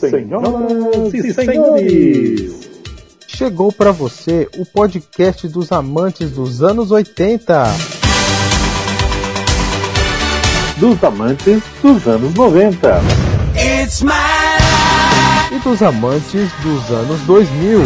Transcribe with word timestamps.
Senhoras 0.00 1.14
e 1.14 1.32
senhores, 1.32 2.70
chegou 3.28 3.72
para 3.72 3.92
você 3.92 4.48
o 4.56 4.66
podcast 4.66 5.46
dos 5.48 5.70
amantes 5.70 6.30
dos 6.32 6.62
anos 6.62 6.90
80. 6.90 7.64
Dos 10.76 11.04
amantes 11.04 11.62
dos 11.82 12.06
anos 12.06 12.34
90. 12.34 13.00
E 15.52 15.58
dos 15.60 15.82
amantes 15.82 16.50
dos 16.62 16.90
anos 16.90 17.20
2000. 17.20 17.80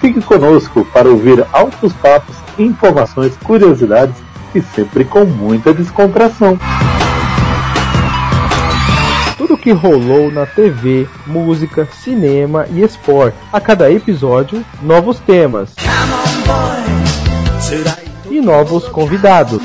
Fique 0.00 0.20
conosco 0.20 0.84
para 0.92 1.08
ouvir 1.08 1.46
altos 1.52 1.92
papos, 1.94 2.36
informações, 2.58 3.36
curiosidades 3.44 4.16
e 4.54 4.60
sempre 4.60 5.04
com 5.04 5.24
muita 5.24 5.72
descontração. 5.72 6.58
Que 9.62 9.70
rolou 9.70 10.28
na 10.28 10.44
TV, 10.44 11.06
música, 11.24 11.86
cinema 12.02 12.66
e 12.68 12.82
esporte. 12.82 13.36
A 13.52 13.60
cada 13.60 13.88
episódio, 13.92 14.64
novos 14.82 15.20
temas. 15.20 15.70
E 18.28 18.40
novos 18.40 18.88
convidados. 18.88 19.62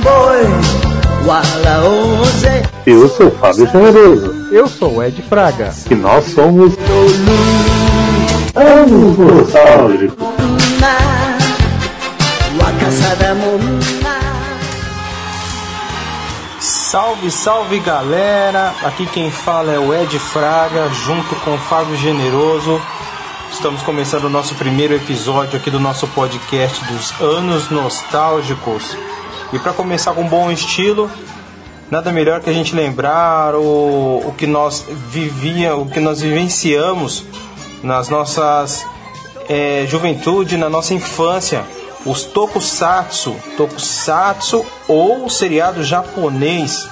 Eu 2.86 3.10
sou 3.10 3.32
Fábio 3.32 3.66
Generoso. 3.66 4.48
Eu 4.52 4.68
sou 4.68 5.04
Ed 5.04 5.20
Fraga. 5.24 5.74
E 5.90 5.96
nós 5.96 6.26
somos. 6.26 6.76
Anos 8.54 9.18
Nostálgicos. 9.18 10.28
Salve, 16.90 17.30
salve 17.30 17.80
galera! 17.80 18.74
Aqui 18.82 19.06
quem 19.08 19.30
fala 19.30 19.74
é 19.74 19.78
o 19.78 19.94
Ed 19.94 20.18
Fraga, 20.18 20.88
junto 20.88 21.36
com 21.44 21.56
o 21.56 21.58
Fábio 21.58 21.98
Generoso. 21.98 22.82
Estamos 23.52 23.82
começando 23.82 24.24
o 24.24 24.30
nosso 24.30 24.56
primeiro 24.56 24.96
episódio 24.96 25.60
aqui 25.60 25.70
do 25.70 25.82
nosso 25.82 26.08
podcast 26.08 26.86
dos 26.86 27.12
Anos 27.20 27.70
Nostálgicos. 27.70 28.96
E 29.52 29.60
para 29.60 29.74
começar 29.74 30.14
com 30.14 30.26
bom 30.30 30.50
estilo, 30.50 31.12
nada 31.92 32.10
melhor 32.14 32.40
que 32.40 32.50
a 32.50 32.54
gente 32.54 32.74
lembrar 32.74 33.54
o, 33.54 34.24
o 34.26 34.34
que 34.38 34.48
nós 34.48 34.86
vivia, 35.10 35.76
o 35.76 35.88
que 35.88 36.00
nós 36.00 36.22
vivenciamos 36.22 37.26
nas 37.84 38.08
nossas 38.08 38.86
é, 39.50 39.86
juventude, 39.90 40.56
na 40.56 40.70
nossa 40.70 40.94
infância 40.94 41.66
os 42.08 42.24
tokusatsu, 42.24 43.36
tokusatsu 43.58 44.66
ou 44.88 45.30
seriado 45.30 45.84
japonês, 45.84 46.88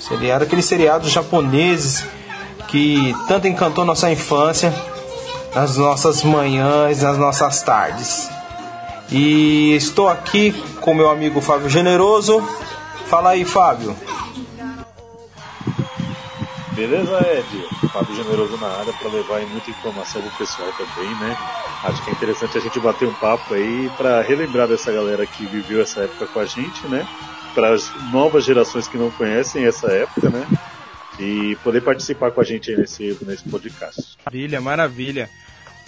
seriado 0.00 0.44
aqueles 0.44 0.64
seriados 0.64 1.10
japoneses 1.10 2.04
que 2.68 3.14
tanto 3.28 3.46
encantou 3.46 3.84
nossa 3.84 4.10
infância, 4.10 4.74
nas 5.54 5.76
nossas 5.76 6.22
manhãs, 6.22 7.00
nas 7.00 7.16
nossas 7.16 7.62
tardes. 7.62 8.28
E 9.10 9.74
estou 9.76 10.08
aqui 10.08 10.52
com 10.80 10.92
meu 10.92 11.08
amigo 11.08 11.40
Fábio 11.40 11.68
Generoso. 11.68 12.42
Fala 13.06 13.30
aí, 13.30 13.44
Fábio. 13.44 13.96
Beleza, 16.76 17.18
Ed? 17.26 17.88
Fábio 17.90 18.14
Generoso 18.14 18.58
na 18.58 18.66
área 18.66 18.92
para 18.92 19.08
levar 19.08 19.40
muita 19.46 19.70
informação 19.70 20.20
pro 20.20 20.30
pessoal 20.32 20.70
também, 20.72 21.08
né? 21.20 21.34
Acho 21.82 22.04
que 22.04 22.10
é 22.10 22.12
interessante 22.12 22.58
a 22.58 22.60
gente 22.60 22.78
bater 22.78 23.08
um 23.08 23.14
papo 23.14 23.54
aí 23.54 23.90
para 23.96 24.20
relembrar 24.20 24.68
dessa 24.68 24.92
galera 24.92 25.24
que 25.24 25.46
viveu 25.46 25.80
essa 25.80 26.02
época 26.02 26.26
com 26.26 26.38
a 26.38 26.44
gente, 26.44 26.86
né? 26.86 27.08
Para 27.54 27.70
as 27.72 27.90
novas 28.12 28.44
gerações 28.44 28.86
que 28.86 28.98
não 28.98 29.10
conhecem 29.10 29.64
essa 29.64 29.90
época, 29.90 30.28
né? 30.28 30.46
E 31.18 31.56
poder 31.64 31.80
participar 31.80 32.30
com 32.30 32.42
a 32.42 32.44
gente 32.44 32.70
aí 32.70 32.76
nesse, 32.76 33.16
nesse 33.22 33.48
podcast. 33.48 34.18
Maravilha, 34.22 34.60
maravilha. 34.60 35.30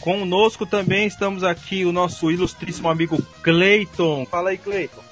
Conosco 0.01 0.65
também 0.65 1.07
estamos 1.07 1.45
aqui 1.45 1.85
o 1.85 1.93
nosso 1.93 2.31
ilustríssimo 2.31 2.89
amigo 2.89 3.21
Clayton. 3.43 4.25
Fala 4.25 4.51
aí, 4.51 4.57
Clayton. 4.57 5.08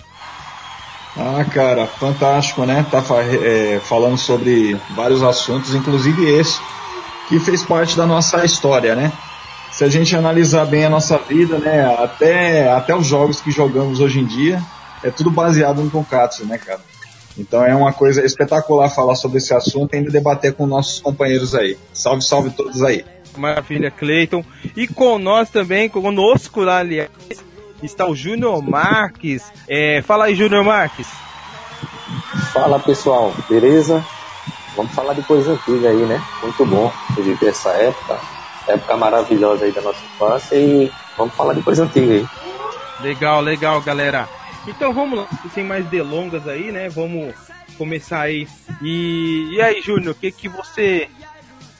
Ah, 1.19 1.45
cara, 1.45 1.87
fantástico, 1.87 2.65
né? 2.67 2.85
Tá 2.91 3.03
é, 3.43 3.81
falando 3.83 4.19
sobre 4.19 4.79
vários 4.95 5.23
assuntos, 5.23 5.75
inclusive 5.75 6.29
esse, 6.29 6.61
que 7.29 7.41
fez 7.41 7.63
parte 7.63 7.97
da 7.97 8.07
nossa 8.07 8.45
história, 8.45 8.95
né? 8.95 9.11
Se 9.73 9.85
a 9.85 9.89
gente 9.89 10.15
analisar 10.15 10.67
bem 10.67 10.85
a 10.85 10.91
nossa 10.91 11.17
vida, 11.19 11.59
né? 11.59 11.85
Até, 11.99 12.71
até 12.71 12.95
os 12.95 13.07
jogos 13.07 13.41
que 13.41 13.51
jogamos 13.51 14.01
hoje 14.01 14.21
em 14.21 14.27
dia, 14.27 14.63
é 15.03 15.11
tudo 15.11 15.31
baseado 15.31 15.83
no 15.83 15.91
Tonkatsu, 15.91 16.45
né, 16.45 16.59
cara? 16.59 16.81
Então 17.39 17.65
é 17.65 17.75
uma 17.75 17.93
coisa 17.93 18.25
espetacular 18.25 18.89
falar 18.91 19.15
sobre 19.15 19.39
esse 19.39 19.55
assunto 19.55 19.93
e 19.95 19.97
ainda 19.97 20.11
debater 20.11 20.55
com 20.55 20.67
nossos 20.67 21.01
companheiros 21.01 21.55
aí. 21.55 21.77
Salve, 21.93 22.23
salve 22.23 22.51
todos 22.51 22.83
aí. 22.83 23.05
Maravilha, 23.37 23.91
Cleiton. 23.91 24.45
E 24.75 24.87
com 24.87 25.19
nós 25.19 25.51
também, 25.51 25.89
conosco 25.89 26.63
aliás, 26.63 27.11
está 27.83 28.07
o 28.07 28.15
Júnior 28.15 28.63
Marques. 28.63 29.53
É, 29.69 30.03
fala 30.03 30.27
aí, 30.27 30.35
Júnior 30.35 30.65
Marques. 30.65 31.09
Fala 32.53 32.79
pessoal, 32.79 33.33
beleza? 33.49 34.05
Vamos 34.77 34.93
falar 34.93 35.15
de 35.15 35.23
coisa 35.23 35.53
antiga 35.53 35.89
aí, 35.89 36.05
né? 36.05 36.23
Muito 36.43 36.67
bom 36.67 36.93
viver 37.17 37.49
essa 37.49 37.71
época, 37.71 38.19
época 38.69 38.97
maravilhosa 38.97 39.65
aí 39.65 39.73
da 39.73 39.81
nossa 39.81 40.05
infância 40.05 40.57
e 40.57 40.91
vamos 41.17 41.35
falar 41.35 41.55
de 41.55 41.63
coisa 41.63 41.85
antiga 41.85 42.13
aí. 42.13 42.27
Legal, 43.01 43.41
legal, 43.41 43.81
galera. 43.81 44.29
Então 44.67 44.93
vamos 44.93 45.19
lá, 45.19 45.27
sem 45.55 45.65
mais 45.65 45.87
delongas 45.87 46.47
aí, 46.47 46.73
né? 46.73 46.89
Vamos 46.89 47.35
começar 47.79 48.23
aí. 48.23 48.47
E, 48.83 49.55
e 49.55 49.61
aí, 49.61 49.81
Júnior, 49.81 50.13
o 50.13 50.15
que 50.15 50.31
que 50.31 50.49
você 50.49 51.09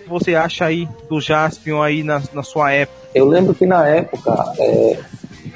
você 0.07 0.35
acha 0.35 0.65
aí 0.65 0.89
do 1.09 1.21
Jaspion 1.21 1.83
aí 1.83 2.03
na, 2.03 2.23
na 2.33 2.43
sua 2.43 2.73
época? 2.73 3.09
Eu 3.15 3.27
lembro 3.27 3.55
que 3.55 3.67
na 3.67 3.87
época 3.89 4.53
é, 4.59 4.99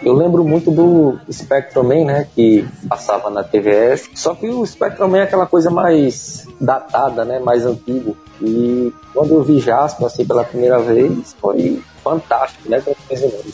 eu 0.02 0.12
lembro 0.12 0.44
muito 0.44 0.70
do 0.70 1.18
Spectrum 1.30 1.84
Man, 1.84 2.04
né, 2.04 2.28
que 2.34 2.66
passava 2.88 3.30
na 3.30 3.42
TVS. 3.42 4.10
Só 4.14 4.34
que 4.34 4.48
o 4.48 4.64
Spectrum 4.66 5.08
Man 5.08 5.18
é 5.18 5.22
aquela 5.22 5.46
coisa 5.46 5.70
mais 5.70 6.46
datada, 6.60 7.24
né, 7.24 7.38
mais 7.38 7.66
antigo. 7.66 8.16
E 8.40 8.92
quando 9.12 9.34
eu 9.34 9.42
vi 9.42 9.58
Jasper, 9.58 10.06
assim, 10.06 10.24
pela 10.24 10.44
primeira 10.44 10.78
vez, 10.78 11.34
foi 11.40 11.82
fantástico, 12.02 12.68
né, 12.68 12.82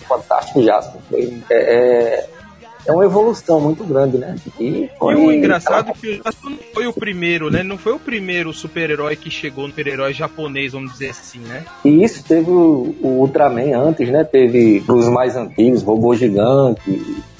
fantástico 0.06 0.62
Jasper. 0.62 1.00
Foi, 1.10 1.42
é, 1.50 1.56
é 1.56 2.35
é 2.86 2.92
uma 2.92 3.04
evolução 3.04 3.60
muito 3.60 3.84
grande, 3.84 4.18
né? 4.18 4.36
E, 4.58 4.88
foi... 4.98 5.14
e 5.14 5.16
o 5.16 5.32
engraçado 5.32 5.90
é 5.90 5.92
que 5.92 6.20
o 6.20 6.50
não 6.50 6.58
foi 6.72 6.86
o 6.86 6.92
primeiro, 6.92 7.50
né? 7.50 7.62
Não 7.62 7.76
foi 7.76 7.92
o 7.92 7.98
primeiro 7.98 8.52
super-herói 8.52 9.16
que 9.16 9.30
chegou 9.30 9.64
no 9.64 9.70
super-herói 9.70 10.12
japonês, 10.12 10.72
vamos 10.72 10.92
dizer 10.92 11.10
assim, 11.10 11.40
né? 11.40 11.64
E 11.84 12.02
isso 12.02 12.22
teve 12.24 12.50
o, 12.50 12.94
o 13.02 13.08
Ultraman 13.20 13.76
antes, 13.76 14.08
né? 14.08 14.24
Teve 14.24 14.84
os 14.88 15.08
mais 15.08 15.36
antigos, 15.36 15.82
Robô 15.82 16.14
Gigante, 16.14 16.80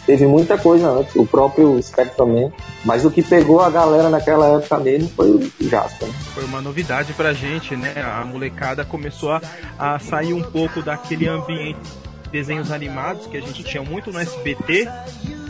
teve 0.07 0.27
muita 0.27 0.57
coisa 0.57 0.89
antes, 0.89 1.15
o 1.17 1.27
próprio 1.27 1.83
Spectrum 1.83 2.51
mas 2.85 3.05
o 3.05 3.11
que 3.11 3.23
pegou 3.23 3.61
a 3.61 3.69
galera 3.69 4.09
naquela 4.09 4.59
época 4.59 4.79
mesmo 4.79 5.09
foi 5.11 5.31
o 5.31 5.53
Jasper. 5.61 6.09
Né? 6.09 6.15
Foi 6.35 6.45
uma 6.45 6.61
novidade 6.61 7.13
pra 7.13 7.33
gente, 7.33 7.75
né? 7.77 7.95
A 7.97 8.25
molecada 8.25 8.85
começou 8.85 9.33
a, 9.33 9.41
a 9.79 9.99
sair 9.99 10.33
um 10.33 10.43
pouco 10.43 10.83
daquele 10.83 11.29
ambiente 11.29 11.79
desenhos 12.31 12.71
animados 12.71 13.27
que 13.27 13.37
a 13.37 13.41
gente 13.41 13.63
tinha 13.65 13.83
muito 13.83 14.13
no 14.13 14.19
SBT 14.19 14.89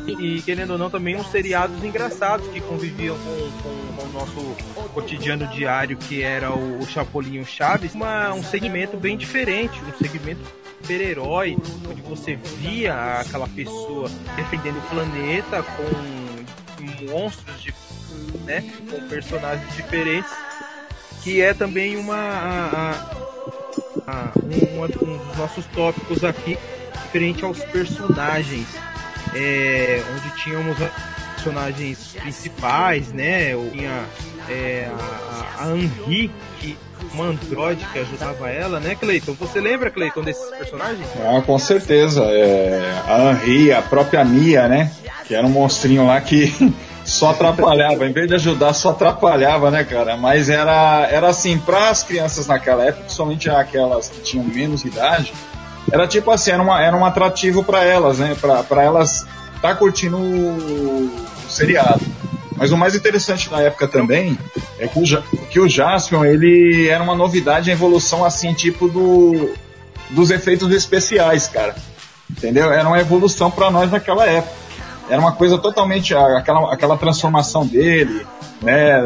e 0.07 0.43
querendo 0.43 0.71
ou 0.71 0.79
não 0.79 0.89
também 0.89 1.17
uns 1.17 1.31
seriados 1.31 1.83
engraçados 1.83 2.47
que 2.49 2.61
conviviam 2.61 3.17
com, 3.19 3.51
com, 3.63 3.97
com 3.97 4.09
o 4.09 4.13
nosso 4.13 4.57
cotidiano 4.95 5.47
diário 5.49 5.97
que 5.97 6.23
era 6.23 6.53
o, 6.53 6.79
o 6.81 7.45
Chaves, 7.45 7.95
uma, 7.95 8.33
um 8.33 8.43
segmento 8.43 8.97
bem 8.97 9.17
diferente, 9.17 9.81
um 9.83 9.99
segmento 9.99 10.41
super-herói, 10.81 11.57
onde 11.89 12.01
você 12.03 12.37
via 12.37 13.21
aquela 13.21 13.49
pessoa 13.49 14.09
defendendo 14.37 14.79
o 14.79 14.83
planeta 14.83 15.63
com 15.63 17.11
monstros 17.11 17.61
de, 17.61 17.75
né, 18.45 18.63
com 18.89 19.09
personagens 19.09 19.75
diferentes, 19.75 20.31
que 21.23 21.41
é 21.41 21.53
também 21.53 21.97
uma 21.97 22.17
a, 22.17 22.93
a, 24.07 24.33
um, 24.45 24.85
um 24.85 25.19
dos 25.19 25.37
nossos 25.37 25.67
tópicos 25.67 26.23
aqui 26.23 26.57
referente 26.93 27.45
aos 27.45 27.59
personagens 27.65 28.69
é, 29.35 30.03
onde 30.15 30.31
tínhamos 30.43 30.77
personagens 31.35 32.17
principais, 32.21 33.13
né? 33.13 33.53
Tinha 33.73 34.05
é, 34.49 34.89
a, 35.59 35.65
a 35.65 35.77
Henri, 35.77 36.31
que 36.59 36.77
uma 37.13 37.27
androide 37.27 37.85
que 37.93 37.99
ajudava 37.99 38.51
ela, 38.51 38.81
né, 38.81 38.95
Cleiton? 38.95 39.35
Você 39.39 39.61
lembra, 39.61 39.91
Cleiton, 39.91 40.23
desses 40.23 40.49
personagens? 40.51 41.07
Ah, 41.21 41.41
com 41.43 41.59
certeza. 41.59 42.23
É, 42.25 43.03
a 43.07 43.31
Henri, 43.31 43.73
a 43.73 43.83
própria 43.83 44.25
Mia, 44.25 44.69
né? 44.69 44.91
Que 45.27 45.35
era 45.35 45.47
um 45.47 45.51
monstrinho 45.51 46.07
lá 46.07 46.21
que 46.21 46.53
só 47.05 47.31
atrapalhava. 47.31 48.07
Em 48.07 48.13
vez 48.13 48.29
de 48.29 48.35
ajudar, 48.35 48.73
só 48.73 48.91
atrapalhava, 48.91 49.71
né, 49.71 49.85
cara? 49.85 50.17
Mas 50.17 50.49
era, 50.49 51.07
era 51.11 51.29
assim, 51.29 51.59
para 51.59 51.91
as 51.91 52.03
crianças 52.03 52.47
naquela 52.47 52.85
época, 52.85 53.05
principalmente 53.05 53.49
aquelas 53.49 54.09
que 54.09 54.21
tinham 54.21 54.45
menos 54.45 54.85
idade, 54.85 55.33
era 55.91 56.07
tipo 56.07 56.31
assim, 56.31 56.51
era, 56.51 56.63
uma, 56.63 56.83
era 56.83 56.97
um 56.97 57.05
atrativo 57.05 57.63
para 57.63 57.85
elas, 57.85 58.19
né? 58.19 58.37
Para 58.69 58.83
elas 58.83 59.27
tá 59.61 59.75
curtindo 59.75 60.17
o, 60.17 61.07
o, 61.07 61.27
seriado. 61.49 62.01
Mas 62.57 62.73
o 62.73 62.77
mais 62.77 62.95
interessante 62.95 63.51
da 63.51 63.61
época 63.61 63.87
também 63.87 64.39
é 64.79 64.89
que 64.89 64.99
o, 64.99 65.23
que 65.51 65.61
o 65.61 65.69
Jaspion, 65.69 66.25
ele 66.25 66.89
era 66.89 67.03
uma 67.03 67.15
novidade, 67.15 67.71
a 67.71 67.75
evolução 67.75 68.25
assim, 68.25 68.53
tipo 68.55 68.89
do, 68.89 69.55
dos 70.11 70.31
efeitos 70.31 70.73
especiais, 70.73 71.47
cara. 71.47 71.77
Entendeu? 72.31 72.73
Era 72.73 72.89
uma 72.89 72.99
evolução 72.99 73.51
para 73.51 73.71
nós 73.71 73.91
naquela 73.91 74.27
época. 74.27 74.66
Era 75.09 75.21
uma 75.21 75.33
coisa 75.33 75.59
totalmente 75.59 76.15
aquela, 76.15 76.73
aquela 76.73 76.97
transformação 76.97 77.67
dele, 77.67 78.27
né, 78.61 79.01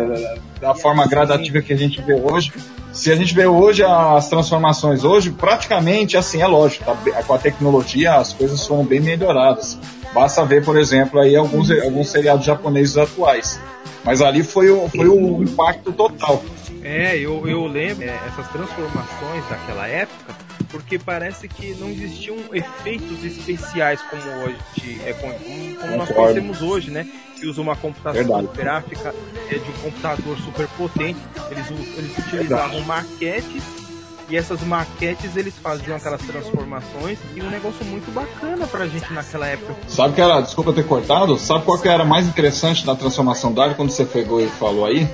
da 0.61 0.75
forma 0.75 1.07
gradativa 1.07 1.61
que 1.61 1.73
a 1.73 1.77
gente 1.77 2.01
vê 2.03 2.15
hoje. 2.15 2.53
Se 2.93 3.13
a 3.13 3.17
gente 3.17 3.35
vê 3.35 3.47
hoje 3.47 3.85
as 3.85 4.29
transformações 4.29 5.05
hoje, 5.05 5.31
praticamente 5.31 6.17
assim 6.17 6.43
é 6.43 6.47
lógico, 6.47 6.85
tá? 6.85 6.97
com 7.23 7.35
a 7.35 7.39
tecnologia 7.39 8.15
as 8.15 8.33
coisas 8.33 8.67
foram 8.67 8.85
bem 8.85 9.01
melhoradas. 9.01 9.79
Basta 10.13 10.45
ver, 10.45 10.65
por 10.65 10.77
exemplo, 10.77 11.21
aí 11.21 11.37
alguns, 11.37 11.71
alguns 11.71 12.09
seriados 12.09 12.45
japoneses 12.45 12.97
atuais. 12.97 13.61
Mas 14.05 14.21
ali 14.21 14.43
foi 14.43 14.71
o, 14.71 14.89
foi 14.89 15.07
o 15.09 15.43
impacto 15.43 15.93
total. 15.93 16.43
É, 16.83 17.17
eu, 17.17 17.47
eu 17.47 17.67
lembro 17.67 18.05
é, 18.05 18.19
essas 18.27 18.49
transformações 18.49 19.45
daquela 19.49 19.87
época, 19.87 20.35
porque 20.69 20.99
parece 20.99 21.49
que 21.49 21.75
não 21.75 21.89
existiam 21.89 22.37
efeitos 22.53 23.25
especiais 23.25 24.01
como 24.03 24.23
hoje, 24.45 25.01
é, 25.05 25.13
como, 25.13 25.35
como 25.81 25.97
nós 25.97 26.11
conhecemos 26.11 26.63
hoje, 26.63 26.91
né? 26.91 27.07
Que 27.39 27.47
usa 27.47 27.61
uma 27.61 27.77
computação 27.77 28.45
gráfica 28.55 29.15
é, 29.49 29.55
de 29.55 29.71
um 29.71 29.83
computador 29.83 30.39
super 30.39 30.69
potente. 30.69 31.19
Eles, 31.51 31.71
eles 31.71 32.19
utilizavam 32.19 32.79
Verdade. 32.79 32.87
maquetes 32.87 33.63
e 34.31 34.37
essas 34.37 34.61
maquetes 34.61 35.37
eles 35.37 35.55
faziam 35.59 35.97
aquelas 35.97 36.21
transformações 36.23 37.19
e 37.35 37.43
um 37.43 37.51
negócio 37.51 37.85
muito 37.85 38.09
bacana 38.13 38.65
pra 38.67 38.87
gente 38.87 39.13
naquela 39.13 39.47
época. 39.49 39.75
Sabe 39.89 40.15
que 40.15 40.21
era, 40.21 40.41
desculpa 40.41 40.73
ter 40.73 40.87
cortado, 40.87 41.37
sabe 41.37 41.65
qual 41.65 41.77
que 41.79 41.89
era 41.89 42.05
mais 42.05 42.29
interessante 42.29 42.87
da 42.87 42.95
transformação 42.95 43.51
do 43.51 43.57
Dario 43.57 43.75
quando 43.75 43.91
você 43.91 44.05
pegou 44.05 44.41
e 44.41 44.47
falou 44.47 44.87
aí? 44.87 45.09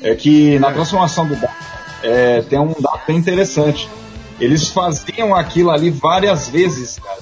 É 0.00 0.14
que 0.14 0.58
na 0.58 0.72
transformação 0.72 1.28
do 1.28 1.36
Dario 1.36 1.56
é, 2.02 2.40
tem 2.42 2.58
um 2.58 2.74
dado 2.80 3.00
bem 3.06 3.18
interessante. 3.18 3.88
Eles 4.38 4.68
faziam 4.68 5.34
aquilo 5.34 5.70
ali 5.70 5.90
várias 5.90 6.48
vezes, 6.48 6.98
cara. 6.98 7.18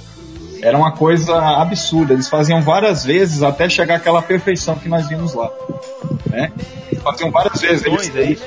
Era 0.60 0.78
uma 0.78 0.92
coisa 0.92 1.36
absurda. 1.60 2.14
Eles 2.14 2.28
faziam 2.28 2.62
várias 2.62 3.04
vezes 3.04 3.42
até 3.42 3.68
chegar 3.68 3.96
àquela 3.96 4.22
perfeição 4.22 4.76
que 4.76 4.88
nós 4.88 5.08
vimos 5.08 5.34
lá. 5.34 5.50
Né? 6.26 6.50
Faziam 7.02 7.30
várias 7.30 7.60
vezes. 7.60 7.84
Eles, 7.84 8.16
é 8.16 8.22
isso 8.24 8.44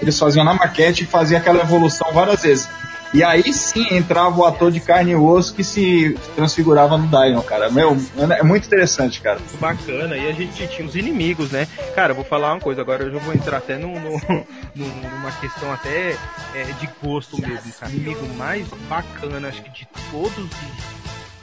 eles 0.00 0.18
faziam 0.18 0.44
na 0.44 0.54
maquete 0.54 1.04
e 1.04 1.06
faziam 1.06 1.38
aquela 1.38 1.60
evolução 1.60 2.08
várias 2.12 2.42
vezes. 2.42 2.68
E 3.14 3.22
aí 3.22 3.52
sim 3.52 3.86
entrava 3.94 4.36
o 4.40 4.44
ator 4.44 4.72
de 4.72 4.80
carne 4.80 5.12
e 5.12 5.14
osso 5.16 5.54
que 5.54 5.62
se 5.62 6.18
transfigurava 6.34 6.98
no 6.98 7.06
Dino, 7.06 7.44
cara. 7.44 7.70
Meu, 7.70 7.96
é 8.36 8.42
muito 8.42 8.66
interessante, 8.66 9.20
cara. 9.20 9.38
Bacana. 9.60 10.16
E 10.16 10.28
a 10.28 10.32
gente 10.32 10.66
tinha 10.66 10.86
os 10.86 10.96
inimigos, 10.96 11.52
né? 11.52 11.68
Cara, 11.94 12.10
eu 12.10 12.16
vou 12.16 12.24
falar 12.24 12.52
uma 12.52 12.60
coisa, 12.60 12.80
agora 12.80 13.04
eu 13.04 13.12
já 13.12 13.18
vou 13.20 13.32
entrar 13.32 13.58
até 13.58 13.78
no, 13.78 13.88
no, 14.74 14.86
numa 14.86 15.30
questão 15.40 15.72
até 15.72 16.16
é, 16.54 16.64
de 16.80 16.88
gosto 17.00 17.40
mesmo, 17.40 17.72
cara. 17.78 17.92
O 17.92 17.94
inimigo 17.94 18.26
mais 18.34 18.66
bacana, 18.88 19.46
acho 19.46 19.62
que 19.62 19.70
de 19.70 19.88
todos 20.10 20.50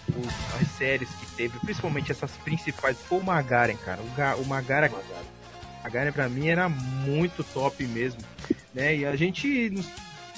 os, 0.10 0.62
as 0.62 0.68
séries 0.78 1.08
que 1.08 1.26
teve, 1.38 1.58
principalmente 1.60 2.12
essas 2.12 2.32
principais, 2.44 2.98
foi 3.08 3.20
o 3.20 3.24
Magaren, 3.24 3.78
cara. 3.78 4.02
O, 4.02 4.42
o 4.42 4.46
Magaren 4.46 4.90
a 5.84 5.90
Garen 5.90 6.12
pra 6.12 6.30
mim 6.30 6.48
era 6.48 6.70
muito 6.70 7.44
top 7.44 7.84
mesmo, 7.88 8.22
né? 8.74 8.96
E 8.96 9.06
a 9.06 9.16
gente, 9.16 9.74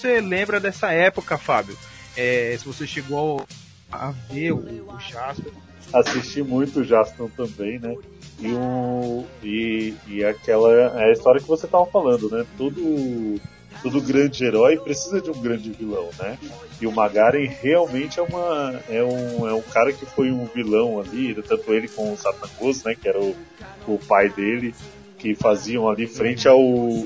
você 0.03 0.19
lembra 0.19 0.59
dessa 0.59 0.91
época, 0.91 1.37
Fábio? 1.37 1.77
É, 2.17 2.55
se 2.59 2.65
você 2.65 2.85
chegou 2.85 3.45
a 3.89 4.11
ver 4.29 4.51
o, 4.51 4.57
o 4.57 4.99
Jasper. 4.99 5.53
Assisti 5.93 6.43
muito 6.43 6.81
o 6.81 6.83
Jasper 6.83 7.29
também, 7.37 7.79
né? 7.79 7.95
E, 8.39 8.47
um, 8.47 9.25
e, 9.41 9.93
e 10.07 10.25
aquela 10.25 10.73
é 10.73 11.09
a 11.09 11.11
história 11.11 11.39
que 11.39 11.47
você 11.47 11.67
tava 11.67 11.85
falando, 11.85 12.29
né? 12.29 12.45
Todo, 12.57 13.39
todo 13.81 14.01
grande 14.01 14.43
herói 14.43 14.77
precisa 14.77 15.21
de 15.21 15.29
um 15.29 15.39
grande 15.39 15.71
vilão, 15.71 16.09
né? 16.19 16.37
E 16.81 16.87
o 16.87 16.91
Magaren 16.91 17.45
realmente 17.61 18.19
é, 18.19 18.23
uma, 18.23 18.81
é, 18.89 19.03
um, 19.03 19.47
é 19.47 19.53
um 19.53 19.61
cara 19.61 19.93
que 19.93 20.05
foi 20.05 20.31
um 20.31 20.45
vilão 20.45 20.99
ali, 20.99 21.33
tanto 21.43 21.73
ele 21.73 21.87
com 21.87 22.11
o 22.11 22.17
Satangos, 22.17 22.83
né? 22.83 22.93
Que 22.93 23.07
era 23.07 23.19
o, 23.19 23.35
o 23.87 23.97
pai 23.99 24.29
dele 24.29 24.75
que 25.17 25.33
faziam 25.35 25.87
ali 25.87 26.07
frente 26.07 26.47
ao, 26.47 26.59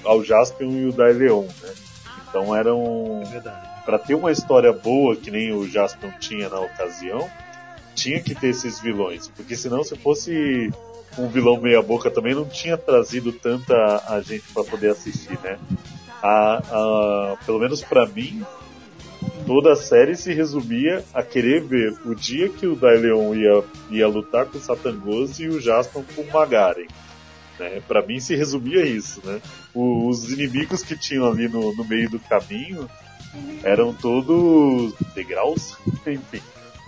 ao 0.03 0.23
Jaspion 0.23 0.71
e 0.71 0.85
o 0.87 0.91
Daeleon, 0.91 1.43
né? 1.61 1.86
Então 2.37 2.55
eram. 2.55 3.23
É 3.33 3.67
para 3.83 3.97
ter 3.97 4.15
uma 4.15 4.31
história 4.31 4.71
boa 4.71 5.15
que 5.15 5.31
nem 5.31 5.53
o 5.53 5.67
Jaspion 5.67 6.11
tinha 6.19 6.49
na 6.49 6.59
ocasião, 6.59 7.27
tinha 7.95 8.21
que 8.21 8.35
ter 8.35 8.49
esses 8.49 8.79
vilões. 8.79 9.29
Porque 9.29 9.55
senão, 9.55 9.83
se 9.83 9.95
fosse 9.95 10.71
um 11.17 11.27
vilão 11.29 11.59
meia-boca 11.59 12.11
também, 12.11 12.35
não 12.35 12.45
tinha 12.45 12.77
trazido 12.77 13.31
tanta 13.31 13.73
a 14.07 14.21
gente 14.21 14.43
para 14.53 14.63
poder 14.65 14.91
assistir, 14.91 15.39
né? 15.41 15.57
A, 16.21 16.57
a, 16.57 17.37
pelo 17.45 17.59
menos 17.59 17.81
para 17.81 18.05
mim, 18.05 18.45
toda 19.45 19.71
a 19.71 19.75
série 19.75 20.15
se 20.15 20.33
resumia 20.33 21.03
a 21.13 21.23
querer 21.23 21.63
ver 21.63 21.97
o 22.05 22.13
dia 22.13 22.49
que 22.49 22.67
o 22.67 22.75
Daeleon 22.75 23.33
ia, 23.33 23.63
ia 23.89 24.07
lutar 24.07 24.45
com 24.45 24.57
o 24.57 24.61
Satangos 24.61 25.39
e 25.39 25.47
o 25.47 25.61
Jaspion 25.61 26.03
com 26.13 26.21
o 26.21 26.31
Magaren. 26.31 26.87
Né? 27.59 27.81
Para 27.87 28.05
mim 28.05 28.19
se 28.19 28.35
resumia 28.35 28.85
isso, 28.85 29.21
né? 29.23 29.41
os 29.73 30.29
inimigos 30.31 30.83
que 30.83 30.97
tinham 30.97 31.27
ali 31.27 31.47
no, 31.47 31.75
no 31.75 31.83
meio 31.83 32.09
do 32.09 32.19
caminho 32.19 32.89
eram 33.63 33.93
todos 33.93 34.93
degraus, 35.13 35.77
enfim, 36.05 36.41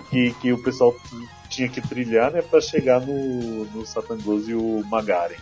que, 0.09 0.31
que 0.41 0.53
o 0.53 0.61
pessoal 0.61 0.95
tinha 1.49 1.67
que 1.67 1.81
trilhar, 1.81 2.31
né, 2.31 2.41
para 2.41 2.61
chegar 2.61 3.01
no, 3.01 3.65
no 3.65 3.85
Satangos 3.85 4.47
e 4.47 4.53
o 4.53 4.83
Magaren. 4.89 5.35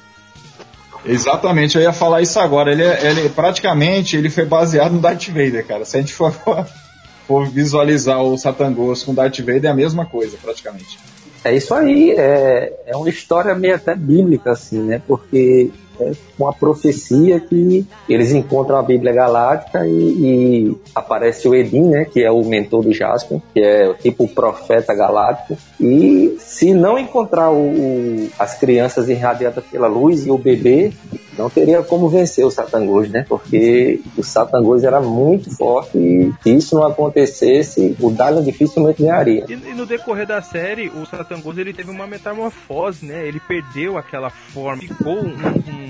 Exatamente, 1.05 1.77
eu 1.77 1.83
ia 1.83 1.93
falar 1.93 2.21
isso 2.21 2.39
agora. 2.39 2.71
Ele, 2.71 2.83
é, 2.83 3.09
ele 3.09 3.29
praticamente 3.29 4.17
ele 4.17 4.29
foi 4.29 4.45
baseado 4.45 4.93
no 4.93 4.99
Darth 4.99 5.27
Vader, 5.27 5.65
cara. 5.65 5.85
Se 5.85 5.97
a 5.97 5.99
gente 5.99 6.13
for, 6.13 6.33
for 7.27 7.47
visualizar 7.47 8.21
o 8.21 8.37
Satangos 8.37 9.03
com 9.03 9.13
Darth 9.13 9.39
Vader 9.39 9.65
é 9.65 9.67
a 9.67 9.75
mesma 9.75 10.05
coisa, 10.05 10.37
praticamente. 10.37 10.97
É 11.43 11.55
isso 11.55 11.73
aí, 11.73 12.11
é, 12.11 12.73
é 12.85 12.95
uma 12.97 13.09
história 13.09 13.53
meio 13.55 13.75
até 13.75 13.95
bíblica, 13.95 14.51
assim, 14.51 14.79
né? 14.81 15.01
Porque 15.07 15.71
é 15.99 16.11
uma 16.37 16.53
profecia 16.53 17.39
que 17.39 17.85
eles 18.07 18.31
encontram 18.31 18.77
a 18.77 18.83
Bíblia 18.83 19.13
Galáctica 19.13 19.85
e, 19.85 19.91
e, 19.91 20.77
aparece 20.93 21.47
o 21.47 21.55
Edim, 21.55 21.89
né, 21.89 22.05
que 22.05 22.23
é 22.23 22.31
o 22.31 22.43
mentor 22.43 22.83
do 22.83 22.93
Jasper, 22.93 23.39
que 23.53 23.59
é 23.59 23.93
tipo 23.95 24.25
o 24.25 24.27
profeta 24.27 24.93
galáctico. 24.93 25.57
E 25.79 26.37
se 26.39 26.73
não 26.73 26.97
encontrar 26.97 27.51
o, 27.51 27.69
o, 27.69 28.29
as 28.37 28.57
crianças 28.57 29.09
irradiadas 29.09 29.63
pela 29.65 29.87
luz 29.87 30.25
e 30.25 30.31
o 30.31 30.37
bebê, 30.37 30.91
não 31.37 31.49
teria 31.49 31.83
como 31.83 32.09
vencer 32.09 32.45
o 32.45 32.51
Satangos, 32.51 33.09
né? 33.09 33.25
Porque 33.27 34.01
o 34.17 34.23
Satangos 34.23 34.83
era 34.83 34.99
muito 34.99 35.55
forte 35.55 35.97
e 35.97 36.33
se 36.41 36.55
isso 36.55 36.75
não 36.75 36.83
acontecesse, 36.83 37.95
o 37.99 38.09
Dalian 38.09 38.43
dificilmente 38.43 39.03
ganharia. 39.03 39.45
E, 39.47 39.53
e, 39.53 39.73
no 39.73 39.85
decorrer 39.85 40.25
da 40.25 40.41
série, 40.41 40.89
o 40.89 41.05
Satangos 41.05 41.57
ele 41.57 41.73
teve 41.73 41.91
uma 41.91 42.07
metamorfose, 42.07 43.05
né? 43.05 43.27
Ele 43.27 43.39
perdeu 43.39 43.97
aquela 43.97 44.29
forma, 44.29 44.81
ficou 44.81 45.13
um, 45.13 45.29
um 45.29 45.86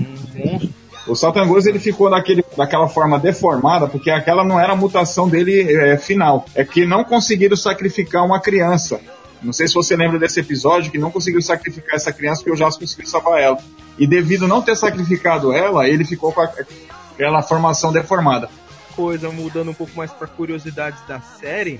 O 1.07 1.15
Satangos 1.15 1.65
ele 1.65 1.79
ficou 1.79 2.09
naquele, 2.09 2.43
daquela 2.55 2.87
forma 2.87 3.17
deformada, 3.17 3.87
porque 3.87 4.11
aquela 4.11 4.43
não 4.43 4.59
era 4.59 4.73
a 4.73 4.75
mutação 4.75 5.29
dele 5.29 5.73
é, 5.73 5.97
final. 5.97 6.45
É 6.53 6.65
que 6.65 6.85
não 6.85 7.03
conseguiram 7.03 7.55
sacrificar 7.55 8.25
uma 8.25 8.41
criança. 8.41 8.99
Não 9.41 9.53
sei 9.53 9.67
se 9.67 9.73
você 9.73 9.95
lembra 9.95 10.19
desse 10.19 10.39
episódio 10.39 10.91
que 10.91 10.97
não 10.97 11.11
conseguiu 11.11 11.41
sacrificar 11.41 11.95
essa 11.95 12.11
criança 12.11 12.41
porque 12.41 12.51
o 12.51 12.57
Jasper 12.57 12.87
conseguiu 12.87 13.07
salvar 13.07 13.41
ela. 13.41 13.57
E 13.97 14.05
devido 14.05 14.47
não 14.47 14.61
ter 14.61 14.75
sacrificado 14.75 15.53
ela, 15.53 15.87
ele 15.87 16.03
ficou 16.03 16.33
com 16.33 16.41
aquela 16.41 17.41
formação 17.41 17.91
deformada. 17.91 18.49
Coisa, 18.95 19.29
mudando 19.29 19.71
um 19.71 19.75
pouco 19.75 19.95
mais 19.95 20.11
para 20.11 20.27
curiosidades 20.27 20.99
da 21.07 21.21
série. 21.21 21.79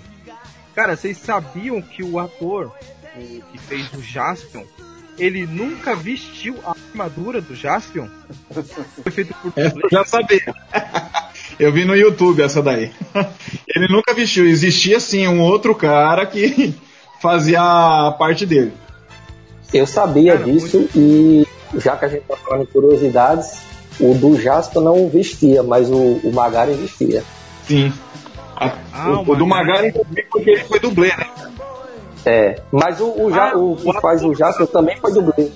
Cara, 0.73 0.95
vocês 0.95 1.17
sabiam 1.17 1.81
que 1.81 2.03
o 2.03 2.19
ator 2.19 2.71
o, 3.17 3.41
que 3.51 3.57
fez 3.57 3.91
o 3.93 4.01
Jaspion, 4.01 4.63
ele 5.17 5.45
nunca 5.45 5.95
vestiu 5.95 6.55
a 6.65 6.71
armadura 6.71 7.41
do 7.41 7.55
Jaspion? 7.55 8.07
Foi 8.51 9.11
feito 9.11 9.33
por 9.35 9.51
é, 9.55 9.71
já 9.91 10.03
sabia. 10.05 10.53
Eu 11.59 11.71
vi 11.71 11.85
no 11.85 11.95
YouTube 11.95 12.41
essa 12.41 12.61
daí. 12.61 12.91
Ele 13.67 13.87
nunca 13.87 14.13
vestiu. 14.13 14.47
Existia 14.47 14.99
sim 14.99 15.27
um 15.27 15.41
outro 15.41 15.73
cara 15.73 16.25
que 16.25 16.75
fazia 17.19 17.61
a 17.61 18.11
parte 18.11 18.45
dele. 18.45 18.73
Eu 19.73 19.87
sabia 19.87 20.37
Cara, 20.37 20.45
disso 20.45 20.77
muito... 20.77 20.97
e 20.97 21.47
já 21.75 21.97
que 21.97 22.05
a 22.05 22.07
gente 22.07 22.23
tá 22.23 22.37
falando 22.37 22.65
de 22.65 22.71
curiosidades, 22.71 23.59
o 23.99 24.13
do 24.13 24.39
Jasper 24.39 24.81
não 24.81 25.09
vestia, 25.09 25.63
mas 25.63 25.89
o, 25.89 26.19
o 26.23 26.31
Magari 26.31 26.73
vestia. 26.73 27.23
Sim. 27.67 27.91
A, 28.55 28.73
ah, 28.93 29.11
o, 29.11 29.31
o, 29.31 29.35
do 29.35 29.45
Magari 29.45 29.93
porque 30.31 30.51
ele 30.51 30.63
foi 30.63 30.79
dublê, 30.79 31.09
né? 31.09 31.27
É, 32.27 32.59
mas 32.71 32.99
o, 32.99 33.05
o, 33.05 33.33
ah, 33.33 33.53
o, 33.55 33.71
o 33.71 33.75
que 33.77 34.01
faz 34.01 34.23
o 34.23 34.33
Jasper 34.33 34.67
também 34.67 34.97
foi 34.97 35.13
dublê. 35.13 35.49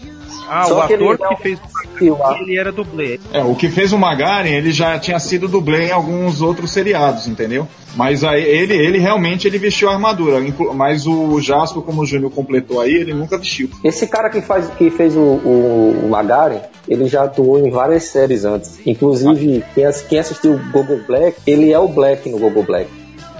Ah, 0.47 0.63
Só 0.63 0.83
o 0.83 0.87
que 0.87 0.93
ator 0.95 1.17
que 1.17 1.35
fez 1.37 1.59
o 1.59 2.17
lá. 2.17 2.37
Ele 2.39 2.57
era 2.57 2.71
dublê. 2.71 3.19
É, 3.31 3.43
o 3.43 3.55
que 3.55 3.69
fez 3.69 3.93
o 3.93 3.97
Magaren, 3.97 4.49
ele 4.49 4.71
já 4.71 4.97
tinha 4.97 5.19
sido 5.19 5.47
dublê 5.47 5.87
em 5.87 5.91
alguns 5.91 6.41
outros 6.41 6.71
seriados, 6.71 7.27
entendeu? 7.27 7.67
Mas 7.95 8.23
aí 8.23 8.43
ele, 8.43 8.73
ele 8.73 8.97
realmente 8.97 9.47
ele 9.47 9.57
vestiu 9.57 9.89
a 9.89 9.93
armadura, 9.93 10.37
mas 10.73 11.05
o 11.05 11.39
Jasper, 11.39 11.81
como 11.81 12.01
o 12.01 12.05
Júnior 12.05 12.31
completou 12.31 12.79
aí, 12.79 12.93
ele 12.93 13.13
nunca 13.13 13.37
vestiu. 13.37 13.69
Esse 13.83 14.07
cara 14.07 14.29
que, 14.29 14.41
faz, 14.41 14.69
que 14.77 14.89
fez 14.89 15.15
o, 15.15 15.19
o, 15.19 16.05
o 16.05 16.09
Magaren, 16.09 16.61
ele 16.87 17.07
já 17.07 17.23
atuou 17.23 17.59
em 17.59 17.69
várias 17.69 18.05
séries 18.05 18.45
antes. 18.45 18.79
Inclusive, 18.85 19.63
quem, 19.75 19.85
quem 20.09 20.19
assistiu 20.19 20.59
Gogo 20.71 21.01
Black, 21.05 21.37
ele 21.45 21.71
é 21.71 21.79
o 21.79 21.87
Black 21.87 22.29
no 22.29 22.39
Gogo 22.39 22.63
Black. 22.63 22.89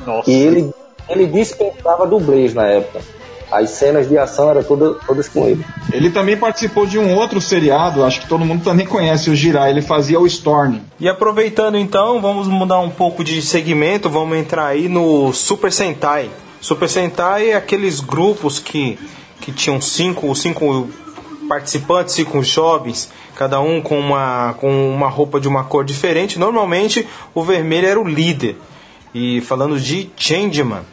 Nossa. 0.06 0.30
E 0.30 0.34
ele, 0.34 0.74
ele 1.10 1.26
dispensava 1.28 2.06
dublês 2.06 2.54
na 2.54 2.68
época. 2.68 3.02
As 3.52 3.72
cenas 3.72 4.08
de 4.08 4.18
ação 4.18 4.50
eram 4.50 4.64
todas, 4.64 4.98
todas 5.06 5.28
com 5.28 5.46
ele. 5.48 5.66
Ele 5.92 6.10
também 6.10 6.38
participou 6.38 6.86
de 6.86 6.98
um 6.98 7.14
outro 7.16 7.42
seriado, 7.42 8.04
acho 8.04 8.22
que 8.22 8.28
todo 8.28 8.46
mundo 8.46 8.64
também 8.64 8.86
conhece, 8.86 9.30
o 9.30 9.36
Jirai. 9.36 9.72
Ele 9.72 9.82
fazia 9.82 10.20
o 10.20 10.26
Storm. 10.26 10.80
E 11.00 11.10
aproveitando 11.10 11.78
então, 11.78 12.22
vamos 12.22 12.48
mudar 12.48 12.80
um 12.80 12.90
pouco 12.90 13.24
de 13.24 13.42
segmento, 13.42 14.10
vamos 14.10 14.38
entrar 14.38 14.68
aí 14.68 14.88
no 14.88 15.34
Super 15.34 15.72
Sentai. 15.72 16.30
Super 16.62 16.88
Sentai 16.88 17.50
é 17.50 17.56
aqueles 17.56 18.00
grupos 18.00 18.60
que, 18.60 18.98
que 19.42 19.52
tinham 19.52 19.82
cinco, 19.82 20.34
cinco 20.36 20.88
participantes, 21.50 22.16
cinco 22.16 22.42
jovens, 22.44 23.12
cada 23.36 23.60
um 23.60 23.82
com 23.82 24.00
uma, 24.00 24.54
com 24.54 24.90
uma 24.90 25.10
roupa 25.10 25.40
de 25.40 25.48
uma 25.48 25.66
cor 25.66 25.84
diferente. 25.84 26.40
Normalmente 26.40 27.06
o 27.34 27.44
vermelho 27.44 27.88
era 27.88 28.00
o 28.00 28.08
líder. 28.08 28.56
E 29.14 29.42
falando 29.42 29.78
de 29.78 30.10
Changeman, 30.16 30.84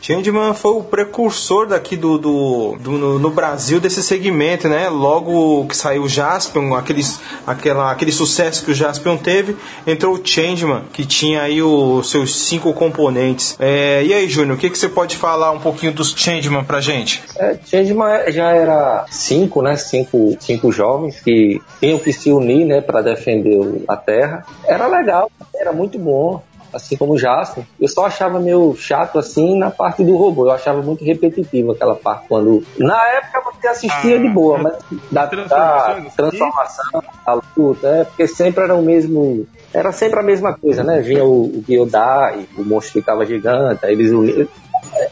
Changeman 0.00 0.54
foi 0.54 0.72
o 0.72 0.82
precursor 0.82 1.66
daqui 1.66 1.96
do, 1.96 2.18
do, 2.18 2.76
do 2.80 2.90
no, 2.92 3.18
no, 3.18 3.30
Brasil 3.30 3.78
desse 3.78 4.02
segmento, 4.02 4.68
né? 4.68 4.88
Logo 4.88 5.66
que 5.66 5.76
saiu 5.76 6.02
o 6.02 6.08
Jaspion, 6.08 6.74
aqueles, 6.74 7.20
aquela, 7.46 7.90
aquele 7.90 8.10
sucesso 8.10 8.64
que 8.64 8.70
o 8.70 8.74
Jaspion 8.74 9.16
teve, 9.16 9.56
entrou 9.86 10.14
o 10.14 10.20
Changeman, 10.22 10.84
que 10.92 11.04
tinha 11.04 11.42
aí 11.42 11.62
os 11.62 12.10
seus 12.10 12.34
cinco 12.34 12.72
componentes. 12.72 13.56
É, 13.58 14.02
e 14.04 14.14
aí, 14.14 14.28
Júnior, 14.28 14.56
o 14.56 14.60
que, 14.60 14.70
que 14.70 14.78
você 14.78 14.88
pode 14.88 15.16
falar 15.16 15.50
um 15.50 15.60
pouquinho 15.60 15.92
dos 15.92 16.14
Changeman 16.16 16.64
pra 16.64 16.80
gente? 16.80 17.22
É, 17.36 17.58
Changeman 17.64 18.30
já 18.30 18.52
era 18.52 19.04
cinco, 19.10 19.62
né? 19.62 19.76
Cinco, 19.76 20.36
cinco 20.40 20.72
jovens 20.72 21.20
que 21.20 21.60
tinham 21.78 21.98
que 21.98 22.12
se 22.12 22.32
unir, 22.32 22.64
né? 22.64 22.80
Pra 22.80 23.02
defender 23.02 23.84
a 23.86 23.96
Terra. 23.96 24.46
Era 24.64 24.86
legal, 24.86 25.30
era 25.54 25.72
muito 25.72 25.98
bom 25.98 26.42
assim 26.72 26.96
como 26.96 27.14
o 27.14 27.18
Jasper, 27.18 27.64
eu 27.80 27.88
só 27.88 28.06
achava 28.06 28.38
meio 28.38 28.74
chato 28.76 29.18
assim 29.18 29.58
na 29.58 29.70
parte 29.70 30.04
do 30.04 30.16
robô. 30.16 30.46
Eu 30.46 30.52
achava 30.52 30.82
muito 30.82 31.04
repetitivo 31.04 31.72
aquela 31.72 31.94
parte 31.94 32.26
quando. 32.28 32.64
Na 32.78 33.00
época 33.08 33.52
você 33.52 33.68
assistia 33.68 34.16
ah, 34.16 34.18
de 34.18 34.28
boa, 34.28 34.58
mas 34.58 34.74
da, 35.10 35.26
da 35.26 36.00
transformação, 36.16 37.02
a 37.26 37.40
luta, 37.56 37.88
é, 37.88 38.04
porque 38.04 38.26
sempre 38.26 38.64
era 38.64 38.74
o 38.74 38.82
mesmo. 38.82 39.46
Era 39.72 39.92
sempre 39.92 40.18
a 40.18 40.22
mesma 40.22 40.54
coisa, 40.54 40.82
né? 40.82 41.00
Vinha 41.00 41.24
o, 41.24 41.44
o 41.44 41.64
Gyodai, 41.66 42.48
o 42.58 42.64
monstro 42.64 42.94
ficava 42.94 43.24
gigante, 43.24 43.84
aí 43.84 43.92
eles 43.92 44.10
uniam. 44.10 44.48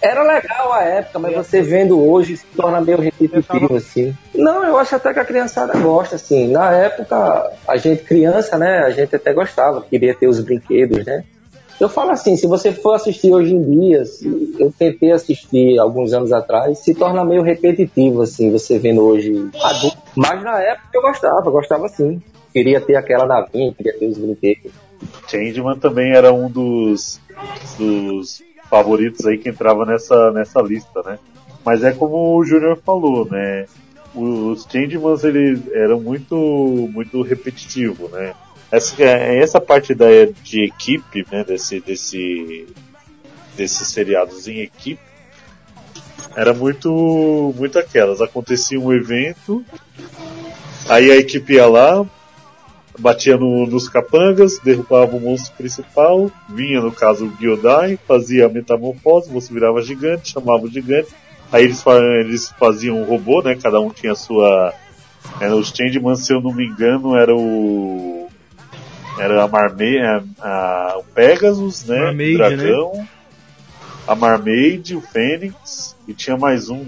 Era 0.01 0.23
legal 0.23 0.73
a 0.73 0.83
época, 0.83 1.19
mas 1.19 1.35
você 1.35 1.61
vendo 1.63 2.01
hoje 2.01 2.37
se 2.37 2.47
torna 2.57 2.81
meio 2.81 3.01
repetitivo, 3.01 3.77
assim. 3.77 4.15
Não, 4.35 4.65
eu 4.65 4.77
acho 4.77 4.97
até 4.97 5.13
que 5.13 5.21
a 5.21 5.25
criançada 5.25 5.79
gosta, 5.79 6.17
assim. 6.17 6.51
Na 6.51 6.73
época, 6.73 7.53
a 7.67 7.77
gente, 7.77 8.03
criança, 8.03 8.59
né, 8.59 8.81
a 8.81 8.91
gente 8.91 9.15
até 9.15 9.33
gostava, 9.33 9.83
queria 9.83 10.15
ter 10.15 10.27
os 10.27 10.41
brinquedos, 10.41 11.05
né? 11.05 11.25
Eu 11.81 11.89
falo 11.89 12.11
assim, 12.11 12.37
se 12.37 12.47
você 12.47 12.73
for 12.73 12.95
assistir 12.95 13.33
hoje 13.33 13.55
em 13.55 13.63
dia, 13.63 14.03
eu 14.59 14.73
tentei 14.77 15.13
assistir 15.13 15.79
alguns 15.79 16.13
anos 16.13 16.33
atrás, 16.33 16.79
se 16.81 16.93
torna 16.93 17.25
meio 17.25 17.43
repetitivo, 17.43 18.23
assim, 18.23 18.51
você 18.51 18.79
vendo 18.79 19.03
hoje 19.03 19.49
adulto. 19.63 19.97
Mas 20.17 20.43
na 20.43 20.61
época 20.61 20.89
eu 20.93 21.03
gostava, 21.03 21.51
gostava 21.51 21.89
sim. 21.89 22.21
Queria 22.53 22.81
ter 22.81 22.97
aquela 22.97 23.27
navinha, 23.27 23.73
queria 23.73 23.97
ter 23.97 24.07
os 24.07 24.19
brinquedos. 24.19 24.73
Changeman 25.29 25.79
também 25.79 26.13
era 26.13 26.33
um 26.33 26.51
dos, 26.51 27.21
dos 27.79 28.43
favoritos 28.69 29.25
aí 29.27 29.39
que 29.39 29.49
entrava 29.49 29.85
nessa, 29.87 30.33
nessa 30.33 30.61
lista, 30.61 31.03
né? 31.05 31.19
Mas 31.65 31.85
é 31.85 31.93
como 31.93 32.37
o 32.37 32.45
Júnior 32.45 32.79
falou, 32.85 33.25
né? 33.31 33.67
Os 34.15 34.67
Changemans 34.69 35.23
eles 35.23 35.61
eram 35.73 36.01
muito, 36.01 36.35
muito 36.93 37.23
repetitivos, 37.23 38.11
né? 38.11 38.35
Essa, 38.71 39.03
é, 39.03 39.39
essa 39.39 39.61
parte 39.61 39.95
da, 39.95 40.07
de 40.43 40.65
equipe, 40.65 41.27
né, 41.31 41.45
desse, 41.45 41.81
desse, 41.81 42.67
desses 43.57 43.89
seriados 43.89 44.47
em 44.47 44.61
equipe, 44.61 45.01
era 46.37 46.53
muito, 46.53 47.55
muito 47.57 47.79
aquelas. 47.79 48.21
Acontecia 48.21 48.79
um 48.79 48.93
evento, 48.93 49.65
aí 50.89 51.11
a 51.11 51.17
equipe 51.17 51.55
ia 51.55 51.67
lá, 51.67 52.05
batia 52.99 53.37
no, 53.37 53.67
nos 53.67 53.89
capangas, 53.89 54.59
derrubava 54.59 55.17
o 55.17 55.21
monstro 55.21 55.55
principal, 55.57 56.31
vinha 56.49 56.81
no 56.81 56.93
caso 56.93 57.27
o 57.27 57.37
Gyodai, 57.41 57.99
fazia 58.07 58.47
a 58.47 58.49
metamorfose, 58.49 59.31
o 59.31 59.33
monstro 59.33 59.55
virava 59.55 59.81
gigante, 59.81 60.33
chamava 60.33 60.65
o 60.65 60.71
gigante, 60.71 61.09
aí 61.51 61.65
eles, 61.65 61.83
eles 62.21 62.53
faziam 62.59 63.01
um 63.01 63.05
robô, 63.05 63.43
né, 63.43 63.57
cada 63.61 63.81
um 63.81 63.91
tinha 63.91 64.13
a 64.13 64.17
sua... 64.17 64.75
Era 65.41 65.55
os 65.55 65.69
Changeman, 65.69 66.15
se 66.15 66.33
eu 66.33 66.41
não 66.41 66.55
me 66.55 66.67
engano, 66.67 67.17
era 67.17 67.35
o 67.35 68.28
era 69.19 69.45
a 69.45 69.49
Marmaid, 69.49 69.99
a, 70.01 70.23
a, 70.41 70.99
o 70.99 71.05
Pegasus, 71.05 71.85
né? 71.85 71.99
Marmaid, 71.99 72.35
o 72.35 72.39
Dragão, 72.39 72.93
né? 72.95 73.09
a 74.07 74.15
Marmaid, 74.15 74.97
o 74.97 75.01
Fênix 75.01 75.97
e 76.07 76.15
tinha 76.15 76.37
mais 76.37 76.69
um. 76.69 76.87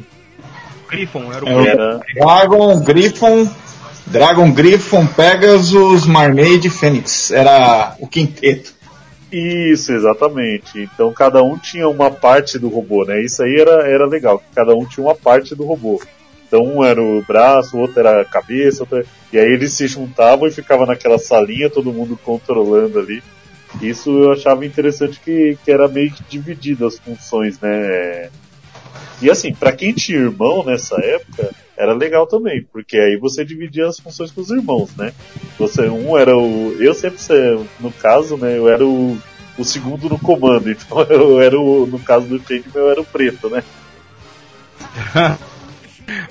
Griffon, 0.89 1.33
era 1.33 1.45
o 1.45 1.67
era... 1.67 2.01
Dragon, 2.15 2.81
Griffon, 2.81 3.49
Dragon, 4.07 4.53
Griffon, 4.53 5.07
Pegasus, 5.07 6.07
Marmaid 6.07 6.67
e 6.67 6.71
Fênix. 6.71 7.31
Era 7.31 7.95
o 8.01 8.07
quinteto. 8.07 8.75
Isso, 9.31 9.93
exatamente. 9.93 10.81
Então 10.81 11.13
cada 11.13 11.43
um 11.43 11.57
tinha 11.57 11.89
uma 11.89 12.11
parte 12.11 12.59
do 12.59 12.69
robô, 12.69 13.05
né? 13.05 13.23
Isso 13.23 13.43
aí 13.43 13.61
era, 13.61 13.89
era 13.89 14.07
legal, 14.07 14.43
cada 14.55 14.75
um 14.75 14.85
tinha 14.85 15.07
uma 15.07 15.15
parte 15.15 15.55
do 15.55 15.65
robô. 15.65 16.01
Então 16.51 16.65
um 16.65 16.83
era 16.85 17.01
o 17.01 17.23
braço, 17.23 17.77
o 17.77 17.81
outro 17.81 18.01
era 18.01 18.23
a 18.23 18.25
cabeça, 18.25 18.83
outro... 18.83 19.07
e 19.33 19.39
aí 19.39 19.53
eles 19.53 19.73
se 19.73 19.87
juntavam 19.87 20.49
e 20.49 20.51
ficavam 20.51 20.85
naquela 20.85 21.17
salinha, 21.17 21.71
todo 21.71 21.93
mundo 21.93 22.19
controlando 22.25 22.99
ali. 22.99 23.23
Isso 23.81 24.11
eu 24.11 24.33
achava 24.33 24.67
interessante 24.67 25.21
que, 25.21 25.57
que 25.65 25.71
era 25.71 25.87
meio 25.87 26.11
que 26.11 26.25
dividido 26.25 26.85
as 26.85 26.99
funções, 26.99 27.61
né? 27.61 28.31
E 29.23 29.31
assim, 29.31 29.55
para 29.55 29.71
quem 29.71 29.93
tinha 29.93 30.19
irmão 30.19 30.65
nessa 30.65 30.97
época, 31.01 31.51
era 31.77 31.93
legal 31.95 32.27
também, 32.27 32.67
porque 32.73 32.99
aí 32.99 33.17
você 33.17 33.45
dividia 33.45 33.87
as 33.87 34.01
funções 34.01 34.33
com 34.33 34.41
os 34.41 34.51
irmãos, 34.51 34.91
né? 34.97 35.13
Você, 35.57 35.83
um 35.89 36.19
era 36.19 36.37
o. 36.37 36.77
Eu 36.81 36.95
sempre, 36.95 37.19
no 37.79 37.93
caso, 37.93 38.37
né, 38.37 38.59
eu 38.59 38.69
era 38.69 38.85
o, 38.85 39.17
o 39.57 39.65
segundo 39.65 40.09
no 40.09 40.19
comando, 40.19 40.69
então 40.73 41.01
eu 41.03 41.41
era 41.41 41.57
o. 41.57 41.87
No 41.87 42.01
caso 42.01 42.27
do 42.27 42.41
Change, 42.41 42.65
eu 42.75 42.91
era 42.91 43.01
o 43.01 43.05
preto, 43.05 43.49
né? 43.49 43.63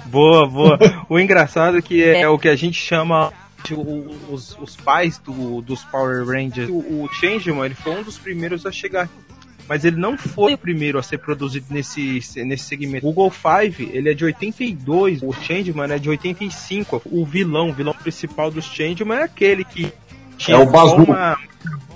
boa, 0.06 0.48
boa. 0.48 0.80
O 1.10 1.20
engraçado 1.20 1.78
é 1.78 1.82
que 1.82 2.04
é, 2.04 2.22
é 2.22 2.30
o 2.30 2.38
que 2.38 2.48
a 2.48 2.56
gente 2.56 2.82
chama 2.82 3.32
os, 4.30 4.58
os 4.60 4.76
pais 4.76 5.18
do, 5.20 5.62
dos 5.62 5.84
Power 5.86 6.26
Rangers. 6.26 6.70
O, 6.70 7.04
o 7.04 7.10
Changeman 7.14 7.66
ele 7.66 7.76
foi 7.76 7.94
um 7.94 8.04
dos 8.04 8.18
primeiros 8.18 8.66
a 8.66 8.72
chegar 8.72 9.10
mas 9.70 9.86
ele 9.86 9.98
não 9.98 10.18
foi 10.18 10.56
o 10.56 10.58
primeiro 10.58 10.98
a 10.98 11.04
ser 11.04 11.20
produzido 11.20 11.68
nesse, 11.70 12.20
nesse 12.38 12.64
segmento. 12.64 13.06
O 13.08 13.14
Google 13.14 13.30
Five, 13.30 13.88
ele 13.94 14.10
é 14.10 14.16
de 14.16 14.26
82, 14.26 15.22
o 15.22 15.32
Changeman 15.32 15.92
é 15.92 16.00
de 16.00 16.10
85. 16.10 17.04
O 17.06 17.24
vilão, 17.24 17.70
o 17.70 17.74
vilão 17.74 17.94
principal 17.94 18.50
dos 18.50 18.66
Changeman 18.66 19.20
é 19.20 19.24
aquele 19.24 19.64
que 19.64 19.94
tinha 20.40 20.58
é 20.58 20.60
o 20.60 20.66
Bazu. 20.66 20.96
uma 20.96 21.38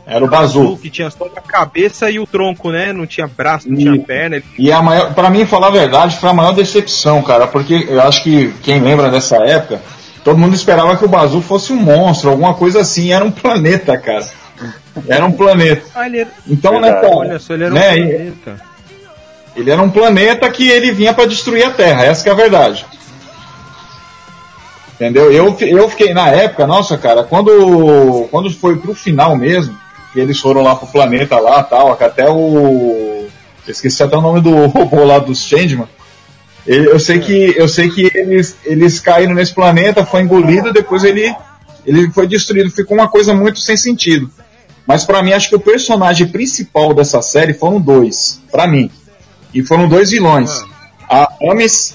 era 0.06 0.24
o 0.24 0.28
Bazu. 0.28 0.78
Que 0.78 0.90
tinha 0.90 1.10
só 1.10 1.26
a 1.26 1.42
cabeça 1.42 2.12
e 2.12 2.20
o 2.20 2.28
tronco, 2.28 2.70
né? 2.70 2.92
Não 2.92 3.06
tinha 3.06 3.26
braço, 3.26 3.70
não 3.70 3.80
e, 3.80 3.84
tinha 3.84 4.00
perna. 4.00 4.36
Ele... 4.36 4.46
E 4.60 4.72
a 4.72 4.82
maior, 4.82 5.14
pra 5.14 5.30
mim, 5.30 5.46
falar 5.46 5.68
a 5.68 5.72
verdade, 5.72 6.18
foi 6.18 6.30
a 6.30 6.34
maior 6.34 6.52
decepção, 6.52 7.22
cara. 7.24 7.48
Porque 7.48 7.88
eu 7.90 8.02
acho 8.02 8.22
que 8.22 8.54
quem 8.62 8.82
lembra 8.82 9.10
dessa 9.10 9.38
época, 9.38 9.82
todo 10.24 10.38
mundo 10.38 10.56
esperava 10.56 10.98
que 10.98 11.06
o 11.06 11.10
Bazu 11.10 11.42
fosse 11.42 11.72
um 11.72 11.78
monstro, 11.78 12.30
alguma 12.30 12.54
coisa 12.54 12.82
assim. 12.82 13.14
Era 13.14 13.24
um 13.24 13.32
planeta, 13.32 13.98
cara. 13.98 14.28
Era 15.08 15.26
um 15.26 15.32
planeta. 15.32 15.84
Ah, 15.96 16.06
ele 16.06 16.20
era... 16.20 16.30
Então, 16.48 16.80
né, 16.80 16.92
cara, 16.92 17.08
Olha 17.08 17.40
só, 17.40 17.54
ele 17.54 17.64
era 17.64 17.74
né, 17.74 17.92
um 17.92 18.08
planeta. 18.08 18.74
Ele 19.56 19.72
era 19.72 19.82
um 19.82 19.90
planeta 19.90 20.50
que 20.50 20.68
ele 20.68 20.92
vinha 20.92 21.14
para 21.14 21.28
destruir 21.28 21.64
a 21.64 21.72
Terra, 21.72 22.06
essa 22.06 22.28
é 22.28 22.32
a 22.32 22.36
verdade. 22.36 22.86
Entendeu? 25.04 25.30
Eu, 25.34 25.54
eu 25.60 25.90
fiquei 25.90 26.14
na 26.14 26.30
época, 26.30 26.66
nossa, 26.66 26.98
cara, 26.98 27.26
quando, 27.26 28.26
quando 28.32 28.50
foi 28.50 28.78
pro 28.78 28.96
final 28.96 29.36
mesmo, 29.36 29.78
que 30.14 30.20
eles 30.20 30.40
foram 30.40 30.62
lá 30.62 30.78
pro 30.78 30.88
planeta 30.88 31.38
lá 31.40 31.62
tal, 31.62 31.92
até 31.92 32.30
o. 32.30 33.28
esqueci 33.68 34.02
até 34.02 34.16
o 34.16 34.22
nome 34.22 34.40
do 34.40 34.68
robô 34.68 35.04
lá 35.04 35.20
dos 35.20 35.44
Changeman. 35.44 35.90
Eu 36.66 36.98
sei 37.02 37.20
que, 37.20 37.54
eu 37.58 37.68
sei 37.68 37.90
que 37.90 38.10
eles, 38.16 38.56
eles 38.64 39.02
caíram 39.02 39.34
nesse 39.34 39.54
planeta, 39.54 40.06
foi 40.06 40.22
engolido, 40.22 40.72
depois 40.72 41.04
ele, 41.04 41.36
ele 41.86 42.10
foi 42.12 42.26
destruído. 42.26 42.72
Ficou 42.72 42.96
uma 42.96 43.10
coisa 43.10 43.34
muito 43.34 43.60
sem 43.60 43.76
sentido. 43.76 44.32
Mas 44.88 45.04
para 45.04 45.22
mim, 45.22 45.34
acho 45.34 45.50
que 45.50 45.56
o 45.58 45.60
personagem 45.60 46.28
principal 46.28 46.94
dessa 46.94 47.22
série 47.22 47.54
foram 47.54 47.82
dois, 47.82 48.40
para 48.50 48.66
mim. 48.66 48.90
E 49.54 49.62
foram 49.62 49.90
dois 49.90 50.12
vilões. 50.12 50.64
A 51.10 51.28
Ames 51.52 51.94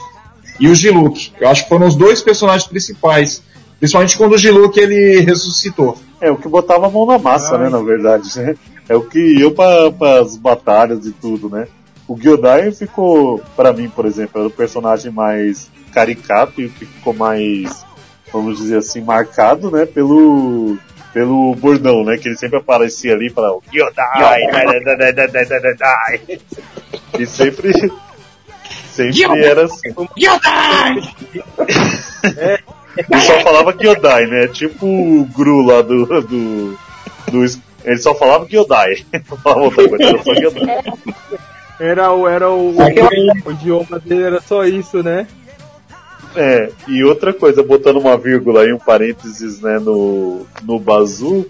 e 0.58 0.68
o 0.68 0.74
Giluk. 0.74 1.32
Eu 1.40 1.48
acho 1.48 1.64
que 1.64 1.68
foram 1.68 1.86
os 1.86 1.96
dois 1.96 2.20
personagens 2.20 2.68
principais 2.68 3.42
Principalmente 3.78 4.18
quando 4.18 4.32
o 4.32 4.38
Gilu 4.38 4.70
que 4.70 4.80
ele 4.80 5.20
ressuscitou. 5.20 5.96
É, 6.20 6.30
o 6.30 6.36
que 6.36 6.48
botava 6.48 6.86
a 6.86 6.90
mão 6.90 7.06
na 7.06 7.18
massa, 7.18 7.54
Ai. 7.54 7.64
né, 7.64 7.68
na 7.68 7.80
verdade, 7.80 8.28
né? 8.40 8.56
É 8.88 8.96
o 8.96 9.02
que 9.02 9.18
ia 9.18 9.50
para 9.50 10.20
as 10.20 10.36
batalhas 10.36 11.06
e 11.06 11.12
tudo, 11.12 11.48
né? 11.48 11.68
O 12.08 12.16
Gyodai 12.16 12.72
ficou, 12.72 13.40
para 13.54 13.72
mim, 13.72 13.88
por 13.88 14.04
exemplo, 14.06 14.40
era 14.40 14.48
o 14.48 14.50
personagem 14.50 15.12
mais 15.12 15.70
caricato 15.92 16.60
e 16.60 16.66
o 16.66 16.70
que 16.70 16.86
ficou 16.86 17.14
mais, 17.14 17.84
vamos 18.32 18.58
dizer 18.58 18.78
assim, 18.78 19.00
marcado, 19.00 19.70
né, 19.70 19.84
pelo 19.84 20.76
pelo 21.12 21.54
bordão, 21.54 22.04
né, 22.04 22.18
que 22.18 22.28
ele 22.28 22.36
sempre 22.36 22.58
aparecia 22.58 23.14
ali 23.14 23.30
para 23.30 23.50
o 23.52 23.62
Gyodai, 23.72 24.40
e 27.18 27.26
sempre 27.26 27.72
sempre 29.12 29.44
era 29.44 29.64
assim. 29.64 29.94
Gyodai! 30.16 31.14
Ele 32.96 33.20
só 33.20 33.40
falava 33.40 33.72
Gyodai, 33.72 34.26
né? 34.26 34.48
Tipo 34.48 34.86
o 34.86 35.24
Gru 35.26 35.62
lá 35.62 35.82
do, 35.82 36.06
do, 36.22 36.78
do 37.30 37.44
ele 37.84 37.98
só 37.98 38.14
falava 38.14 38.46
Gyodai. 38.46 39.04
Não 39.28 39.36
falava 39.38 39.62
outra 39.62 39.88
coisa, 39.88 40.04
era 40.04 40.22
só 40.22 40.34
Gyodai. 40.34 40.82
Era 41.80 42.12
o, 42.12 42.28
era 42.28 42.50
o, 42.50 42.70
o, 42.70 43.48
o 43.48 43.52
idioma 43.52 44.00
dele 44.00 44.24
era 44.24 44.40
só 44.40 44.64
isso, 44.64 45.02
né? 45.02 45.28
É, 46.34 46.70
e 46.88 47.04
outra 47.04 47.32
coisa, 47.32 47.62
botando 47.62 47.98
uma 47.98 48.16
vírgula 48.16 48.64
e 48.64 48.72
um 48.72 48.78
parênteses 48.78 49.60
né, 49.60 49.78
no, 49.78 50.46
no 50.62 50.78
Bazu, 50.78 51.46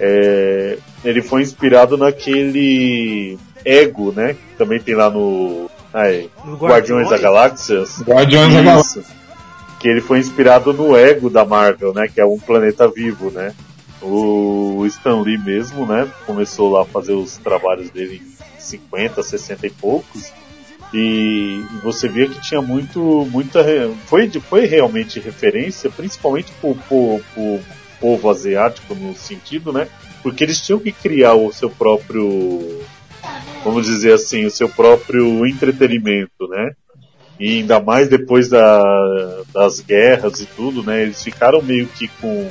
é, 0.00 0.78
ele 1.04 1.20
foi 1.20 1.42
inspirado 1.42 1.96
naquele 1.96 3.38
Ego, 3.64 4.12
né? 4.12 4.34
Que 4.34 4.56
também 4.56 4.80
tem 4.80 4.94
lá 4.94 5.10
no, 5.10 5.68
aí, 5.96 6.30
Guardiões, 6.44 6.60
Guardiões 6.60 7.10
da 7.10 7.18
Galáxia. 7.18 7.84
Guardiões 8.02 8.54
da 8.54 8.62
Galáxia. 8.62 9.02
Que 9.78 9.88
ele 9.88 10.00
foi 10.00 10.18
inspirado 10.18 10.72
no 10.72 10.96
Ego 10.96 11.28
da 11.28 11.44
Marvel, 11.44 11.92
né? 11.92 12.08
Que 12.08 12.20
é 12.20 12.26
um 12.26 12.38
planeta 12.38 12.88
vivo, 12.88 13.30
né? 13.30 13.54
O 14.02 14.84
Stan 14.86 15.20
Lee 15.20 15.38
mesmo, 15.38 15.86
né? 15.86 16.08
Começou 16.26 16.70
lá 16.70 16.82
a 16.82 16.86
fazer 16.86 17.12
os 17.12 17.36
trabalhos 17.38 17.90
dele 17.90 18.22
50, 18.58 19.22
60 19.22 19.66
e 19.66 19.70
poucos. 19.70 20.32
E 20.94 21.64
você 21.82 22.08
via 22.08 22.28
que 22.28 22.40
tinha 22.40 22.62
muito, 22.62 23.26
muita. 23.30 23.64
Foi, 24.06 24.30
foi 24.30 24.66
realmente 24.66 25.20
referência, 25.20 25.90
principalmente 25.90 26.52
para 26.60 26.70
o 26.70 27.60
povo 28.00 28.30
asiático, 28.30 28.94
no 28.94 29.14
sentido, 29.14 29.72
né? 29.72 29.88
Porque 30.22 30.44
eles 30.44 30.60
tinham 30.60 30.78
que 30.78 30.92
criar 30.92 31.34
o 31.34 31.52
seu 31.52 31.70
próprio. 31.70 32.80
Vamos 33.64 33.86
dizer 33.86 34.12
assim, 34.12 34.44
o 34.44 34.50
seu 34.50 34.68
próprio 34.68 35.46
entretenimento, 35.46 36.46
né? 36.48 36.72
E 37.38 37.58
ainda 37.58 37.80
mais 37.80 38.08
depois 38.08 38.48
da, 38.48 38.82
das 39.52 39.80
guerras 39.80 40.40
e 40.40 40.46
tudo, 40.46 40.82
né? 40.82 41.02
Eles 41.02 41.22
ficaram 41.22 41.60
meio 41.60 41.86
que 41.86 42.08
com 42.08 42.50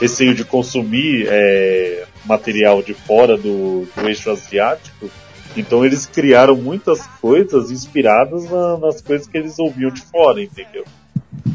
receio 0.00 0.34
de 0.34 0.44
consumir 0.44 1.26
é, 1.28 2.04
material 2.24 2.82
de 2.82 2.94
fora 2.94 3.36
do, 3.36 3.86
do 3.94 4.08
eixo 4.08 4.30
asiático 4.30 5.10
então 5.56 5.84
eles 5.84 6.06
criaram 6.06 6.56
muitas 6.56 7.06
coisas 7.20 7.70
inspiradas 7.70 8.48
na, 8.50 8.78
nas 8.78 9.00
coisas 9.00 9.26
que 9.26 9.36
eles 9.36 9.58
ouviam 9.58 9.90
de 9.90 10.00
fora, 10.00 10.42
entendeu? 10.42 10.84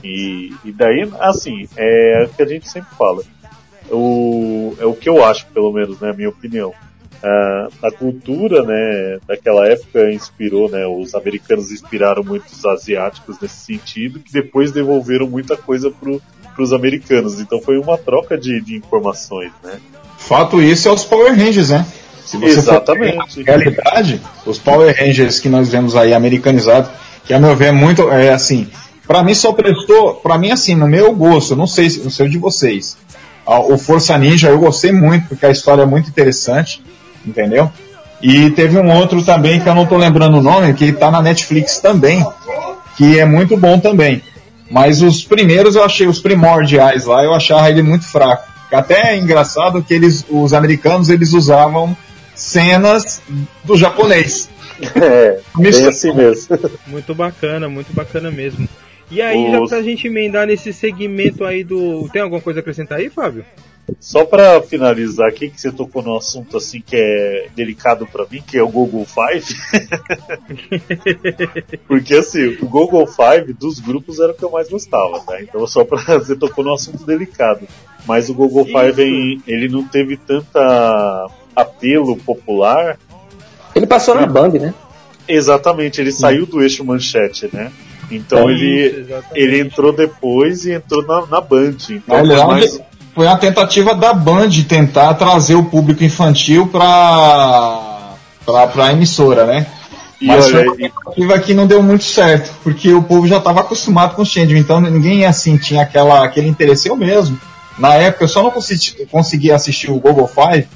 E, 0.04 0.54
e 0.64 0.72
daí, 0.72 1.10
assim, 1.20 1.68
é 1.76 2.26
o 2.26 2.30
que 2.30 2.44
a 2.44 2.48
gente 2.48 2.70
sempre 2.70 2.96
fala. 2.96 3.24
O, 3.90 4.76
é 4.80 4.86
o 4.86 4.94
que 4.94 5.10
eu 5.10 5.24
acho, 5.24 5.46
pelo 5.48 5.72
menos, 5.72 6.00
né, 6.00 6.14
minha 6.14 6.30
opinião. 6.30 6.74
A 7.24 7.92
cultura, 7.92 8.64
né, 8.64 9.18
daquela 9.28 9.68
época 9.68 10.12
inspirou, 10.12 10.70
né, 10.70 10.86
os 10.86 11.16
americanos 11.16 11.72
inspiraram 11.72 12.24
muitos 12.24 12.64
asiáticos 12.66 13.38
nesse 13.42 13.66
sentido, 13.66 14.20
que 14.20 14.32
depois 14.32 14.72
devolveram 14.72 15.28
muita 15.28 15.58
coisa 15.58 15.92
para 15.92 16.64
os 16.64 16.74
americanos. 16.74 17.40
Então 17.40 17.62
foi 17.62 17.78
uma 17.78 17.98
troca 17.98 18.38
de, 18.38 18.62
de 18.62 18.76
informações, 18.76 19.52
né. 19.64 19.80
Fato 20.18 20.62
isso 20.62 20.88
é 20.88 20.92
os 20.92 21.04
Power 21.04 21.36
Rangers, 21.36 21.70
né? 21.70 21.86
Se 22.26 22.38
você 22.38 22.60
Exatamente. 22.60 23.36
For 23.36 23.44
realidade, 23.44 24.22
os 24.46 24.58
Power 24.58 24.94
Rangers 24.98 25.40
que 25.40 25.48
nós 25.48 25.70
vemos 25.70 25.96
aí 25.96 26.14
americanizados, 26.14 26.92
que 27.24 27.34
a 27.34 27.40
meu 27.40 27.56
ver 27.56 27.68
é 27.68 27.72
muito, 27.72 28.10
é 28.10 28.32
assim, 28.32 28.68
para 29.08 29.24
mim 29.24 29.34
só 29.34 29.54
prestou, 29.54 30.16
para 30.16 30.38
mim 30.38 30.52
assim, 30.52 30.76
no 30.76 30.88
meu 30.88 31.16
gosto, 31.16 31.56
não 31.56 31.68
sei, 31.68 31.90
não 32.04 32.10
sei 32.10 32.28
o 32.28 32.30
de 32.30 32.38
vocês. 32.38 32.98
O 33.46 33.78
Força 33.78 34.18
Ninja 34.18 34.50
eu 34.50 34.60
gostei 34.60 34.92
muito 34.92 35.30
porque 35.30 35.46
a 35.46 35.50
história 35.50 35.84
é 35.84 35.86
muito 35.86 36.10
interessante, 36.10 36.84
entendeu? 37.28 37.72
E 38.22 38.50
teve 38.52 38.78
um 38.78 38.92
outro 38.92 39.24
também 39.24 39.60
que 39.60 39.70
eu 39.70 39.76
não 39.76 39.86
tô 39.86 39.98
lembrando 39.98 40.38
o 40.38 40.42
nome, 40.42 40.74
que 40.74 40.92
tá 40.92 41.12
na 41.12 41.22
Netflix 41.22 41.80
também, 41.80 42.26
que 42.96 43.20
é 43.20 43.26
muito 43.26 43.56
bom 43.56 43.80
também. 43.80 44.24
Mas 44.70 45.02
os 45.02 45.24
primeiros 45.24 45.76
eu 45.76 45.84
achei, 45.84 46.08
os 46.08 46.20
primordiais 46.20 47.06
lá, 47.06 47.24
eu 47.24 47.34
achava 47.34 47.70
ele 47.70 47.84
muito 47.84 48.06
fraco. 48.06 48.48
Até 48.72 49.14
é 49.14 49.18
engraçado 49.18 49.82
que 49.82 49.94
eles, 49.94 50.26
os 50.30 50.54
americanos, 50.54 51.10
eles 51.10 51.32
usavam 51.32 51.96
cenas 52.36 53.22
do 53.64 53.78
japonês. 53.78 54.50
É, 54.96 55.40
bem 55.58 55.88
assim 55.88 56.14
mesmo. 56.14 56.56
Muito 56.86 57.16
bacana, 57.16 57.68
muito 57.68 57.92
bacana 57.94 58.30
mesmo. 58.30 58.70
E 59.10 59.20
aí, 59.24 59.48
Os... 59.48 59.52
já 59.52 59.62
pra 59.76 59.82
gente 59.82 60.06
emendar 60.06 60.46
nesse 60.46 60.72
segmento 60.72 61.44
aí 61.44 61.64
do. 61.64 62.08
Tem 62.14 62.22
alguma 62.22 62.40
coisa 62.40 62.60
a 62.60 62.62
acrescentar 62.62 63.00
aí, 63.00 63.10
Fábio? 63.10 63.44
Só 64.00 64.26
para 64.26 64.62
finalizar 64.62 65.28
aqui, 65.28 65.50
que 65.50 65.60
você 65.60 65.72
tocou 65.72 66.04
num 66.04 66.18
assunto 66.18 66.58
assim 66.58 66.82
que 66.86 66.96
é 66.96 67.48
delicado 67.56 68.06
para 68.06 68.26
mim, 68.30 68.44
que 68.46 68.58
é 68.58 68.64
o 68.64 68.68
Google 68.68 69.06
Five. 69.06 69.56
Porque 71.88 72.16
assim, 72.16 72.58
o 72.62 72.68
Google 72.68 73.08
Five 73.08 73.54
dos 73.54 73.80
grupos 73.80 74.20
era 74.20 74.34
o 74.34 74.36
que 74.36 74.44
eu 74.44 74.52
mais 74.52 74.70
gostava, 74.70 75.20
tá? 75.22 75.42
Então 75.42 75.66
só 75.66 75.86
para 75.86 76.00
você 76.20 76.36
tocou 76.36 76.64
num 76.64 76.74
assunto 76.74 77.06
delicado. 77.06 77.68
Mas 78.06 78.30
o 78.30 78.34
Google 78.34 78.66
Five 78.66 79.42
ele 79.48 79.70
não 79.70 79.84
teve 79.84 80.18
tanta 80.18 81.30
apelo 81.56 82.18
popular. 82.18 83.00
Ele 83.74 83.88
passou 83.88 84.16
na 84.16 84.26
Band, 84.26 84.50
né? 84.50 84.74
Exatamente, 85.28 86.00
ele 86.00 86.12
saiu 86.12 86.46
do 86.46 86.62
eixo 86.62 86.84
manchete, 86.86 87.50
né? 87.52 87.72
Então 88.10 88.50
é 88.50 88.54
ele, 88.54 89.06
ele 89.36 89.60
entrou 89.60 89.92
depois 89.92 90.66
e 90.66 90.72
entrou 90.72 91.06
na, 91.06 91.26
na 91.26 91.42
Band. 91.42 91.76
Então, 91.90 92.16
Aliás, 92.16 92.48
mais... 92.48 92.82
foi 93.18 93.26
uma 93.26 93.36
tentativa 93.36 93.96
da 93.96 94.14
Band 94.14 94.52
tentar 94.70 95.12
trazer 95.16 95.56
o 95.56 95.66
público 95.66 96.04
infantil 96.04 96.68
para 96.68 98.14
para 98.46 98.86
a 98.86 98.94
emissora, 98.94 99.48
né? 99.48 99.66
E 100.22 100.28
Mas 100.28 100.46
olha, 100.46 100.54
foi 100.54 100.68
uma 100.68 100.76
tentativa 100.76 101.40
que 101.40 101.54
não 101.56 101.66
deu 101.66 101.82
muito 101.82 102.04
certo, 102.04 102.54
porque 102.64 102.94
o 102.94 103.02
povo 103.02 103.28
já 103.28 103.38
estava 103.38 103.62
acostumado 103.62 104.16
com 104.16 104.22
o 104.22 104.26
Change, 104.26 104.56
então 104.56 104.80
ninguém 104.80 105.26
assim 105.26 105.58
tinha 105.58 105.82
aquela, 105.82 106.24
aquele 106.24 106.48
interesse 106.48 106.90
eu 106.90 106.96
mesmo. 106.96 107.40
Na 107.80 107.96
época 107.96 108.26
eu 108.26 108.28
só 108.28 108.44
não 108.44 108.52
consegui, 108.52 109.08
conseguia 109.08 109.56
assistir 109.56 109.90
o 109.90 110.00
Google 110.00 110.28
Five 110.28 110.68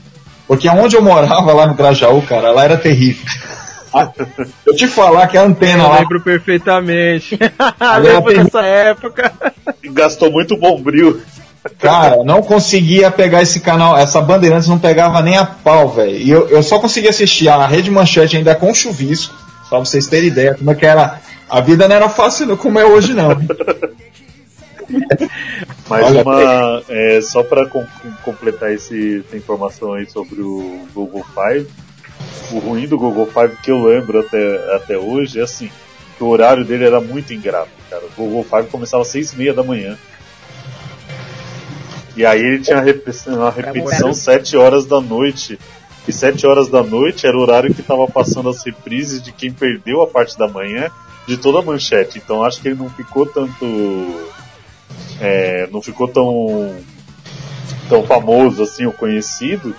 porque 0.48 0.68
onde 0.68 0.96
eu 0.96 1.02
morava 1.04 1.54
lá 1.54 1.68
no 1.68 1.76
Grajaú, 1.76 2.24
cara, 2.24 2.52
lá 2.52 2.64
era 2.64 2.76
terrível. 2.76 3.24
Eu 4.66 4.74
te 4.74 4.88
falar 4.88 5.28
que 5.28 5.38
a 5.38 5.44
antena 5.44 5.84
eu 5.84 5.90
lá. 5.90 6.00
lembro 6.00 6.22
perfeitamente. 6.22 7.38
lembro 8.02 8.34
dessa 8.34 8.62
época. 8.62 9.34
Gastou 9.84 10.32
muito 10.32 10.56
bombril. 10.56 11.22
Cara, 11.78 12.24
não 12.24 12.42
conseguia 12.42 13.12
pegar 13.12 13.42
esse 13.42 13.60
canal, 13.60 13.96
essa 13.96 14.20
Bandeirantes 14.20 14.68
não 14.68 14.80
pegava 14.80 15.22
nem 15.22 15.38
a 15.38 15.46
pau, 15.46 15.90
velho. 15.90 16.18
E 16.18 16.30
eu, 16.30 16.50
eu 16.50 16.64
só 16.64 16.80
conseguia 16.80 17.12
assistir 17.12 17.50
a 17.50 17.68
Rede 17.68 17.92
Manchete 17.92 18.36
ainda 18.36 18.56
com 18.56 18.74
chuvisco, 18.74 19.36
pra 19.70 19.78
vocês 19.80 20.08
terem 20.08 20.30
ideia 20.30 20.56
como 20.56 20.72
é 20.72 20.76
que 20.76 20.86
era. 20.86 21.22
A 21.48 21.62
vida 21.62 21.88
não 21.88 21.96
era 21.96 22.10
fácil 22.10 22.58
como 22.58 22.80
é 22.80 22.86
hoje, 22.86 23.14
não. 23.14 23.30
Mais 25.88 26.06
Olha, 26.06 26.24
uma, 26.24 26.84
é, 26.90 27.22
só 27.22 27.44
para 27.44 27.66
com, 27.66 27.86
completar 28.24 28.74
esse, 28.74 29.24
essa 29.26 29.38
informação 29.38 29.94
aí 29.94 30.10
sobre 30.10 30.42
o 30.42 30.88
Google 30.94 31.26
Five, 31.34 31.68
o 32.52 32.60
ruim 32.60 32.88
do 32.88 32.98
Google 32.98 33.28
Five 33.28 33.58
que 33.62 33.72
eu 33.72 33.84
lembro 33.84 34.20
até, 34.20 34.76
até 34.76 34.98
hoje 34.98 35.40
é 35.40 35.44
assim, 35.44 35.70
que 36.18 36.24
o 36.24 36.28
horário 36.28 36.66
dele 36.66 36.86
era 36.86 37.00
muito 37.00 37.34
ingrato, 37.34 37.70
cara. 37.90 38.04
O 38.04 38.10
Google 38.16 38.44
Five 38.44 38.70
começava 38.70 39.04
às 39.04 39.10
seis 39.10 39.32
e 39.34 39.38
meia 39.38 39.54
da 39.54 39.64
manhã. 39.64 39.98
E 42.16 42.26
aí 42.26 42.42
ele 42.42 42.60
tinha 42.60 42.78
uma 43.28 43.52
repetição 43.52 44.14
sete 44.14 44.58
horas 44.58 44.86
da 44.86 45.00
noite. 45.00 45.60
E 46.08 46.12
sete 46.12 46.46
horas 46.48 46.68
da 46.68 46.84
noite 46.84 47.28
era 47.28 47.38
o 47.38 47.42
horário 47.42 47.74
que 47.74 47.82
estava 47.82 48.08
passando 48.08 48.50
as 48.50 48.64
reprises 48.64 49.22
de 49.22 49.32
quem 49.32 49.52
perdeu 49.52 50.02
a 50.02 50.08
parte 50.08 50.38
da 50.38 50.48
manhã 50.48 50.90
de 51.28 51.38
toda 51.38 51.60
a 51.60 51.62
manchete. 51.62 52.18
Então 52.18 52.44
acho 52.44 52.62
que 52.62 52.70
ele 52.70 52.78
não 52.78 52.90
ficou 52.90 53.26
tanto 53.26 53.66
é, 55.20 55.68
não 55.72 55.82
ficou 55.82 56.08
tão, 56.08 56.76
tão 57.88 58.04
famoso 58.04 58.64
assim, 58.64 58.86
ou 58.86 58.92
conhecido, 58.92 59.76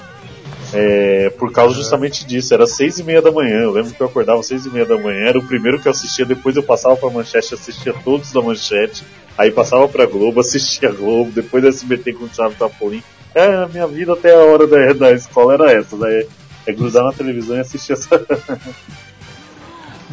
é, 0.73 1.31
por 1.31 1.53
causa 1.53 1.75
justamente 1.75 2.27
disso. 2.27 2.53
Era 2.55 2.67
seis 2.67 2.99
e 2.99 3.03
meia 3.03 3.21
da 3.21 3.31
manhã. 3.31 3.63
Eu 3.63 3.73
lembro 3.73 3.93
que 3.93 4.01
eu 4.01 4.07
acordava 4.07 4.43
seis 4.43 4.67
e 4.67 4.71
meia 4.71 4.87
da 4.87 4.97
manhã. 4.97 5.27
Era 5.29 5.39
o 5.39 5.47
primeiro 5.47 5.81
que 5.81 5.89
eu 5.89 5.93
assistia. 5.93 6.25
Depois 6.25 6.57
eu 6.57 6.63
passava 6.63 6.97
para 6.97 7.11
Manchete, 7.11 7.55
assistia 7.55 7.95
todos 8.05 8.33
da 8.33 8.41
Manchete. 8.41 9.05
Aí 9.37 9.51
passava 9.51 9.89
para 9.89 10.07
Globo, 10.07 10.41
assistia 10.41 10.91
Globo. 10.91 11.31
Depois 11.31 11.65
SBT 11.65 12.15
com 12.15 12.25
o 12.25 12.29
Thiago 12.29 12.55
Tapolim. 12.59 13.03
É, 13.35 13.47
a 13.47 13.69
minha 13.69 13.87
vida 13.87 14.13
até 14.13 14.35
a 14.35 14.39
hora 14.39 14.67
da, 14.67 14.93
da 14.93 15.13
escola 15.13 15.55
era 15.55 15.73
essa. 15.73 15.97
Né? 15.97 16.25
É 16.67 16.73
grudar 16.73 17.05
na 17.05 17.13
televisão 17.13 17.57
e 17.57 17.61
assistir 17.61 17.93
essa. 17.93 18.21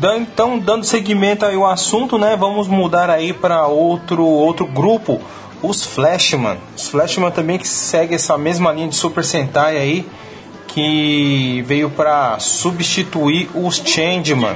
Então, 0.01 0.57
dando 0.57 0.85
seguimento 0.85 1.45
aí 1.45 1.55
ao 1.55 1.65
assunto, 1.65 2.17
né, 2.17 2.37
vamos 2.37 2.69
mudar 2.69 3.09
aí 3.09 3.33
para 3.33 3.67
outro, 3.67 4.23
outro 4.23 4.65
grupo, 4.65 5.19
os 5.61 5.83
Flashman. 5.83 6.57
Os 6.75 6.87
Flashman 6.87 7.31
também 7.31 7.57
que 7.57 7.67
segue 7.67 8.15
essa 8.15 8.37
mesma 8.37 8.71
linha 8.71 8.87
de 8.87 8.95
Super 8.95 9.25
Sentai 9.25 9.77
aí, 9.77 10.07
que 10.69 11.63
veio 11.63 11.89
para 11.89 12.39
substituir 12.39 13.49
os 13.53 13.77
Changeman. 13.77 14.55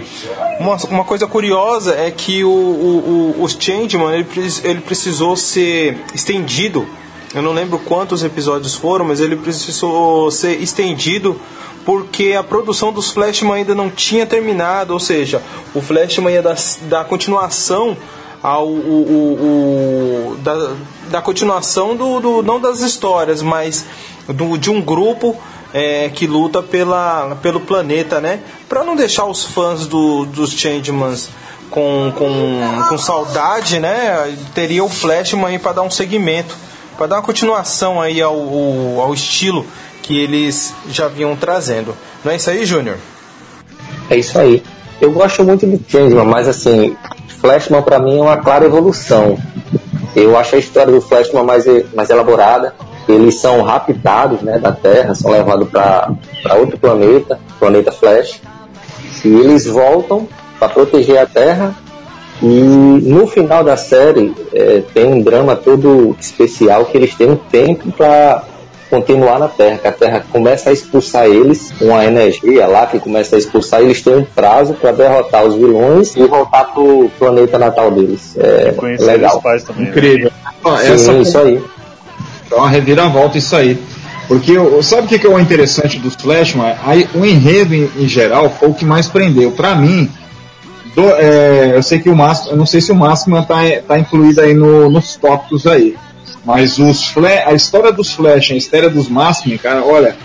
Uma, 0.59 0.77
uma 0.89 1.03
coisa 1.03 1.27
curiosa 1.27 1.95
é 1.95 2.11
que 2.11 2.43
o, 2.43 2.49
o, 2.49 3.35
o, 3.39 3.43
os 3.43 3.57
Changeman 3.59 4.13
ele, 4.13 4.27
ele 4.63 4.81
precisou 4.81 5.35
ser 5.35 5.97
estendido. 6.13 6.87
Eu 7.33 7.41
não 7.41 7.51
lembro 7.51 7.79
quantos 7.79 8.23
episódios 8.23 8.75
foram, 8.75 9.05
mas 9.05 9.19
ele 9.19 9.35
precisou 9.35 10.29
ser 10.29 10.61
estendido 10.61 11.39
porque 11.83 12.33
a 12.33 12.43
produção 12.43 12.93
dos 12.93 13.11
Flashman 13.11 13.55
ainda 13.55 13.75
não 13.75 13.89
tinha 13.89 14.25
terminado, 14.25 14.93
ou 14.93 14.99
seja, 14.99 15.41
o 15.73 15.81
Flashman 15.81 16.33
ia 16.33 16.41
dar, 16.41 16.55
dar 16.83 17.03
continuação 17.05 17.97
ao 18.41 18.67
o, 18.67 18.71
o, 18.71 20.33
o 20.33 20.37
da, 20.37 20.75
da, 21.09 21.21
continuação 21.21 21.95
do, 21.95 22.19
do, 22.19 22.43
não 22.43 22.59
das 22.59 22.81
histórias, 22.81 23.41
mas 23.41 23.85
do, 24.27 24.57
de 24.57 24.69
um 24.69 24.81
grupo 24.81 25.37
é, 25.73 26.09
que 26.09 26.27
luta 26.27 26.61
pela, 26.61 27.35
pelo 27.41 27.59
planeta, 27.59 28.21
né? 28.21 28.41
Para 28.69 28.83
não 28.83 28.95
deixar 28.95 29.25
os 29.25 29.43
fãs 29.43 29.87
do, 29.87 30.25
dos 30.25 30.51
Changemans 30.51 31.29
com, 31.69 32.13
com, 32.15 32.59
com 32.87 32.97
saudade, 32.97 33.79
né? 33.79 34.37
Teria 34.53 34.83
o 34.83 34.89
Flashman 34.89 35.47
aí 35.47 35.59
para 35.59 35.73
dar 35.73 35.81
um 35.81 35.89
segmento, 35.89 36.55
para 36.95 37.07
dar 37.07 37.15
uma 37.15 37.23
continuação 37.23 37.99
aí 37.99 38.21
ao, 38.21 38.35
ao, 38.35 39.01
ao 39.01 39.13
estilo 39.13 39.65
que 40.03 40.19
eles 40.19 40.73
já 40.89 41.07
vinham 41.07 41.35
trazendo. 41.35 41.95
Não 42.23 42.31
é 42.31 42.35
isso 42.35 42.49
aí, 42.49 42.65
Júnior? 42.65 42.97
É 44.09 44.17
isso 44.17 44.37
aí. 44.37 44.61
Eu 45.01 45.11
gosto 45.11 45.43
muito 45.43 45.65
do 45.65 45.83
Changeman, 45.89 46.25
mas 46.25 46.47
assim, 46.47 46.95
Flashman 47.41 47.81
para 47.81 47.99
mim 47.99 48.19
é 48.19 48.21
uma 48.21 48.37
clara 48.37 48.65
evolução. 48.65 49.37
Eu 50.15 50.37
acho 50.37 50.55
a 50.55 50.59
história 50.59 50.93
do 50.93 51.01
Flashman 51.01 51.43
mais, 51.43 51.65
mais 51.95 52.09
elaborada. 52.09 52.75
Eles 53.13 53.35
são 53.35 53.61
raptados 53.61 54.41
né, 54.41 54.57
da 54.57 54.71
Terra, 54.71 55.15
são 55.15 55.31
levados 55.31 55.69
para 55.69 56.15
outro 56.59 56.77
planeta, 56.77 57.39
planeta 57.59 57.91
Flash. 57.91 58.41
E 59.23 59.27
eles 59.27 59.65
voltam 59.65 60.27
para 60.59 60.69
proteger 60.69 61.17
a 61.17 61.25
Terra. 61.25 61.75
E 62.41 62.45
no 62.45 63.25
final 63.27 63.63
da 63.63 63.77
série 63.77 64.33
é, 64.53 64.81
tem 64.93 65.05
um 65.05 65.21
drama 65.21 65.55
todo 65.55 66.15
especial 66.19 66.85
que 66.85 66.97
eles 66.97 67.15
têm 67.15 67.31
um 67.31 67.35
tempo 67.35 67.91
para 67.91 68.43
continuar 68.89 69.39
na 69.39 69.47
Terra, 69.47 69.77
que 69.79 69.87
a 69.87 69.91
Terra 69.91 70.23
começa 70.31 70.69
a 70.69 70.73
expulsar 70.73 71.25
eles, 71.25 71.73
uma 71.81 72.05
energia 72.05 72.67
lá 72.67 72.85
que 72.85 72.99
começa 72.99 73.35
a 73.35 73.39
expulsar, 73.39 73.81
eles 73.81 74.03
têm 74.03 74.17
um 74.17 74.23
prazo 74.23 74.75
para 74.75 74.91
derrotar 74.91 75.43
os 75.45 75.55
vilões 75.55 76.15
e 76.15 76.23
voltar 76.27 76.65
pro 76.65 77.09
planeta 77.17 77.57
natal 77.57 77.89
deles. 77.89 78.35
É 78.37 78.71
legal. 78.99 79.41
Também, 79.41 79.85
né? 79.85 79.89
Incrível. 79.89 80.31
Né? 80.63 80.77
Sim, 80.77 80.93
Essa... 80.93 81.13
isso 81.13 81.37
aí. 81.39 81.63
Então 82.53 82.63
uma 82.63 82.69
reviravolta 82.69 83.37
isso 83.37 83.55
aí. 83.55 83.81
Porque 84.27 84.53
sabe 84.83 85.03
o 85.03 85.19
que 85.19 85.25
é 85.25 85.29
o 85.29 85.39
interessante 85.39 85.97
dos 85.97 86.13
Flashman? 86.13 86.75
O 87.15 87.25
enredo 87.25 87.73
em, 87.73 88.07
geral 88.07 88.49
foi 88.49 88.69
o 88.69 88.73
que 88.73 88.85
mais 88.85 89.07
prendeu. 89.07 89.51
Para 89.51 89.75
mim, 89.75 90.07
do, 90.95 91.09
é, 91.15 91.73
eu 91.75 91.81
sei 91.81 91.99
que 91.99 92.09
o 92.09 92.15
máximo, 92.15 92.51
eu 92.51 92.57
não 92.57 92.65
sei 92.65 92.79
se 92.79 92.91
o 92.91 92.95
máximo 92.95 93.39
está 93.39 93.59
tá 93.87 93.99
incluído 93.99 94.39
aí 94.39 94.53
no, 94.53 94.89
nos 94.89 95.15
tópicos 95.15 95.65
aí. 95.65 95.97
Mas 96.45 96.77
os 96.77 97.11
a 97.45 97.53
história 97.53 97.91
dos 97.91 98.13
Flash, 98.13 98.51
a 98.51 98.55
história 98.55 98.89
dos 98.89 99.07
Máximos, 99.07 99.61
cara, 99.61 99.83
olha, 99.83 100.15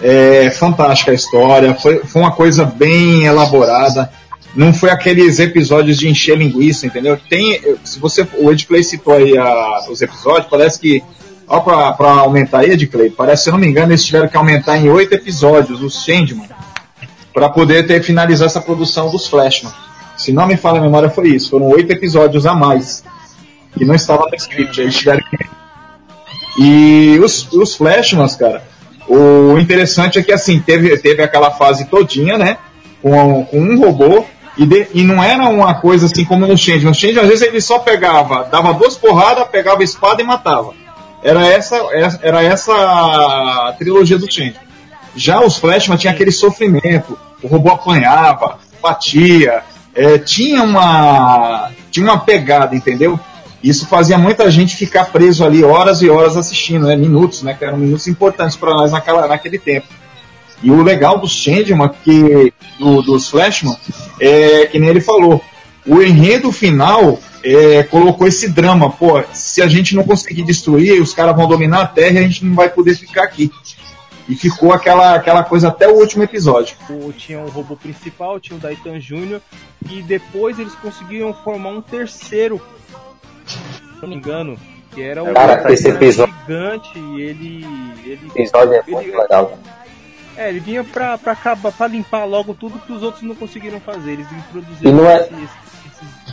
é 0.00 0.50
fantástica 0.50 1.10
a 1.10 1.14
história, 1.14 1.74
foi, 1.74 2.00
foi 2.04 2.22
uma 2.22 2.32
coisa 2.32 2.64
bem 2.64 3.24
elaborada. 3.24 4.10
Não 4.54 4.72
foi 4.72 4.90
aqueles 4.90 5.38
episódios 5.38 5.98
de 5.98 6.08
encher 6.08 6.36
linguiça, 6.36 6.86
entendeu? 6.86 7.18
Tem, 7.28 7.60
se 7.84 7.98
você, 7.98 8.26
o 8.38 8.50
Edplay 8.50 8.82
citou 8.82 9.14
aí 9.14 9.36
a, 9.36 9.86
os 9.90 10.02
episódios, 10.02 10.48
parece 10.50 10.80
que, 10.80 11.02
ó, 11.48 11.60
pra, 11.60 11.92
pra 11.92 12.10
aumentar 12.10 12.60
aí, 12.60 12.70
Edplay, 12.70 13.10
parece, 13.10 13.44
se 13.44 13.48
eu 13.48 13.52
não 13.52 13.60
me 13.60 13.66
engano, 13.66 13.92
eles 13.92 14.04
tiveram 14.04 14.28
que 14.28 14.36
aumentar 14.36 14.76
em 14.76 14.88
oito 14.90 15.14
episódios, 15.14 15.82
os 15.82 16.04
Changeman, 16.04 16.48
para 17.32 17.48
poder 17.48 17.86
ter 17.86 18.02
finalizar 18.02 18.46
essa 18.46 18.60
produção 18.60 19.10
dos 19.10 19.26
Flashman. 19.26 19.72
Se 20.16 20.32
não 20.32 20.46
me 20.46 20.56
falha 20.56 20.78
a 20.78 20.82
memória, 20.82 21.08
foi 21.08 21.28
isso. 21.28 21.50
Foram 21.50 21.66
oito 21.68 21.92
episódios 21.92 22.44
a 22.44 22.54
mais 22.54 23.04
que 23.76 23.84
não 23.84 23.94
estava 23.94 24.26
no 24.28 24.34
script. 24.34 24.80
Eles 24.80 24.96
tiveram 24.96 25.22
que... 25.30 25.38
E 26.58 27.20
os, 27.22 27.52
os 27.52 27.76
Flashmans, 27.76 28.34
cara, 28.34 28.64
o 29.06 29.56
interessante 29.58 30.18
é 30.18 30.22
que 30.22 30.32
assim, 30.32 30.58
teve, 30.58 30.96
teve 30.98 31.22
aquela 31.22 31.52
fase 31.52 31.84
todinha, 31.84 32.36
né? 32.36 32.58
Com, 33.00 33.44
com 33.44 33.60
um 33.60 33.78
robô, 33.78 34.24
e, 34.56 34.66
de, 34.66 34.88
e 34.92 35.04
não 35.04 35.22
era 35.22 35.48
uma 35.48 35.74
coisa 35.74 36.06
assim 36.06 36.24
como 36.24 36.44
no 36.44 36.56
Change. 36.56 36.84
No 36.84 36.92
Change, 36.92 37.20
às 37.20 37.28
vezes, 37.28 37.42
ele 37.46 37.60
só 37.60 37.78
pegava, 37.78 38.48
dava 38.50 38.74
duas 38.74 38.96
porradas, 38.96 39.46
pegava 39.48 39.80
a 39.80 39.84
espada 39.84 40.20
e 40.20 40.24
matava. 40.24 40.74
Era 41.22 41.46
essa, 41.46 41.76
era 42.22 42.42
essa 42.42 43.74
trilogia 43.78 44.18
do 44.18 44.32
Change. 44.32 44.56
Já 45.16 45.40
os 45.40 45.56
Flashman 45.56 45.96
tinha 45.96 46.12
aquele 46.12 46.30
sofrimento, 46.30 47.18
o 47.42 47.48
robô 47.48 47.70
apanhava, 47.70 48.58
batia, 48.80 49.62
é, 49.94 50.18
tinha 50.18 50.62
uma 50.62 51.70
tinha 51.90 52.06
uma 52.06 52.20
pegada, 52.20 52.76
entendeu? 52.76 53.18
Isso 53.62 53.86
fazia 53.86 54.16
muita 54.16 54.48
gente 54.50 54.76
ficar 54.76 55.06
preso 55.06 55.44
ali 55.44 55.64
horas 55.64 56.00
e 56.00 56.08
horas 56.08 56.36
assistindo, 56.36 56.86
né? 56.86 56.94
Minutos, 56.94 57.42
né? 57.42 57.54
Que 57.54 57.64
eram 57.64 57.76
minutos 57.76 58.06
importantes 58.06 58.56
para 58.56 58.72
nós 58.72 58.92
naquela, 58.92 59.26
naquele 59.26 59.58
tempo. 59.58 59.88
E 60.62 60.70
o 60.70 60.82
legal 60.82 61.18
dos 61.18 61.32
Changeman, 61.32 61.90
que, 62.04 62.52
do, 62.78 63.02
dos 63.02 63.28
Flashman, 63.28 63.76
é 64.20 64.66
que 64.66 64.78
nem 64.78 64.88
ele 64.90 65.00
falou, 65.00 65.42
o 65.86 66.02
enredo 66.02 66.52
final 66.52 67.18
é, 67.54 67.82
colocou 67.82 68.26
esse 68.26 68.48
drama, 68.48 68.90
pô, 68.90 69.22
se 69.32 69.62
a 69.62 69.66
gente 69.66 69.94
não 69.94 70.04
conseguir 70.04 70.42
destruir, 70.42 71.00
os 71.00 71.14
caras 71.14 71.36
vão 71.36 71.48
dominar 71.48 71.82
a 71.82 71.86
Terra 71.86 72.14
e 72.14 72.18
a 72.18 72.22
gente 72.22 72.44
não 72.44 72.54
vai 72.54 72.68
poder 72.68 72.94
ficar 72.94 73.24
aqui. 73.24 73.50
E 74.28 74.34
ficou 74.34 74.72
aquela, 74.72 75.14
aquela 75.14 75.42
coisa 75.42 75.68
até 75.68 75.88
o 75.88 75.94
último 75.94 76.22
episódio. 76.22 76.76
Tinha 77.16 77.40
o 77.40 77.48
robô 77.48 77.74
principal, 77.74 78.38
tinha 78.38 78.58
o 78.58 78.60
Daitan 78.60 78.98
Jr. 78.98 79.40
E 79.90 80.02
depois 80.02 80.58
eles 80.58 80.74
conseguiram 80.74 81.32
formar 81.32 81.70
um 81.70 81.80
terceiro 81.80 82.60
não 84.00 84.08
me 84.08 84.16
engano, 84.16 84.56
que 84.92 85.02
era 85.02 85.22
o 85.22 85.32
Cara, 85.32 85.72
esse 85.72 85.88
episódio 85.88 86.34
gigante 86.40 86.98
e 86.98 87.20
ele. 87.20 87.66
ele 88.04 88.30
episódio 88.34 88.74
é 88.74 88.82
muito 88.86 89.08
ele, 89.08 89.16
legal. 89.16 89.58
É, 90.36 90.48
ele 90.50 90.60
vinha 90.60 90.84
pra, 90.84 91.18
pra, 91.18 91.32
acabar, 91.32 91.72
pra 91.72 91.88
limpar 91.88 92.24
logo 92.24 92.54
tudo 92.54 92.78
que 92.78 92.92
os 92.92 93.02
outros 93.02 93.24
não 93.24 93.34
conseguiram 93.34 93.80
fazer. 93.80 94.12
Eles 94.12 94.26
introduziram 94.30 95.10
é... 95.10 95.16
esses, 95.16 95.32
esses, 95.32 95.67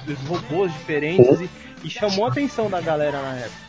esses, 0.07 0.27
robôs 0.27 0.71
diferentes 0.71 1.41
e, 1.41 1.49
e, 1.83 1.89
chamou 1.89 2.25
a 2.25 2.29
atenção 2.29 2.69
da 2.69 2.81
galera 2.81 3.19
na 3.21 3.35
época. 3.35 3.65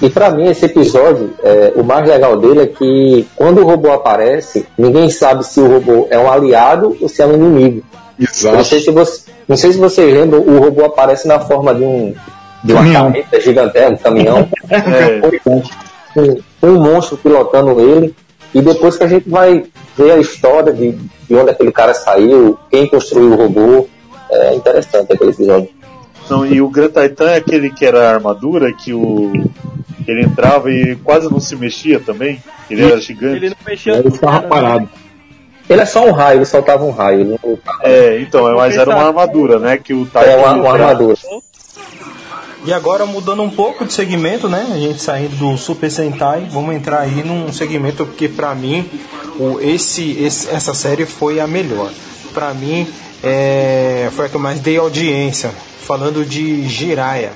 E 0.00 0.10
para 0.10 0.30
mim 0.30 0.46
esse 0.46 0.64
episódio, 0.64 1.34
é, 1.42 1.72
o 1.76 1.84
mais 1.84 2.08
legal 2.08 2.36
dele 2.36 2.62
é 2.62 2.66
que 2.66 3.26
quando 3.36 3.60
o 3.60 3.64
robô 3.64 3.92
aparece, 3.92 4.66
ninguém 4.76 5.08
sabe 5.08 5.46
se 5.46 5.60
o 5.60 5.68
robô 5.68 6.08
é 6.10 6.18
um 6.18 6.30
aliado 6.30 6.96
ou 7.00 7.08
se 7.08 7.22
é 7.22 7.26
um 7.26 7.34
inimigo. 7.34 7.84
Exato. 8.18 8.56
Não 8.56 8.64
sei 8.64 8.80
se 8.80 8.90
você, 8.90 9.30
não 9.48 9.56
sei 9.56 9.72
se 9.72 9.78
vocês 9.78 10.12
lembram, 10.12 10.40
o 10.40 10.58
robô 10.58 10.84
aparece 10.84 11.28
na 11.28 11.38
forma 11.40 11.74
de 11.74 11.82
um 11.82 12.14
de 12.62 12.72
uma 12.72 12.82
caminhão. 12.82 13.12
carreta 13.12 13.40
gigantesca, 13.40 13.90
um 13.90 13.96
caminhão, 13.96 14.48
é. 14.70 15.20
um, 15.48 16.68
um, 16.68 16.80
monstro 16.80 17.16
pilotando 17.16 17.80
ele, 17.80 18.14
e 18.54 18.60
depois 18.60 18.96
que 18.96 19.04
a 19.04 19.08
gente 19.08 19.28
vai 19.28 19.64
ver 19.96 20.12
a 20.12 20.18
história 20.18 20.72
de, 20.72 20.92
de 20.92 21.34
onde 21.34 21.50
aquele 21.50 21.72
cara 21.72 21.94
saiu, 21.94 22.58
quem 22.70 22.86
construiu 22.86 23.32
o 23.32 23.36
robô, 23.36 23.88
é 24.32 24.54
interessante 24.54 25.12
aquele 25.12 25.30
episódio. 25.30 25.68
Não, 26.30 26.46
e 26.46 26.60
o 26.60 26.68
Gran 26.68 26.88
Titan 26.88 27.30
é 27.30 27.36
aquele 27.36 27.70
que 27.70 27.84
era 27.84 28.08
a 28.08 28.14
armadura, 28.14 28.72
que 28.72 28.92
o 28.92 29.32
ele 30.06 30.24
entrava 30.24 30.70
e 30.70 30.96
quase 30.96 31.30
não 31.30 31.38
se 31.38 31.54
mexia 31.54 32.00
também, 32.00 32.42
ele 32.68 32.84
era 32.84 33.00
gigante. 33.00 33.36
Ele 33.36 33.50
não 33.50 33.56
mexia, 33.64 33.92
ele 33.94 34.10
ficava 34.10 34.40
né? 34.40 34.48
parado. 34.48 34.88
Ele 35.68 35.80
é 35.80 35.86
só 35.86 36.06
um 36.06 36.10
raio, 36.10 36.38
ele 36.38 36.44
soltava 36.44 36.84
um 36.84 36.90
raio. 36.90 37.38
É, 37.82 38.20
então, 38.20 38.52
mas 38.56 38.76
era 38.76 38.90
uma 38.90 39.06
armadura, 39.06 39.58
né? 39.58 39.78
Que 39.78 39.94
o 39.94 40.04
Titan 40.04 40.20
é 40.20 40.36
uma, 40.36 40.52
uma 40.54 40.72
armadura. 40.72 41.16
E 42.64 42.72
agora 42.72 43.06
mudando 43.06 43.42
um 43.42 43.50
pouco 43.50 43.84
de 43.84 43.92
segmento, 43.92 44.48
né? 44.48 44.68
A 44.72 44.76
gente 44.76 45.02
saindo 45.02 45.34
do 45.36 45.56
Super 45.56 45.90
Sentai, 45.90 46.46
vamos 46.50 46.74
entrar 46.74 47.00
aí 47.00 47.22
num 47.24 47.52
segmento 47.52 48.06
que 48.06 48.28
para 48.28 48.54
mim 48.54 48.88
o, 49.38 49.60
esse, 49.60 50.22
esse, 50.22 50.48
essa 50.48 50.74
série 50.74 51.06
foi 51.06 51.40
a 51.40 51.46
melhor. 51.46 51.90
Para 52.34 52.52
mim 52.54 52.86
é, 53.22 54.08
foi 54.12 54.26
a 54.26 54.28
que 54.28 54.34
eu 54.34 54.40
mais 54.40 54.60
dei 54.60 54.76
audiência, 54.76 55.50
falando 55.80 56.24
de 56.24 56.66
Jiraiya. 56.68 57.32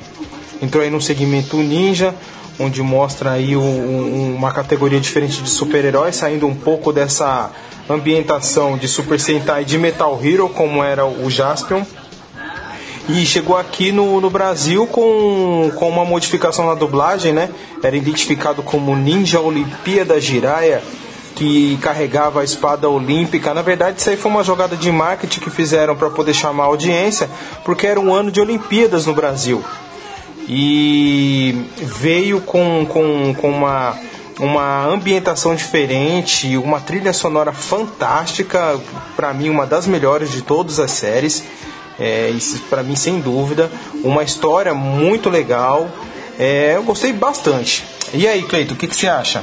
Entrou 0.62 0.82
aí 0.82 0.90
num 0.90 1.00
segmento 1.00 1.56
ninja, 1.58 2.14
onde 2.58 2.82
mostra 2.82 3.32
aí 3.32 3.56
um, 3.56 4.34
uma 4.34 4.52
categoria 4.52 5.00
diferente 5.00 5.42
de 5.42 5.50
super-heróis, 5.50 6.16
saindo 6.16 6.46
um 6.46 6.54
pouco 6.54 6.92
dessa 6.92 7.50
ambientação 7.88 8.76
de 8.76 8.88
Super 8.88 9.20
Sentai 9.20 9.64
de 9.64 9.78
Metal 9.78 10.18
Hero, 10.22 10.48
como 10.48 10.82
era 10.82 11.06
o 11.06 11.30
Jaspion 11.30 11.84
e 13.08 13.24
chegou 13.24 13.56
aqui 13.56 13.92
no, 13.92 14.20
no 14.20 14.28
Brasil 14.28 14.86
com, 14.86 15.70
com 15.76 15.88
uma 15.88 16.04
modificação 16.04 16.66
na 16.66 16.74
dublagem, 16.74 17.32
né? 17.32 17.50
Era 17.82 17.96
identificado 17.96 18.62
como 18.62 18.96
Ninja 18.96 19.40
Olimpíada 19.40 20.20
Jiraya, 20.20 20.82
que 21.36 21.76
carregava 21.82 22.40
a 22.40 22.44
espada 22.44 22.88
olímpica. 22.88 23.52
Na 23.52 23.60
verdade, 23.60 24.00
isso 24.00 24.08
aí 24.08 24.16
foi 24.16 24.30
uma 24.30 24.42
jogada 24.42 24.74
de 24.74 24.90
marketing 24.90 25.40
que 25.40 25.50
fizeram 25.50 25.94
para 25.94 26.08
poder 26.08 26.32
chamar 26.32 26.64
a 26.64 26.66
audiência, 26.66 27.28
porque 27.62 27.86
era 27.86 28.00
um 28.00 28.12
ano 28.12 28.32
de 28.32 28.40
Olimpíadas 28.40 29.06
no 29.06 29.14
Brasil. 29.14 29.62
e 30.48 31.66
veio 31.76 32.40
com, 32.40 32.86
com, 32.88 33.34
com 33.34 33.50
uma, 33.50 33.98
uma 34.40 34.86
ambientação 34.86 35.54
diferente, 35.54 36.56
uma 36.56 36.80
trilha 36.80 37.12
sonora 37.12 37.52
fantástica, 37.52 38.80
para 39.14 39.34
mim 39.34 39.50
uma 39.50 39.66
das 39.66 39.86
melhores 39.86 40.32
de 40.32 40.40
todas 40.40 40.80
as 40.80 40.90
séries. 40.90 41.44
É, 41.98 42.30
isso 42.30 42.58
para 42.70 42.82
mim 42.82 42.94
sem 42.96 43.20
dúvida, 43.20 43.70
uma 44.02 44.22
história 44.22 44.72
muito 44.72 45.28
legal. 45.28 45.88
É, 46.38 46.74
eu 46.76 46.82
gostei 46.82 47.12
bastante. 47.12 47.84
E 48.14 48.26
aí, 48.26 48.42
Cleito, 48.42 48.74
o 48.74 48.76
que, 48.76 48.86
que 48.86 48.96
você 48.96 49.08
acha? 49.08 49.42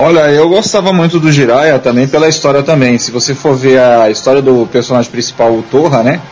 Olha, 0.00 0.30
eu 0.30 0.48
gostava 0.48 0.92
muito 0.92 1.18
do 1.18 1.32
Jiraiya 1.32 1.76
também 1.80 2.06
pela 2.06 2.28
história 2.28 2.62
também. 2.62 2.96
Se 3.00 3.10
você 3.10 3.34
for 3.34 3.56
ver 3.56 3.80
a 3.80 4.08
história 4.08 4.40
do 4.40 4.64
personagem 4.68 5.10
principal, 5.10 5.52
o 5.52 5.60
Torra, 5.60 6.04
né? 6.04 6.22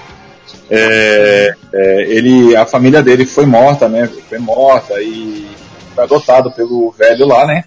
É, 0.70 1.52
é, 1.74 2.02
ele, 2.02 2.54
a 2.54 2.64
família 2.64 3.02
dele 3.02 3.26
foi 3.26 3.44
morta, 3.44 3.88
né? 3.88 4.08
Foi 4.28 4.38
morta 4.38 4.94
e 5.02 5.48
foi 5.92 6.04
adotado 6.04 6.52
pelo 6.52 6.94
velho 6.96 7.26
lá, 7.26 7.44
né? 7.44 7.64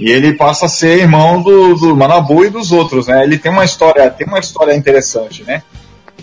E 0.00 0.10
ele 0.10 0.32
passa 0.32 0.64
a 0.64 0.68
ser 0.68 1.00
irmão 1.00 1.42
do, 1.42 1.74
do 1.74 1.94
Manabu 1.94 2.46
e 2.46 2.48
dos 2.48 2.72
outros, 2.72 3.06
né? 3.06 3.22
Ele 3.22 3.36
tem 3.36 3.52
uma 3.52 3.66
história, 3.66 4.08
tem 4.08 4.26
uma 4.26 4.38
história 4.38 4.74
interessante, 4.74 5.44
né? 5.44 5.62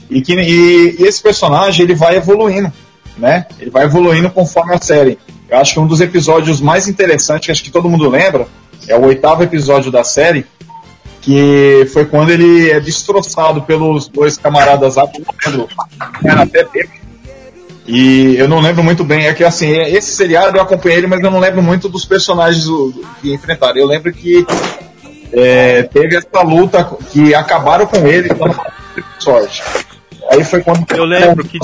E, 0.09 0.19
que, 0.19 0.33
e, 0.33 0.95
e 0.99 1.03
esse 1.03 1.21
personagem 1.21 1.85
ele 1.85 1.93
vai 1.93 2.15
evoluindo, 2.15 2.73
né? 3.19 3.45
Ele 3.59 3.69
vai 3.69 3.83
evoluindo 3.83 4.31
conforme 4.31 4.73
a 4.73 4.81
série. 4.81 5.19
Eu 5.47 5.59
acho 5.59 5.75
que 5.75 5.79
um 5.79 5.85
dos 5.85 6.01
episódios 6.01 6.59
mais 6.59 6.87
interessantes, 6.87 7.51
acho 7.51 7.63
que 7.63 7.69
todo 7.69 7.87
mundo 7.87 8.09
lembra, 8.09 8.47
é 8.87 8.95
o 8.95 9.05
oitavo 9.05 9.43
episódio 9.43 9.91
da 9.91 10.03
série, 10.03 10.45
que 11.21 11.87
foi 11.93 12.05
quando 12.05 12.31
ele 12.31 12.69
é 12.69 12.79
destroçado 12.79 13.61
pelos 13.61 14.07
dois 14.07 14.37
camaradas 14.37 14.95
lá, 14.95 15.07
era 16.25 16.43
até 16.43 16.67
E 17.87 18.35
eu 18.37 18.47
não 18.47 18.59
lembro 18.59 18.83
muito 18.83 19.03
bem, 19.03 19.27
é 19.27 19.33
que 19.33 19.43
assim, 19.43 19.71
esse 19.71 20.15
seriado 20.15 20.57
eu 20.57 20.61
acompanhei 20.61 20.97
ele, 20.97 21.07
mas 21.07 21.23
eu 21.23 21.31
não 21.31 21.39
lembro 21.39 21.63
muito 21.63 21.87
dos 21.87 22.05
personagens 22.05 22.65
que 23.21 23.33
enfrentaram. 23.33 23.77
Eu 23.77 23.87
lembro 23.87 24.11
que 24.11 24.45
é, 25.31 25.83
teve 25.83 26.17
essa 26.17 26.41
luta 26.41 26.83
que 27.11 27.33
acabaram 27.33 27.85
com 27.85 28.05
ele, 28.05 28.29
então 28.29 28.53
sorte. 29.19 29.63
Aí 30.29 30.43
foi 30.43 30.61
quando 30.61 30.85
eu 30.91 31.05
lembro 31.05 31.43
que 31.43 31.59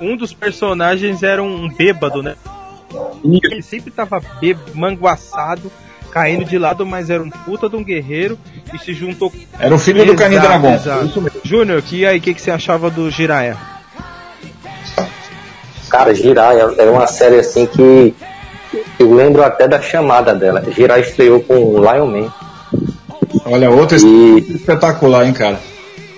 um 0.00 0.16
dos 0.16 0.32
personagens 0.32 1.22
era 1.22 1.42
um 1.42 1.68
bêbado, 1.68 2.22
né? 2.22 2.36
Ele 3.24 3.62
sempre 3.62 3.90
tava 3.90 4.20
bêbado, 4.40 4.72
manguaçado 4.74 5.70
caindo 6.10 6.44
de 6.44 6.58
lado, 6.58 6.84
mas 6.84 7.08
era 7.08 7.22
um 7.22 7.30
puta 7.30 7.68
de 7.68 7.76
um 7.76 7.84
guerreiro 7.84 8.38
e 8.74 8.78
se 8.78 8.92
juntou. 8.92 9.32
Era 9.58 9.74
o 9.74 9.78
filho 9.78 9.98
exato, 9.98 10.12
do 10.12 10.18
Caninho 10.18 10.40
Dragão. 10.40 10.80
Júnior, 11.44 11.82
que 11.82 12.04
aí, 12.04 12.18
o 12.18 12.20
que, 12.20 12.34
que 12.34 12.40
você 12.40 12.50
achava 12.50 12.90
do 12.90 13.10
Jiraya? 13.10 13.56
Cara, 15.88 16.14
Jiraya 16.14 16.74
é 16.76 16.90
uma 16.90 17.06
série 17.06 17.36
assim 17.36 17.66
que 17.66 18.14
eu 18.98 19.14
lembro 19.14 19.42
até 19.42 19.66
da 19.66 19.80
chamada 19.80 20.34
dela. 20.34 20.62
Jiraya 20.70 21.02
estreou 21.02 21.40
com 21.40 21.78
Lion 21.78 22.06
Man. 22.06 22.32
Olha, 23.44 23.70
outro 23.70 23.96
e... 23.96 24.54
espetacular, 24.56 25.26
hein, 25.26 25.32
cara. 25.32 25.60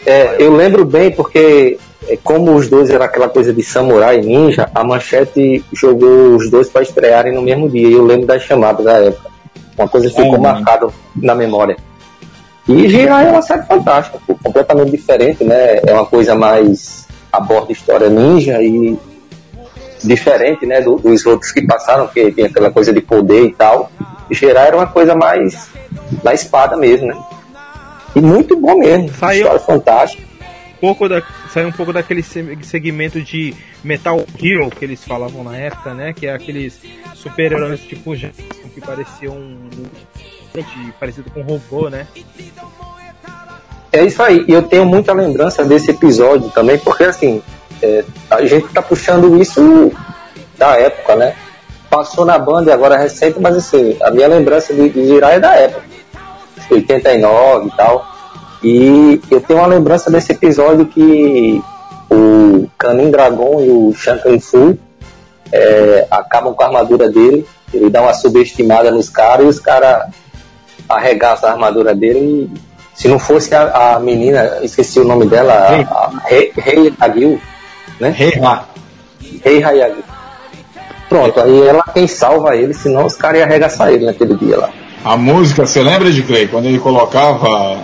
É, 0.05 0.37
eu 0.39 0.55
lembro 0.55 0.85
bem 0.85 1.11
porque 1.11 1.79
como 2.23 2.55
os 2.55 2.69
dois 2.69 2.91
eram 2.91 3.05
aquela 3.05 3.29
coisa 3.29 3.53
de 3.53 3.63
samurai 3.63 4.19
e 4.19 4.23
ninja, 4.23 4.69
a 4.75 4.85
Manchete 4.85 5.65
jogou 5.73 6.37
os 6.37 6.51
dois 6.51 6.69
para 6.69 6.83
estrearem 6.83 7.35
no 7.35 7.43
mesmo 7.43 7.69
dia. 7.69 7.89
E 7.89 7.93
eu 7.93 8.05
lembro 8.05 8.27
da 8.27 8.39
chamada 8.39 8.83
da 8.83 8.93
época. 8.95 9.31
Uma 9.79 9.89
coisa 9.89 10.09
que 10.09 10.17
ficou 10.17 10.37
é, 10.37 10.39
marcada 10.39 10.89
na 11.17 11.35
memória. 11.35 11.77
E 12.69 12.89
Jirai 12.89 13.27
é 13.27 13.31
uma 13.31 13.43
série 13.43 13.63
fantástica, 13.63 14.19
completamente 14.43 14.91
diferente, 14.91 15.43
né? 15.43 15.81
É 15.87 15.93
uma 15.93 16.07
coisa 16.07 16.35
mais 16.35 17.09
aborda 17.33 17.73
história 17.73 18.09
ninja 18.09 18.63
e 18.63 18.97
diferente, 20.05 20.67
né, 20.67 20.81
do, 20.81 20.97
dos 20.97 21.25
outros 21.25 21.53
que 21.53 21.65
passaram, 21.65 22.09
que 22.09 22.31
tem 22.33 22.47
aquela 22.47 22.71
coisa 22.71 22.93
de 22.93 23.01
poder 23.01 23.45
e 23.45 23.53
tal. 23.53 23.91
Jirai 24.31 24.69
era 24.69 24.77
uma 24.77 24.87
coisa 24.87 25.15
mais 25.15 25.69
da 26.23 26.35
espada 26.35 26.77
mesmo, 26.77 27.07
né? 27.07 27.17
E 28.15 28.21
muito 28.21 28.57
bom 28.57 28.79
mesmo. 28.79 29.09
Saiu 29.15 29.43
história 29.43 29.61
fantástica. 29.61 30.32
Pouco 30.83 31.09
da, 31.09 31.23
saiu 31.55 31.69
um 31.69 31.73
pouco 31.73 31.93
daquele 31.93 32.25
segmento 32.25 33.23
de 33.23 33.55
Metal 33.85 34.19
Hero 34.43 34.69
que 34.69 34.85
eles 34.85 35.05
falavam 35.05 35.45
na 35.45 35.57
época, 35.57 35.95
né? 35.95 36.13
Que 36.13 36.27
é 36.27 36.35
aqueles 36.35 36.81
super-heróis 37.15 37.79
tipo 37.79 38.13
que 38.17 38.81
pareciam 38.81 39.33
um, 39.33 39.69
parecido 40.99 41.31
com 41.31 41.39
um 41.39 41.45
robô, 41.45 41.89
né? 41.89 42.09
É 43.93 44.05
isso 44.05 44.21
aí. 44.25 44.45
E 44.49 44.53
eu 44.53 44.65
tenho 44.65 44.85
muita 44.85 45.13
lembrança 45.13 45.65
desse 45.65 45.93
episódio 45.93 46.51
também, 46.51 46.77
porque 46.79 47.05
assim, 47.05 47.41
é, 47.81 48.05
a 48.29 48.45
gente 48.45 48.67
tá 48.71 48.83
puxando 48.83 49.41
isso 49.41 49.93
da 50.59 50.77
época, 50.77 51.15
né? 51.15 51.37
Passou 51.89 52.25
na 52.25 52.41
banda 52.41 52.75
agora 52.75 52.99
recente, 52.99 53.39
mas 53.39 53.57
assim, 53.57 53.97
a 54.03 54.11
minha 54.11 54.27
lembrança 54.27 54.75
de, 54.75 54.89
de 54.89 55.07
girar 55.07 55.31
é 55.31 55.39
da 55.39 55.55
época. 55.55 55.85
89 56.69 57.69
e 57.69 57.77
tal. 57.77 58.12
E 58.63 59.21
eu 59.31 59.41
tenho 59.41 59.59
uma 59.59 59.69
lembrança 59.69 60.11
desse 60.11 60.33
episódio 60.33 60.87
que 60.87 61.63
o 62.11 62.69
Canin 62.79 63.11
Dragon 63.11 63.61
e 63.61 63.71
o 63.71 63.93
Shankan 63.95 64.39
Fu 64.39 64.79
é, 65.51 66.07
acabam 66.11 66.55
com 66.55 66.63
a 66.63 66.67
armadura 66.67 67.11
dele, 67.11 67.47
ele 67.73 67.91
dá 67.91 68.03
uma 68.03 68.15
subestimada 68.15 68.91
nos 68.91 69.09
caras 69.09 69.47
e 69.47 69.49
os 69.49 69.59
caras 69.59 70.07
arregaçam 70.89 71.49
a 71.49 71.53
armadura 71.53 71.95
dele 71.95 72.21
e 72.21 72.73
se 72.95 73.09
não 73.09 73.19
fosse 73.19 73.55
a, 73.55 73.95
a 73.95 74.01
menina, 74.01 74.59
esqueci 74.63 75.01
o 75.01 75.05
nome 75.05 75.27
dela, 75.27 75.85
Rei 76.25 76.53
Hayagil, 77.01 77.41
né? 77.99 78.11
Rei 78.11 78.33
Ha. 78.41 78.65
Rei 79.45 79.65
Hayagil. 79.65 80.05
Pronto, 81.09 81.41
aí 81.41 81.67
ela 81.67 81.83
quem 81.93 82.07
salva 82.07 82.57
ele, 82.57 82.73
senão 82.73 83.07
os 83.07 83.17
caras 83.17 83.41
iam 83.41 83.49
arregaçar 83.49 83.91
ele 83.91 84.07
naquele 84.07 84.37
dia 84.37 84.57
lá. 84.57 84.71
A 85.05 85.17
música, 85.17 85.67
você 85.67 85.83
lembra 85.83 86.13
de 86.13 86.23
Clay? 86.23 86.47
Quando 86.47 86.67
ele 86.67 86.79
colocava 86.79 87.81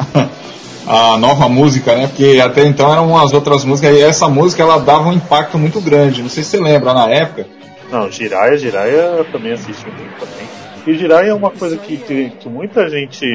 a 0.89 1.19
nova 1.19 1.51
música, 1.51 1.95
né? 1.95 2.07
Porque 2.07 2.41
até 2.43 2.65
então 2.65 2.91
eram 2.91 3.15
as 3.17 3.35
outras 3.35 3.63
músicas 3.63 3.95
e 3.95 4.01
essa 4.01 4.27
música 4.27 4.63
ela 4.63 4.79
dava 4.79 5.11
um 5.11 5.13
impacto 5.13 5.59
muito 5.59 5.83
grande. 5.83 6.23
Não 6.23 6.31
sei 6.31 6.43
se 6.43 6.51
você 6.51 6.61
lembra 6.61 6.95
na 6.95 7.11
época. 7.11 7.47
Não, 7.93 8.11
Jiraya, 8.11 8.57
Jiraya 8.57 9.17
eu 9.19 9.25
também 9.27 9.53
assisti 9.53 9.87
muito 9.87 10.19
também. 10.19 10.49
E 10.87 10.95
Jiraya 10.97 11.31
é 11.31 11.35
uma 11.35 11.51
coisa 11.51 11.77
que, 11.77 11.99
que 11.99 12.49
muita 12.49 12.89
gente 12.89 13.27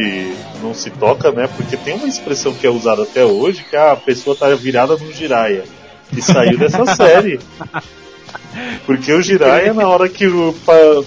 não 0.63 0.73
se 0.73 0.89
toca, 0.89 1.31
né? 1.31 1.47
Porque 1.55 1.77
tem 1.77 1.93
uma 1.93 2.07
expressão 2.07 2.53
que 2.53 2.65
é 2.65 2.69
usada 2.71 3.03
até 3.03 3.23
hoje 3.23 3.63
que 3.69 3.75
a 3.75 3.95
pessoa 3.95 4.35
tá 4.35 4.49
virada 4.55 4.97
no 4.97 5.13
Jiraya. 5.13 5.63
E 6.11 6.21
saiu 6.23 6.57
dessa 6.57 6.83
série. 6.95 7.39
Porque 8.87 9.13
o 9.13 9.21
Jiraya, 9.21 9.75
na 9.75 9.87
hora 9.87 10.09
que 10.09 10.25
o, 10.25 10.55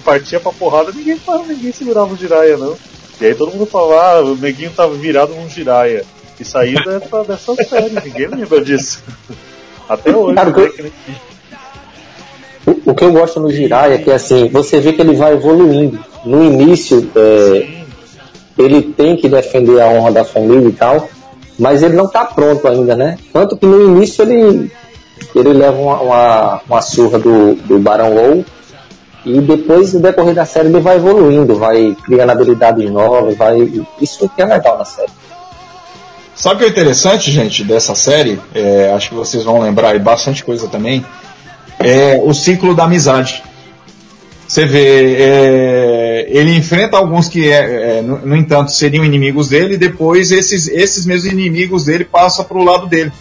partia 0.05 0.39
pra 0.39 0.53
porrada, 0.53 0.93
ninguém, 0.93 1.19
ninguém 1.45 1.71
segurava 1.73 2.13
o 2.13 2.17
Jiraya, 2.17 2.55
não. 2.55 2.77
E 3.19 3.25
aí 3.25 3.35
todo 3.35 3.51
mundo 3.51 3.65
falava, 3.65 4.01
ah, 4.01 4.21
o 4.21 4.35
neguinho 4.35 4.71
tava 4.71 4.93
virado 4.93 5.33
num 5.33 5.49
Jiraya. 5.49 6.05
E 6.39 6.45
saiu 6.45 6.83
dessa, 6.83 7.23
dessa 7.23 7.55
série, 7.63 7.99
ninguém 8.03 8.27
lembra 8.27 8.61
disso. 8.61 9.03
Até 9.89 10.15
hoje. 10.15 10.35
Cara, 10.35 10.49
né? 10.51 10.91
o, 12.65 12.91
o, 12.91 12.95
que 12.95 13.03
eu 13.03 13.11
gosto 13.11 13.39
no 13.39 13.51
Jiraiya 13.51 13.95
é 13.95 13.97
que 13.97 14.11
assim, 14.11 14.47
você 14.49 14.79
vê 14.79 14.93
que 14.93 15.01
ele 15.01 15.15
vai 15.15 15.33
evoluindo. 15.33 15.99
No 16.25 16.43
início, 16.43 17.09
é, 17.15 17.67
ele 18.57 18.81
tem 18.81 19.15
que 19.15 19.29
defender 19.29 19.81
a 19.81 19.87
honra 19.87 20.11
da 20.11 20.25
família 20.25 20.67
e 20.67 20.73
tal, 20.73 21.09
mas 21.57 21.81
ele 21.81 21.95
não 21.95 22.05
está 22.05 22.25
pronto 22.25 22.67
ainda, 22.67 22.95
né? 22.95 23.17
Tanto 23.33 23.57
que 23.57 23.65
no 23.65 23.97
início 23.97 24.23
ele, 24.23 24.71
ele 25.33 25.53
leva 25.53 25.77
uma, 25.77 26.01
uma, 26.01 26.61
uma 26.67 26.81
surra 26.81 27.17
do, 27.17 27.55
do 27.55 27.79
Barão 27.79 28.13
Low 28.13 28.45
e 29.27 29.41
depois, 29.41 29.93
no 29.93 29.99
decorrer 29.99 30.33
da 30.33 30.45
série, 30.45 30.69
ele 30.69 30.79
vai 30.79 30.95
evoluindo, 30.95 31.53
vai 31.55 31.93
criando 32.05 32.29
habilidades 32.29 32.89
novas, 32.89 33.35
vai. 33.35 33.69
Isso 34.01 34.29
que 34.29 34.41
é 34.41 34.45
legal 34.45 34.77
na 34.77 34.85
série. 34.85 35.11
Sabe 36.37 36.55
o 36.55 36.57
que 36.59 36.65
é 36.65 36.69
interessante, 36.69 37.31
gente, 37.31 37.63
dessa 37.63 37.95
série? 37.95 38.39
É, 38.53 38.93
acho 38.93 39.09
que 39.09 39.15
vocês 39.15 39.43
vão 39.43 39.59
lembrar 39.59 39.89
aí 39.89 39.99
bastante 39.99 40.43
coisa 40.43 40.67
também 40.67 41.03
é 41.79 42.19
o 42.23 42.33
ciclo 42.33 42.75
da 42.75 42.85
amizade. 42.85 43.43
Você 44.47 44.65
vê, 44.65 45.15
é, 45.19 46.27
ele 46.29 46.55
enfrenta 46.55 46.97
alguns 46.97 47.27
que, 47.27 47.49
é, 47.51 47.97
é, 47.97 48.01
no, 48.01 48.25
no, 48.25 48.35
entanto, 48.35 48.71
seriam 48.71 49.03
inimigos 49.03 49.49
dele, 49.49 49.73
e 49.73 49.77
depois 49.77 50.31
esses, 50.31 50.67
esses 50.69 51.05
mesmos 51.05 51.31
inimigos 51.31 51.85
dele 51.85 52.05
passam 52.05 52.45
para 52.45 52.57
o 52.57 52.63
lado 52.63 52.87
dele. 52.87 53.11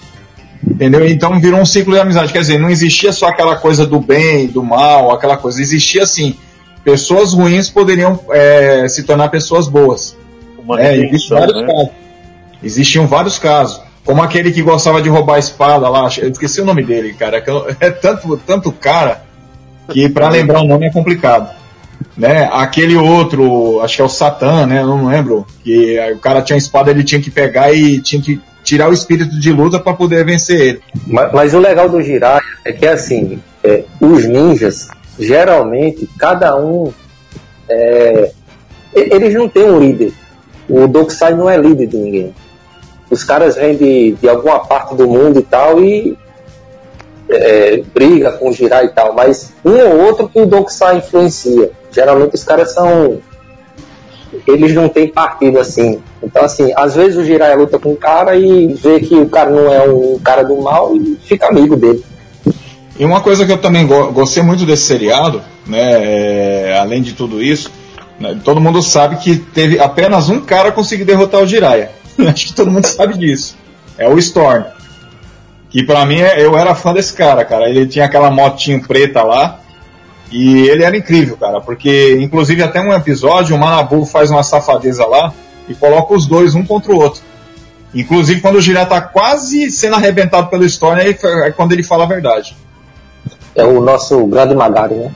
Entendeu? 0.65 1.07
Então 1.07 1.39
virou 1.41 1.61
um 1.61 1.67
ciclo 1.67 1.95
de 1.95 2.01
amizade. 2.01 2.33
Quer 2.33 2.41
dizer, 2.41 2.59
não 2.59 2.71
existia 2.71 3.13
só 3.13 3.27
aquela 3.27 3.57
coisa 3.57 3.87
do 3.87 4.01
bem, 4.01 4.47
do 4.47 4.63
mal, 4.63 5.11
aquela 5.13 5.37
coisa. 5.37 5.61
Existia 5.61 6.05
assim: 6.05 6.37
pessoas 6.85 7.33
ruins 7.33 7.69
poderiam 7.69 8.19
é, 8.31 8.87
se 8.89 9.03
tornar 9.03 9.29
pessoas 9.29 9.69
boas. 9.69 10.17
Uma 10.59 10.81
é, 10.81 10.97
existem 10.97 11.39
vários 11.39 11.61
né? 11.61 11.67
casos. 11.67 12.06
Existiam 12.63 13.07
vários 13.07 13.39
casos. 13.39 13.81
Como 14.05 14.23
aquele 14.23 14.53
que 14.53 14.63
gostava 14.63 15.03
de 15.03 15.09
roubar 15.09 15.35
a 15.35 15.39
espada 15.41 15.89
lá, 15.89 16.09
eu 16.19 16.31
esqueci 16.31 16.61
o 16.61 16.65
nome 16.65 16.85
dele, 16.85 17.13
cara. 17.15 17.43
É 17.81 17.91
tanto, 17.91 18.37
tanto 18.47 18.71
cara 18.73 19.23
que 19.93 20.09
para 20.09 20.29
lembrar 20.29 20.61
o 20.61 20.67
nome 20.67 20.87
é 20.87 20.91
complicado. 20.91 21.55
Né? 22.17 22.49
Aquele 22.53 22.97
outro, 22.97 23.81
acho 23.81 23.97
que 23.97 24.03
é 24.03 24.05
o 24.05 24.09
Satã, 24.09 24.67
né? 24.67 24.83
Eu 24.83 24.87
não 24.87 25.07
lembro. 25.07 25.47
Que 25.63 25.99
o 26.13 26.19
cara 26.19 26.41
tinha 26.43 26.57
espada, 26.57 26.91
ele 26.91 27.05
tinha 27.05 27.21
que 27.21 27.31
pegar 27.31 27.73
e 27.73 28.01
tinha 28.01 28.23
que 28.23 28.41
tirar 28.63 28.89
o 28.89 28.93
espírito 28.93 29.39
de 29.39 29.53
luta 29.53 29.79
para 29.79 29.95
poder 29.95 30.25
vencer 30.25 30.61
ele. 30.61 30.81
Mas, 31.07 31.33
mas, 31.33 31.55
o 31.55 31.59
legal 31.59 31.89
do 31.89 32.03
Jiraiya 32.03 32.43
é 32.65 32.73
que 32.73 32.87
assim, 32.87 33.39
é, 33.63 33.85
os 34.01 34.27
ninjas, 34.27 34.89
geralmente, 35.19 36.09
cada 36.19 36.57
um. 36.57 36.93
É, 37.69 38.33
eles 38.95 39.35
não 39.35 39.49
têm 39.49 39.71
um 39.71 39.79
líder. 39.79 40.13
O 40.69 40.87
Dokusai 40.89 41.35
não 41.35 41.49
é 41.49 41.57
líder 41.57 41.87
de 41.87 41.97
ninguém. 41.97 42.35
Os 43.11 43.23
caras 43.23 43.57
vêm 43.57 43.77
de, 43.77 44.13
de 44.13 44.29
alguma 44.29 44.61
parte 44.61 44.95
do 44.95 45.07
mundo 45.07 45.39
e 45.39 45.43
tal 45.43 45.81
e 45.83 46.17
é, 47.29 47.83
briga 47.95 48.33
com 48.33 48.51
o 48.51 48.53
Jirai 48.53 48.87
e 48.87 48.89
tal, 48.89 49.13
mas 49.13 49.53
um 49.65 49.79
ou 49.79 50.07
outro 50.07 50.29
que 50.29 50.41
o 50.41 50.47
Dokusai 50.47 50.99
influencia. 50.99 51.71
Geralmente 51.91 52.35
os 52.35 52.45
caras 52.45 52.73
são. 52.73 53.19
Eles 54.47 54.75
não 54.75 54.89
têm 54.89 55.09
partido 55.09 55.59
assim. 55.59 56.01
Então, 56.23 56.45
assim, 56.45 56.73
às 56.77 56.95
vezes 56.95 57.17
o 57.17 57.25
Jirai 57.25 57.57
luta 57.57 57.79
com 57.79 57.93
o 57.93 57.97
cara 57.97 58.37
e 58.37 58.75
vê 58.75 59.01
que 59.01 59.15
o 59.15 59.29
cara 59.29 59.51
não 59.51 59.73
é 59.73 59.89
um 59.89 60.19
cara 60.19 60.43
do 60.43 60.57
mal 60.61 60.95
e 60.95 61.17
fica 61.25 61.47
amigo 61.47 61.77
dele. 61.77 62.05
E 62.99 63.05
uma 63.05 63.21
coisa 63.21 63.45
que 63.45 63.53
eu 63.53 63.59
também 63.59 63.87
go 63.87 64.11
gostei 64.11 64.43
muito 64.43 64.65
desse 64.65 64.85
seriado, 64.85 65.43
né, 65.67 66.71
é, 66.71 66.79
além 66.79 67.03
de 67.03 67.13
tudo 67.13 67.43
isso, 67.43 67.71
né, 68.19 68.39
todo 68.43 68.61
mundo 68.61 68.83
sabe 68.83 69.17
que 69.17 69.37
teve 69.37 69.79
apenas 69.79 70.31
um 70.31 70.41
cara 70.41 70.73
conseguir 70.73 71.05
derrotar 71.05 71.43
o 71.43 71.47
Jiraiya. 71.47 71.91
Acho 72.31 72.47
que 72.47 72.55
todo 72.55 72.71
mundo 72.71 72.87
sabe 72.87 73.19
disso. 73.19 73.57
É 73.99 74.09
o 74.09 74.19
Storm. 74.19 74.65
Que 75.71 75.83
pra 75.83 76.07
mim, 76.07 76.21
é, 76.21 76.45
eu 76.45 76.57
era 76.57 76.75
fã 76.75 76.93
desse 76.93 77.13
cara, 77.13 77.45
cara. 77.45 77.69
Ele 77.69 77.87
tinha 77.87 78.05
aquela 78.05 78.31
motinho 78.31 78.87
preta 78.87 79.23
lá. 79.23 79.61
E 80.31 80.69
ele 80.69 80.83
era 80.83 80.97
incrível, 80.97 81.37
cara. 81.37 81.61
Porque, 81.61 82.17
inclusive, 82.21 82.63
até 82.63 82.81
um 82.81 82.93
episódio, 82.93 83.55
o 83.55 83.59
Manabu 83.59 84.05
faz 84.05 84.31
uma 84.31 84.43
safadeza 84.43 85.07
lá 85.07 85.33
e 85.69 85.75
coloca 85.75 86.15
os 86.15 86.27
dois 86.27 86.55
um 86.55 86.65
contra 86.65 86.93
o 86.93 86.99
outro. 86.99 87.23
Inclusive, 87.95 88.41
quando 88.41 88.57
o 88.57 88.61
Jiraiya 88.61 88.87
tá 88.87 89.01
quase 89.01 89.71
sendo 89.71 89.97
arrebentado 89.97 90.49
pelo 90.49 90.65
Storm, 90.65 90.99
é 90.99 91.51
quando 91.53 91.73
ele 91.73 91.83
fala 91.83 92.05
a 92.05 92.09
verdade. 92.09 92.57
É 93.55 93.65
o 93.65 93.81
nosso 93.81 94.27
grande 94.27 94.55
Magari, 94.55 94.95
né? 94.95 95.11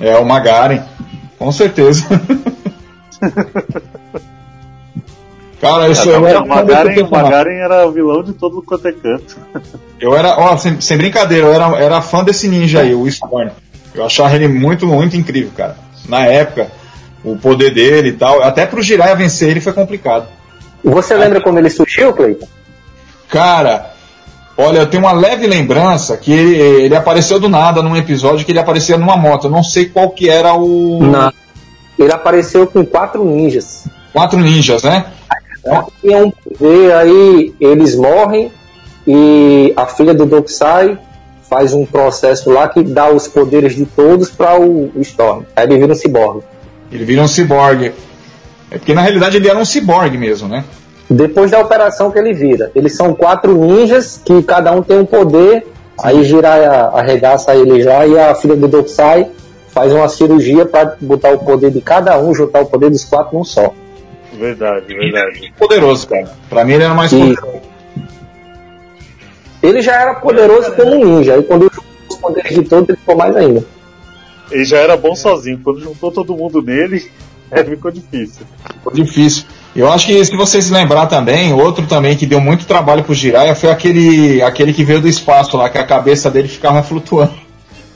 É 0.00 0.16
o 0.16 0.24
Magari, 0.24 0.80
com 1.38 1.52
certeza. 1.52 2.06
Cara, 5.62 5.88
isso 5.88 6.10
é, 6.10 6.14
era. 6.14 6.42
O 6.42 6.48
Magaren, 6.48 7.08
Magaren 7.08 7.54
era 7.54 7.86
o 7.86 7.92
vilão 7.92 8.20
de 8.24 8.32
todo 8.32 8.60
quanto 8.62 8.88
é 8.88 8.92
canto. 8.92 9.36
Eu 10.00 10.16
era, 10.16 10.36
ó, 10.36 10.56
sem, 10.56 10.80
sem, 10.80 10.96
brincadeira, 10.96 11.46
eu 11.46 11.54
era, 11.54 11.78
era 11.80 12.02
fã 12.02 12.24
desse 12.24 12.48
ninja 12.48 12.80
aí, 12.80 12.92
o 12.92 13.06
Storm. 13.06 13.48
Eu 13.94 14.04
achava 14.04 14.34
ele 14.34 14.48
muito, 14.48 14.84
muito 14.88 15.16
incrível, 15.16 15.52
cara. 15.56 15.76
Na 16.08 16.26
época, 16.26 16.66
o 17.24 17.36
poder 17.36 17.72
dele 17.72 18.08
e 18.08 18.12
tal. 18.14 18.42
Até 18.42 18.66
pro 18.66 18.82
Jiraiya 18.82 19.14
vencer 19.14 19.50
ele 19.50 19.60
foi 19.60 19.72
complicado. 19.72 20.26
Você 20.82 21.14
lembra 21.14 21.40
como 21.40 21.60
ele 21.60 21.70
surgiu, 21.70 22.12
Cleiton? 22.12 22.48
Cara, 23.28 23.92
Olha, 24.56 24.80
eu 24.80 24.86
tenho 24.86 25.04
uma 25.04 25.12
leve 25.12 25.46
lembrança 25.46 26.16
que 26.16 26.30
ele, 26.30 26.56
ele, 26.56 26.94
apareceu 26.94 27.40
do 27.40 27.48
nada 27.48 27.82
num 27.82 27.96
episódio 27.96 28.44
que 28.44 28.52
ele 28.52 28.58
aparecia 28.58 28.98
numa 28.98 29.16
moto. 29.16 29.46
Eu 29.46 29.50
não 29.50 29.62
sei 29.62 29.86
qual 29.86 30.10
que 30.10 30.28
era 30.28 30.52
o. 30.52 30.98
Não. 31.00 31.32
Ele 31.98 32.12
apareceu 32.12 32.66
com 32.66 32.84
quatro 32.84 33.24
ninjas. 33.24 33.88
Quatro 34.12 34.38
ninjas, 34.38 34.82
né? 34.82 35.06
Tinha 36.00 36.24
um 36.24 36.30
poder, 36.30 36.92
aí 36.94 37.54
eles 37.60 37.94
morrem 37.94 38.50
e 39.06 39.72
a 39.76 39.86
filha 39.86 40.12
do 40.12 40.26
Dokusai 40.26 40.98
faz 41.48 41.72
um 41.72 41.84
processo 41.84 42.50
lá 42.50 42.68
que 42.68 42.82
dá 42.82 43.10
os 43.10 43.28
poderes 43.28 43.74
de 43.74 43.84
todos 43.84 44.30
para 44.30 44.58
o, 44.58 44.90
Storm. 45.00 45.42
Aí 45.54 45.66
ele 45.66 45.78
vira 45.78 45.92
um 45.92 45.94
ciborgue. 45.94 46.42
Ele 46.90 47.04
vira 47.04 47.22
um 47.22 47.28
ciborgue. 47.28 47.92
É 48.70 48.78
porque 48.78 48.94
na 48.94 49.02
realidade 49.02 49.36
ele 49.36 49.48
era 49.48 49.58
um 49.58 49.64
ciborgue 49.64 50.16
mesmo, 50.16 50.48
né? 50.48 50.64
Depois 51.10 51.50
da 51.50 51.60
operação 51.60 52.10
que 52.10 52.18
ele 52.18 52.32
vira. 52.32 52.70
Eles 52.74 52.96
são 52.96 53.12
quatro 53.14 53.54
ninjas 53.54 54.20
que 54.24 54.42
cada 54.42 54.72
um 54.72 54.82
tem 54.82 54.98
um 54.98 55.04
poder. 55.04 55.66
Aí 56.02 56.24
Jiraiya 56.24 56.90
arregaça 56.94 57.54
ele 57.54 57.82
já 57.82 58.06
e 58.06 58.18
a 58.18 58.34
filha 58.34 58.56
do 58.56 58.66
Dokusai 58.66 59.28
faz 59.68 59.92
uma 59.92 60.08
cirurgia 60.08 60.64
para 60.64 60.96
botar 61.00 61.32
o 61.32 61.38
poder 61.38 61.70
de 61.70 61.80
cada 61.80 62.18
um, 62.18 62.34
juntar 62.34 62.62
o 62.62 62.66
poder 62.66 62.90
dos 62.90 63.04
quatro 63.04 63.36
num 63.36 63.44
só. 63.44 63.74
Verdade, 64.42 64.92
verdade. 64.92 65.54
Poderoso, 65.56 66.08
cara. 66.08 66.32
Pra 66.50 66.64
mim 66.64 66.72
ele 66.72 66.82
era 66.82 66.94
mais 66.94 67.12
e... 67.12 67.16
poderoso. 67.16 67.62
Ele 69.62 69.80
já 69.80 69.94
era 70.00 70.14
poderoso 70.14 70.72
como 70.72 70.96
ninja, 70.96 71.36
e 71.38 71.44
quando 71.44 71.72
juntou 71.72 71.84
os 72.10 72.16
poderes 72.16 72.52
de 72.52 72.62
todos, 72.64 72.88
ele 72.88 72.98
ficou 72.98 73.16
mais 73.16 73.36
ainda. 73.36 73.64
Ele 74.50 74.64
já 74.64 74.78
era 74.78 74.96
bom 74.96 75.14
sozinho, 75.14 75.60
quando 75.62 75.78
juntou 75.78 76.10
todo 76.10 76.36
mundo 76.36 76.60
nele, 76.60 77.08
é, 77.52 77.62
ficou 77.62 77.92
difícil. 77.92 78.44
Ficou 78.66 78.92
difícil. 78.92 79.44
Eu 79.76 79.90
acho 79.92 80.08
que 80.08 80.24
se 80.24 80.36
vocês 80.36 80.68
lembrar 80.70 81.06
também, 81.06 81.52
outro 81.52 81.86
também 81.86 82.16
que 82.16 82.26
deu 82.26 82.40
muito 82.40 82.66
trabalho 82.66 83.04
pro 83.04 83.14
Jiraiya 83.14 83.54
foi 83.54 83.70
aquele, 83.70 84.42
aquele 84.42 84.72
que 84.72 84.82
veio 84.82 85.00
do 85.00 85.08
espaço 85.08 85.56
lá, 85.56 85.70
que 85.70 85.78
a 85.78 85.86
cabeça 85.86 86.28
dele 86.28 86.48
ficava 86.48 86.82
flutuando. 86.82 87.32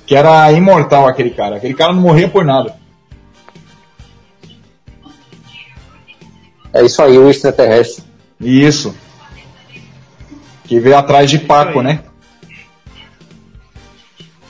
Que 0.07 0.15
era 0.15 0.53
imortal 0.53 1.09
aquele 1.09 1.31
cara. 1.31 1.57
Aquele 1.57 1.75
cara 1.75 1.93
não 1.93 2.01
morria 2.01 2.29
por 2.29 2.45
nada. 2.45 2.86
É 6.77 6.85
isso 6.85 7.03
aí, 7.03 7.17
o 7.17 7.31
extraterrestre. 7.31 8.05
Isso. 8.39 8.95
Que 10.65 10.79
veio 10.79 10.97
atrás 10.97 11.31
de 11.31 11.39
Paco, 11.39 11.81
né? 11.81 12.01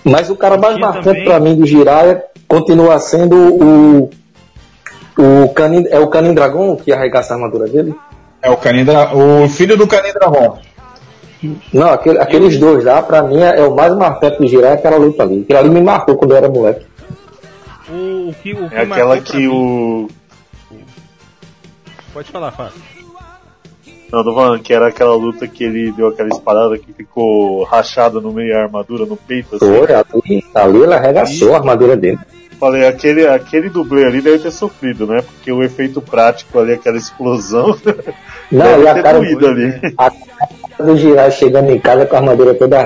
Mas 0.03 0.29
o 0.29 0.37
cara 0.37 0.57
mais 0.57 0.77
marcante 0.77 1.25
para 1.25 1.39
mim 1.39 1.55
do 1.55 1.67
Jiraiya 1.67 2.25
continua 2.49 2.99
sendo 2.99 3.37
o 3.37 4.11
o 5.19 5.49
Canin, 5.49 5.87
é 5.89 5.99
o 5.99 6.09
Canin 6.09 6.35
Dragon 6.35 6.77
que 6.77 6.93
arregaça 6.93 7.33
a 7.33 7.37
armadura 7.37 7.67
dele? 7.67 7.95
É 8.43 8.51
o 8.51 8.57
Canin 8.57 8.85
o 9.15 9.49
filho 9.49 9.77
do 9.77 9.87
Canin 9.87 10.13
Dragon. 10.13 10.59
Não, 11.73 11.91
aquele, 11.91 12.19
aqueles 12.19 12.59
dois 12.59 12.85
lá, 12.85 13.03
pra 13.03 13.23
mim, 13.23 13.41
é 13.41 13.63
o 13.63 13.75
mais 13.75 13.95
marcante 13.95 14.47
girar 14.49 14.73
é 14.73 14.75
aquela 14.75 14.97
luta 14.97 15.23
ali. 15.23 15.43
Aquilo 15.43 15.59
ali 15.59 15.71
me 15.71 15.81
marcou 15.81 16.17
quando 16.17 16.33
eu 16.33 16.37
era 16.37 16.49
moleque. 16.49 16.85
O, 17.89 18.31
o 18.31 18.35
que, 18.43 18.53
o 18.53 18.69
que 18.69 18.75
é 18.75 18.81
aquela 18.81 19.21
que 19.21 19.37
mim... 19.37 19.49
o. 19.49 20.09
Pode 22.17 22.33
falar, 22.33 22.51
Fábio. 22.51 22.81
Não, 24.11 24.25
tô 24.25 24.35
falando 24.35 24.63
que 24.63 24.73
era 24.73 24.87
aquela 24.87 25.15
luta 25.15 25.47
que 25.47 25.63
ele 25.63 25.93
deu 25.93 26.09
aquela 26.09 26.31
espadada 26.31 26.79
que 26.79 26.91
ficou 26.91 27.63
rachada 27.65 28.23
no 28.23 28.33
meio 28.33 28.55
da 28.55 28.63
armadura, 28.63 29.05
no 29.05 29.19
peito. 29.19 29.57
Assim. 29.57 29.67
Foi, 29.67 29.93
ali, 29.93 30.45
ali 30.55 30.83
ela 30.83 30.97
arregaçou 30.97 31.51
e... 31.51 31.53
a 31.53 31.57
armadura 31.59 31.95
dele. 31.95 32.19
Falei, 32.59 32.87
aquele, 32.87 33.27
aquele 33.27 33.69
dublê 33.69 34.07
ali 34.07 34.23
deve 34.23 34.39
ter 34.39 34.51
sofrido, 34.51 35.07
né? 35.07 35.21
Porque 35.21 35.53
o 35.53 35.63
efeito 35.63 36.01
prático 36.01 36.59
ali, 36.59 36.73
aquela 36.73 36.97
explosão. 36.97 37.77
Não, 38.51 38.83
e 38.83 38.89
a 38.89 39.03
cara, 39.03 39.19
ali. 39.19 39.75
a 39.99 40.11
cara 40.11 40.87
do 40.87 40.97
girar 40.97 41.31
chegando 41.31 41.71
em 41.71 41.79
casa 41.79 42.07
com 42.07 42.17
a 42.17 42.19
armadura 42.19 42.55
toda, 42.55 42.79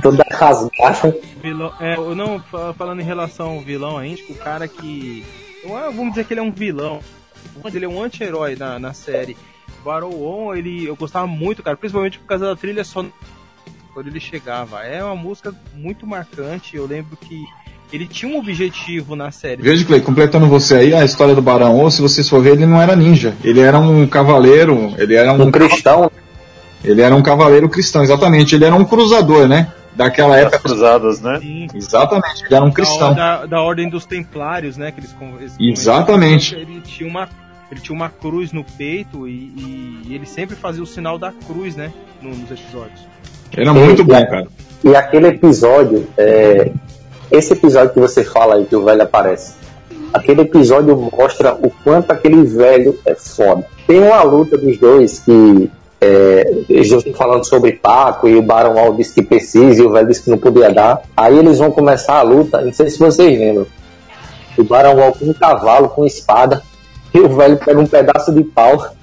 toda 0.00 0.24
rasgada. 0.30 1.16
Vilão, 1.42 1.72
é, 1.80 1.96
não, 2.14 2.40
falando 2.78 3.00
em 3.00 3.04
relação 3.04 3.54
ao 3.54 3.60
vilão 3.60 3.98
ainda, 3.98 4.20
o 4.28 4.34
cara 4.36 4.68
que. 4.68 5.24
Vamos 5.66 6.10
dizer 6.10 6.24
que 6.24 6.32
ele 6.32 6.40
é 6.40 6.44
um 6.44 6.52
vilão. 6.52 7.00
Ele 7.72 7.84
é 7.84 7.88
um 7.88 8.02
anti-herói 8.02 8.56
na, 8.56 8.78
na 8.78 8.92
série. 8.92 9.36
Baron 9.84 10.54
ele, 10.54 10.86
eu 10.86 10.96
gostava 10.96 11.26
muito, 11.26 11.62
cara, 11.62 11.76
principalmente 11.76 12.18
por 12.18 12.26
causa 12.26 12.46
da 12.46 12.56
trilha 12.56 12.84
sonora 12.84 13.12
quando 13.96 14.08
ele 14.08 14.20
chegava. 14.20 14.82
É 14.82 15.02
uma 15.02 15.16
música 15.16 15.54
muito 15.74 16.06
marcante. 16.06 16.76
Eu 16.76 16.86
lembro 16.86 17.16
que 17.16 17.46
ele 17.90 18.06
tinha 18.06 18.30
um 18.30 18.38
objetivo 18.38 19.16
na 19.16 19.30
série. 19.30 19.62
Veja, 19.62 19.86
Clay, 19.86 20.02
completando 20.02 20.46
você 20.46 20.74
aí, 20.74 20.94
a 20.94 21.02
história 21.02 21.34
do 21.34 21.40
Barão, 21.40 21.76
ou 21.78 21.90
se 21.90 22.02
vocês 22.02 22.28
for 22.28 22.42
ver, 22.42 22.52
ele 22.52 22.66
não 22.66 22.80
era 22.80 22.94
ninja. 22.94 23.34
Ele 23.42 23.60
era 23.60 23.78
um 23.78 24.06
cavaleiro, 24.06 24.92
ele 24.98 25.14
era 25.14 25.32
um, 25.32 25.40
um 25.40 25.50
cristão. 25.50 26.10
Ele 26.84 27.00
era 27.00 27.14
um 27.14 27.22
cavaleiro 27.22 27.70
cristão, 27.70 28.02
exatamente. 28.02 28.54
Ele 28.54 28.66
era 28.66 28.74
um 28.74 28.84
cruzador, 28.84 29.48
né? 29.48 29.72
Daquela 29.94 30.36
época. 30.36 30.58
cruzadas, 30.58 31.22
né? 31.22 31.38
Sim. 31.40 31.66
Exatamente, 31.74 32.44
ele 32.44 32.54
era 32.54 32.64
um 32.66 32.70
cristão. 32.70 33.14
Da, 33.14 33.46
da, 33.46 33.62
ordem 33.62 33.88
dos 33.88 34.04
templários, 34.04 34.76
né? 34.76 34.92
Que 34.92 35.00
eles, 35.00 35.16
eles 35.58 35.80
exatamente. 35.80 36.54
Ele 36.54 36.82
tinha 36.82 37.08
uma 37.08 37.26
ele 37.70 37.80
tinha 37.80 37.94
uma 37.94 38.08
cruz 38.08 38.52
no 38.52 38.64
peito 38.64 39.26
e, 39.26 39.32
e, 39.32 40.02
e, 40.06 40.14
ele 40.14 40.26
sempre 40.26 40.54
fazia 40.54 40.82
o 40.82 40.86
sinal 40.86 41.18
da 41.18 41.32
cruz, 41.46 41.74
né? 41.76 41.92
nos 42.22 42.50
episódios. 42.50 43.00
Era 43.56 43.72
muito 43.72 44.04
bom, 44.04 44.26
cara. 44.26 44.46
E 44.84 44.94
aquele 44.94 45.28
episódio, 45.28 46.06
é, 46.16 46.70
esse 47.30 47.52
episódio 47.52 47.92
que 47.92 48.00
você 48.00 48.24
fala 48.24 48.56
aí, 48.56 48.64
que 48.64 48.76
o 48.76 48.84
velho 48.84 49.02
aparece, 49.02 49.54
aquele 50.12 50.42
episódio 50.42 50.96
mostra 50.96 51.54
o 51.54 51.70
quanto 51.82 52.10
aquele 52.10 52.42
velho 52.44 52.98
é 53.04 53.14
foda. 53.14 53.66
Tem 53.86 54.00
uma 54.00 54.22
luta 54.22 54.56
dos 54.56 54.78
dois 54.78 55.20
que 55.20 55.70
é, 56.00 56.64
eles 56.68 56.90
estão 56.90 57.14
falando 57.14 57.46
sobre 57.46 57.72
Paco 57.72 58.28
e 58.28 58.36
o 58.36 58.42
Barão 58.42 58.78
Al 58.78 58.94
disse 58.94 59.14
que 59.14 59.22
precisa 59.22 59.82
e 59.82 59.84
o 59.84 59.92
velho 59.92 60.08
disse 60.08 60.22
que 60.22 60.30
não 60.30 60.38
podia 60.38 60.72
dar. 60.72 61.02
Aí 61.16 61.38
eles 61.38 61.58
vão 61.58 61.70
começar 61.70 62.18
a 62.18 62.22
luta, 62.22 62.60
não 62.60 62.72
sei 62.72 62.88
se 62.90 62.98
vocês 62.98 63.38
lembram. 63.38 63.66
O 64.56 64.64
Barão 64.64 65.02
Al 65.02 65.12
com 65.12 65.26
um 65.26 65.32
cavalo, 65.32 65.88
com 65.88 66.04
espada, 66.04 66.62
e 67.16 67.20
o 67.20 67.28
velho 67.36 67.56
pega 67.56 67.80
um 67.80 67.86
pedaço 67.86 68.32
de 68.32 68.44
pau. 68.44 68.94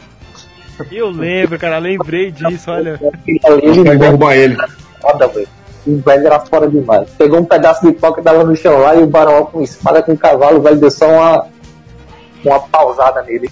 Eu 0.91 1.09
lembro, 1.09 1.57
cara, 1.59 1.77
lembrei 1.77 2.31
disso, 2.31 2.71
olha. 2.71 2.99
Ele 3.61 3.83
vai 3.83 3.97
derrubar 3.97 4.35
ele. 4.35 4.57
Foda, 5.01 5.27
velho 5.27 5.47
o 5.85 5.97
velho 5.97 6.25
era 6.25 6.39
fora 6.39 6.67
demais. 6.67 7.09
Pegou 7.17 7.39
um 7.39 7.45
pedaço 7.45 7.85
de 7.85 7.91
pau 7.93 8.13
que 8.13 8.21
tava 8.21 8.43
no 8.43 8.55
chão 8.55 8.79
lá 8.79 8.95
e 8.95 9.03
o 9.03 9.07
barão 9.07 9.45
com 9.45 9.61
espada 9.61 10.01
com 10.01 10.15
cavalo, 10.15 10.59
o 10.59 10.61
velho 10.61 10.79
deu 10.79 10.91
só 10.91 11.07
uma, 11.07 11.45
uma 12.43 12.59
pausada 12.59 13.21
nele. 13.23 13.49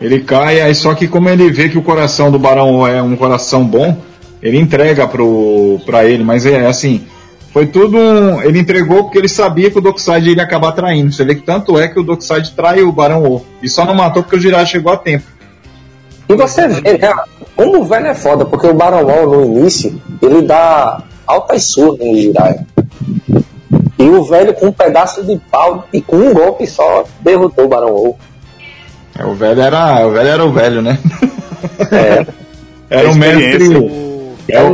Ele 0.00 0.20
cai, 0.20 0.60
aí 0.60 0.74
só 0.74 0.94
que 0.94 1.08
como 1.08 1.28
ele 1.28 1.50
vê 1.50 1.68
que 1.68 1.78
o 1.78 1.82
coração 1.82 2.30
do 2.30 2.38
barão 2.38 2.86
é 2.86 3.02
um 3.02 3.16
coração 3.16 3.64
bom, 3.64 3.96
ele 4.42 4.58
entrega 4.58 5.06
pro, 5.06 5.78
pra 5.84 6.04
ele, 6.04 6.24
mas 6.24 6.46
é 6.46 6.66
assim, 6.66 7.06
foi 7.52 7.66
tudo 7.66 7.96
um, 7.96 8.40
ele 8.42 8.60
entregou 8.60 9.04
porque 9.04 9.18
ele 9.18 9.28
sabia 9.28 9.70
que 9.70 9.78
o 9.78 9.80
Dockside 9.80 10.30
iria 10.30 10.44
acabar 10.44 10.72
traindo. 10.72 11.12
Você 11.12 11.24
vê 11.24 11.34
que 11.34 11.42
tanto 11.42 11.78
é 11.78 11.88
que 11.88 11.98
o 11.98 12.02
Dockside 12.02 12.52
traiu 12.52 12.88
o 12.88 12.92
Barão 12.92 13.22
Wolf. 13.22 13.42
E 13.60 13.68
só 13.68 13.84
não 13.84 13.94
matou 13.94 14.22
porque 14.22 14.36
o 14.36 14.40
Jiraiya 14.40 14.66
chegou 14.66 14.92
a 14.92 14.96
tempo. 14.96 15.24
E 16.28 16.34
você 16.34 16.68
vê, 16.68 16.96
né, 16.96 17.12
como 17.56 17.80
o 17.80 17.84
velho 17.84 18.06
é 18.06 18.14
foda, 18.14 18.44
porque 18.44 18.68
o 18.68 18.74
Barão 18.74 19.04
Wall 19.04 19.26
no 19.26 19.44
início, 19.44 20.00
ele 20.22 20.42
dá 20.42 21.02
altas 21.26 21.64
surras 21.64 21.98
no 21.98 22.16
Jiraiya. 22.16 22.66
E 23.98 24.08
o 24.08 24.22
velho 24.22 24.54
com 24.54 24.66
um 24.66 24.72
pedaço 24.72 25.24
de 25.24 25.36
pau 25.50 25.88
e 25.92 26.00
com 26.00 26.16
um 26.16 26.32
golpe 26.32 26.66
só 26.68 27.04
derrotou 27.20 27.64
o 27.64 27.68
Barão 27.68 27.90
Wall. 27.90 28.18
É, 29.18 29.24
o 29.24 29.34
velho 29.34 29.60
era 29.60 30.06
o 30.06 30.12
velho 30.12 30.28
era 30.28 30.44
o 30.44 30.52
velho, 30.52 30.82
né? 30.82 30.98
É. 31.90 32.26
era 32.88 33.10
o 33.10 33.14
mestre. 33.16 33.76
O... 33.76 34.34
Era 34.48 34.66
o, 34.66 34.70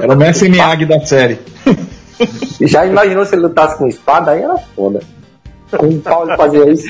era 0.00 0.12
o 0.12 0.16
mestre 0.16 0.48
Miyagi 0.48 0.86
da 0.86 1.04
série. 1.04 1.38
Já 2.60 2.86
imaginou 2.86 3.24
se 3.24 3.34
ele 3.34 3.42
lutasse 3.42 3.76
com 3.76 3.86
espada? 3.86 4.32
Aí 4.32 4.42
era 4.42 4.56
foda. 4.76 5.00
Com 5.76 5.86
um 5.86 6.00
pau 6.00 6.26
ele 6.26 6.36
fazia 6.36 6.70
isso. 6.70 6.88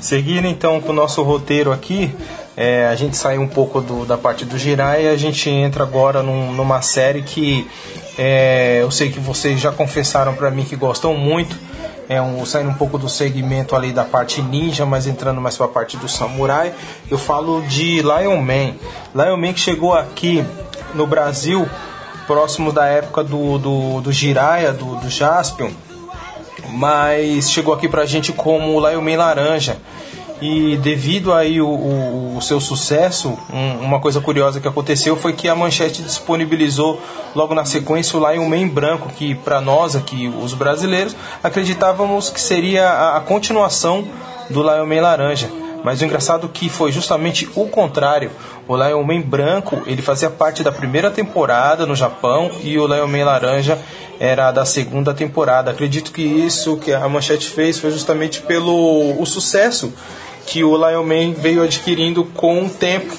Seguindo 0.00 0.46
então 0.46 0.80
com 0.80 0.90
o 0.90 0.94
nosso 0.94 1.22
roteiro 1.22 1.72
aqui, 1.72 2.14
é, 2.56 2.86
a 2.86 2.94
gente 2.94 3.16
sai 3.16 3.38
um 3.38 3.48
pouco 3.48 3.80
do, 3.80 4.04
da 4.04 4.16
parte 4.16 4.44
do 4.44 4.58
Jirai 4.58 5.04
e 5.04 5.08
a 5.08 5.16
gente 5.16 5.48
entra 5.48 5.84
agora 5.84 6.22
num, 6.22 6.52
numa 6.52 6.82
série 6.82 7.22
que 7.22 7.66
é, 8.18 8.80
eu 8.82 8.90
sei 8.90 9.10
que 9.10 9.18
vocês 9.18 9.58
já 9.60 9.72
confessaram 9.72 10.34
para 10.34 10.50
mim 10.50 10.64
que 10.64 10.76
gostam 10.76 11.14
muito. 11.14 11.56
É 12.08 12.20
um, 12.20 12.44
saindo 12.44 12.68
um 12.68 12.74
pouco 12.74 12.98
do 12.98 13.08
segmento 13.08 13.74
ali 13.74 13.90
da 13.90 14.04
parte 14.04 14.42
ninja, 14.42 14.84
mas 14.84 15.06
entrando 15.06 15.40
mais 15.40 15.56
para 15.56 15.66
a 15.66 15.68
parte 15.68 15.96
do 15.96 16.08
samurai. 16.08 16.74
Eu 17.10 17.16
falo 17.16 17.62
de 17.62 18.02
Lion 18.02 18.42
Man. 18.42 18.74
Lion 19.14 19.36
Man 19.36 19.52
que 19.54 19.60
chegou 19.60 19.94
aqui 19.94 20.44
no 20.94 21.06
Brasil 21.06 21.68
próximo 22.26 22.72
da 22.72 22.86
época 22.86 23.22
do, 23.24 23.58
do, 23.58 24.00
do 24.00 24.12
Jiraiya, 24.12 24.72
do, 24.72 24.96
do 24.96 25.10
Jaspion, 25.10 25.70
mas 26.70 27.50
chegou 27.50 27.74
aqui 27.74 27.88
pra 27.88 28.06
gente 28.06 28.32
como 28.32 28.80
Lion 28.86 29.02
Man 29.02 29.16
Laranja. 29.16 29.76
E 30.40 30.76
devido 30.78 31.32
aí 31.32 31.60
o, 31.60 31.68
o, 31.68 32.36
o 32.36 32.42
seu 32.42 32.60
sucesso, 32.60 33.38
um, 33.52 33.84
uma 33.84 34.00
coisa 34.00 34.20
curiosa 34.20 34.60
que 34.60 34.66
aconteceu 34.66 35.16
foi 35.16 35.34
que 35.34 35.48
a 35.48 35.54
Manchete 35.54 36.02
disponibilizou 36.02 37.00
logo 37.32 37.54
na 37.54 37.64
sequência 37.64 38.18
o 38.18 38.28
Lion 38.28 38.48
Man 38.48 38.66
branco, 38.66 39.08
que 39.08 39.36
para 39.36 39.60
nós 39.60 39.94
aqui, 39.94 40.32
os 40.42 40.52
brasileiros, 40.52 41.14
acreditávamos 41.44 42.28
que 42.28 42.40
seria 42.40 42.88
a, 42.88 43.18
a 43.18 43.20
continuação 43.20 44.04
do 44.50 44.62
Lion 44.62 44.86
Man 44.86 45.00
Laranja. 45.00 45.61
Mas 45.84 46.00
o 46.00 46.04
engraçado 46.04 46.48
que 46.48 46.68
foi 46.68 46.92
justamente 46.92 47.48
o 47.54 47.66
contrário. 47.66 48.30
O 48.68 48.76
Lion 48.76 49.02
Man 49.02 49.20
branco, 49.20 49.82
ele 49.86 50.00
fazia 50.00 50.30
parte 50.30 50.62
da 50.62 50.70
primeira 50.70 51.10
temporada 51.10 51.84
no 51.84 51.96
Japão 51.96 52.50
e 52.62 52.78
o 52.78 52.86
Lion 52.86 53.08
Man 53.08 53.24
laranja 53.24 53.78
era 54.20 54.52
da 54.52 54.64
segunda 54.64 55.12
temporada. 55.12 55.70
Acredito 55.70 56.12
que 56.12 56.22
isso 56.22 56.76
que 56.76 56.92
a 56.92 57.08
Manchete 57.08 57.48
fez 57.48 57.78
foi 57.78 57.90
justamente 57.90 58.40
pelo 58.40 59.20
o 59.20 59.26
sucesso 59.26 59.92
que 60.46 60.62
o 60.62 60.76
Lion 60.76 61.04
Man 61.04 61.34
veio 61.34 61.62
adquirindo 61.62 62.24
com 62.24 62.64
o 62.64 62.68
tempo. 62.68 63.12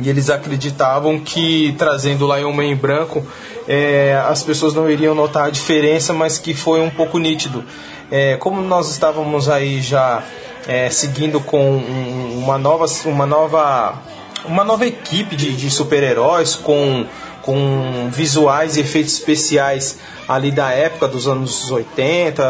E 0.00 0.08
eles 0.08 0.30
acreditavam 0.30 1.18
que 1.18 1.74
trazendo 1.76 2.26
o 2.26 2.36
Lion 2.36 2.52
Man 2.52 2.74
branco, 2.76 3.24
é, 3.68 4.20
as 4.26 4.42
pessoas 4.42 4.74
não 4.74 4.90
iriam 4.90 5.14
notar 5.14 5.46
a 5.46 5.50
diferença, 5.50 6.12
mas 6.12 6.38
que 6.38 6.54
foi 6.54 6.80
um 6.80 6.90
pouco 6.90 7.18
nítido. 7.18 7.64
É, 8.10 8.36
como 8.36 8.60
nós 8.60 8.90
estávamos 8.90 9.48
aí 9.48 9.80
já 9.80 10.22
é, 10.66 10.88
seguindo 10.90 11.40
com 11.40 11.76
uma 11.76 12.58
nova, 12.58 12.86
uma 13.06 13.26
nova, 13.26 14.00
uma 14.44 14.64
nova 14.64 14.86
equipe 14.86 15.36
de, 15.36 15.52
de 15.56 15.70
super-heróis 15.70 16.54
com, 16.54 17.04
com 17.42 18.08
visuais 18.10 18.76
e 18.76 18.80
efeitos 18.80 19.14
especiais 19.14 19.98
ali 20.28 20.50
da 20.50 20.70
época 20.70 21.08
dos 21.08 21.26
anos 21.26 21.70
80, 21.70 22.42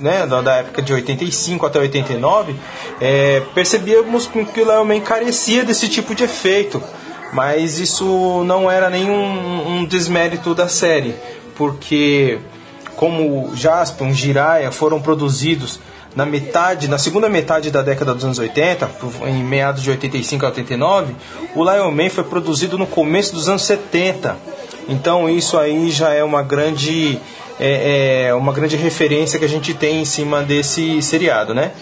né, 0.00 0.26
da 0.26 0.56
época 0.56 0.82
de 0.82 0.92
85 0.92 1.66
até 1.66 1.78
89, 1.78 2.56
é, 3.00 3.42
percebíamos 3.54 4.26
que 4.26 4.60
o 4.60 4.64
Lion 4.64 5.00
carecia 5.00 5.64
desse 5.64 5.88
tipo 5.88 6.14
de 6.14 6.24
efeito. 6.24 6.82
Mas 7.32 7.78
isso 7.78 8.42
não 8.44 8.68
era 8.68 8.90
nenhum 8.90 9.68
um 9.68 9.84
desmérito 9.84 10.52
da 10.52 10.66
série, 10.66 11.14
porque 11.54 12.40
como 12.96 13.54
Jaspion, 13.54 14.12
Jiraiya 14.12 14.72
foram 14.72 15.00
produzidos 15.00 15.78
na 16.14 16.26
metade, 16.26 16.88
na 16.88 16.98
segunda 16.98 17.28
metade 17.28 17.70
da 17.70 17.82
década 17.82 18.14
dos 18.14 18.24
anos 18.24 18.38
80, 18.38 18.90
em 19.26 19.44
meados 19.44 19.82
de 19.82 19.90
85 19.90 20.44
a 20.44 20.48
89, 20.48 21.14
o 21.54 21.64
Lion 21.64 21.90
Man 21.90 22.10
foi 22.10 22.24
produzido 22.24 22.76
no 22.76 22.86
começo 22.86 23.34
dos 23.34 23.48
anos 23.48 23.62
70. 23.62 24.36
Então 24.88 25.28
isso 25.28 25.56
aí 25.56 25.90
já 25.90 26.12
é 26.12 26.24
uma 26.24 26.42
grande 26.42 27.18
é, 27.58 28.26
é 28.28 28.34
uma 28.34 28.52
grande 28.52 28.76
referência 28.76 29.38
que 29.38 29.44
a 29.44 29.48
gente 29.48 29.74
tem 29.74 30.00
em 30.00 30.04
cima 30.04 30.42
desse 30.42 31.00
seriado, 31.02 31.54
né? 31.54 31.72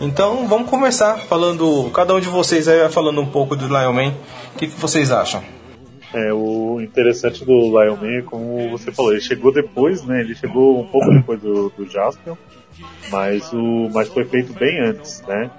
Então 0.00 0.48
vamos 0.48 0.68
começar 0.68 1.18
falando, 1.28 1.90
cada 1.92 2.14
um 2.14 2.20
de 2.20 2.28
vocês 2.28 2.66
aí 2.66 2.80
vai 2.80 2.88
falando 2.88 3.20
um 3.20 3.26
pouco 3.26 3.54
do 3.54 3.66
Lion 3.66 3.92
Man. 3.92 4.14
O 4.54 4.58
que, 4.58 4.66
que 4.66 4.80
vocês 4.80 5.10
acham? 5.10 5.42
É, 6.14 6.32
o 6.32 6.80
interessante 6.80 7.44
do 7.44 7.52
Lion 7.52 7.96
Man, 7.96 8.22
como 8.22 8.70
você 8.70 8.92
falou, 8.92 9.12
ele 9.12 9.20
chegou 9.20 9.52
depois, 9.52 10.04
né? 10.04 10.20
Ele 10.20 10.34
chegou 10.34 10.80
um 10.80 10.86
pouco 10.86 11.10
depois 11.10 11.40
do, 11.40 11.70
do 11.70 11.86
Jaspion 11.86 12.36
mas 13.10 13.52
o 13.52 13.90
mas 13.92 14.08
foi 14.08 14.24
feito 14.24 14.52
bem 14.52 14.80
antes, 14.80 15.22
né? 15.22 15.50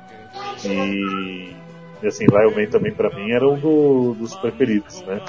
E, 0.64 1.54
e 2.02 2.08
assim, 2.08 2.26
Lion 2.26 2.56
Man 2.56 2.70
também 2.70 2.92
para 2.92 3.10
mim 3.10 3.32
era 3.32 3.48
um 3.48 3.58
do, 3.58 4.16
dos 4.16 4.36
preferidos, 4.36 5.02
né? 5.04 5.22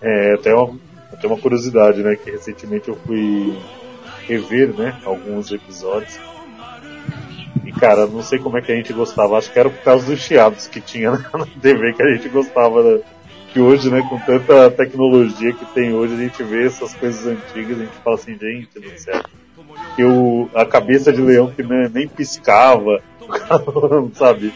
É, 0.00 0.34
até 0.34 0.54
uma, 0.54 0.78
até 1.12 1.26
uma 1.26 1.38
curiosidade, 1.38 2.02
né? 2.02 2.16
Que 2.16 2.30
recentemente 2.30 2.88
eu 2.88 2.96
fui 2.96 3.56
rever, 4.26 4.68
né? 4.74 4.96
Alguns 5.04 5.50
episódios. 5.52 6.18
E 7.64 7.72
cara, 7.72 8.06
não 8.06 8.22
sei 8.22 8.38
como 8.38 8.56
é 8.56 8.62
que 8.62 8.72
a 8.72 8.76
gente 8.76 8.92
gostava, 8.92 9.36
acho 9.36 9.52
que 9.52 9.58
era 9.58 9.68
por 9.68 9.82
causa 9.82 10.06
dos 10.06 10.20
chiados 10.20 10.66
que 10.66 10.80
tinha 10.80 11.10
na 11.34 11.46
TV 11.60 11.92
que 11.92 12.02
a 12.02 12.14
gente 12.14 12.28
gostava. 12.28 12.82
Né? 12.82 13.00
Que 13.58 13.62
hoje, 13.62 13.90
né, 13.90 14.06
com 14.08 14.20
tanta 14.20 14.70
tecnologia 14.70 15.52
que 15.52 15.64
tem 15.74 15.92
hoje, 15.92 16.14
a 16.14 16.16
gente 16.16 16.40
vê 16.44 16.64
essas 16.64 16.94
coisas 16.94 17.26
antigas 17.26 17.76
a 17.76 17.82
gente 17.82 17.96
fala 18.04 18.14
assim, 18.14 18.38
gente 18.38 18.78
do 18.78 18.96
céu 18.96 19.20
que 19.96 20.04
o, 20.04 20.48
a 20.54 20.64
cabeça 20.64 21.12
de 21.12 21.20
leão 21.20 21.50
que 21.50 21.64
nem, 21.64 21.88
nem 21.88 22.06
piscava, 22.06 23.02
sabe? 24.14 24.54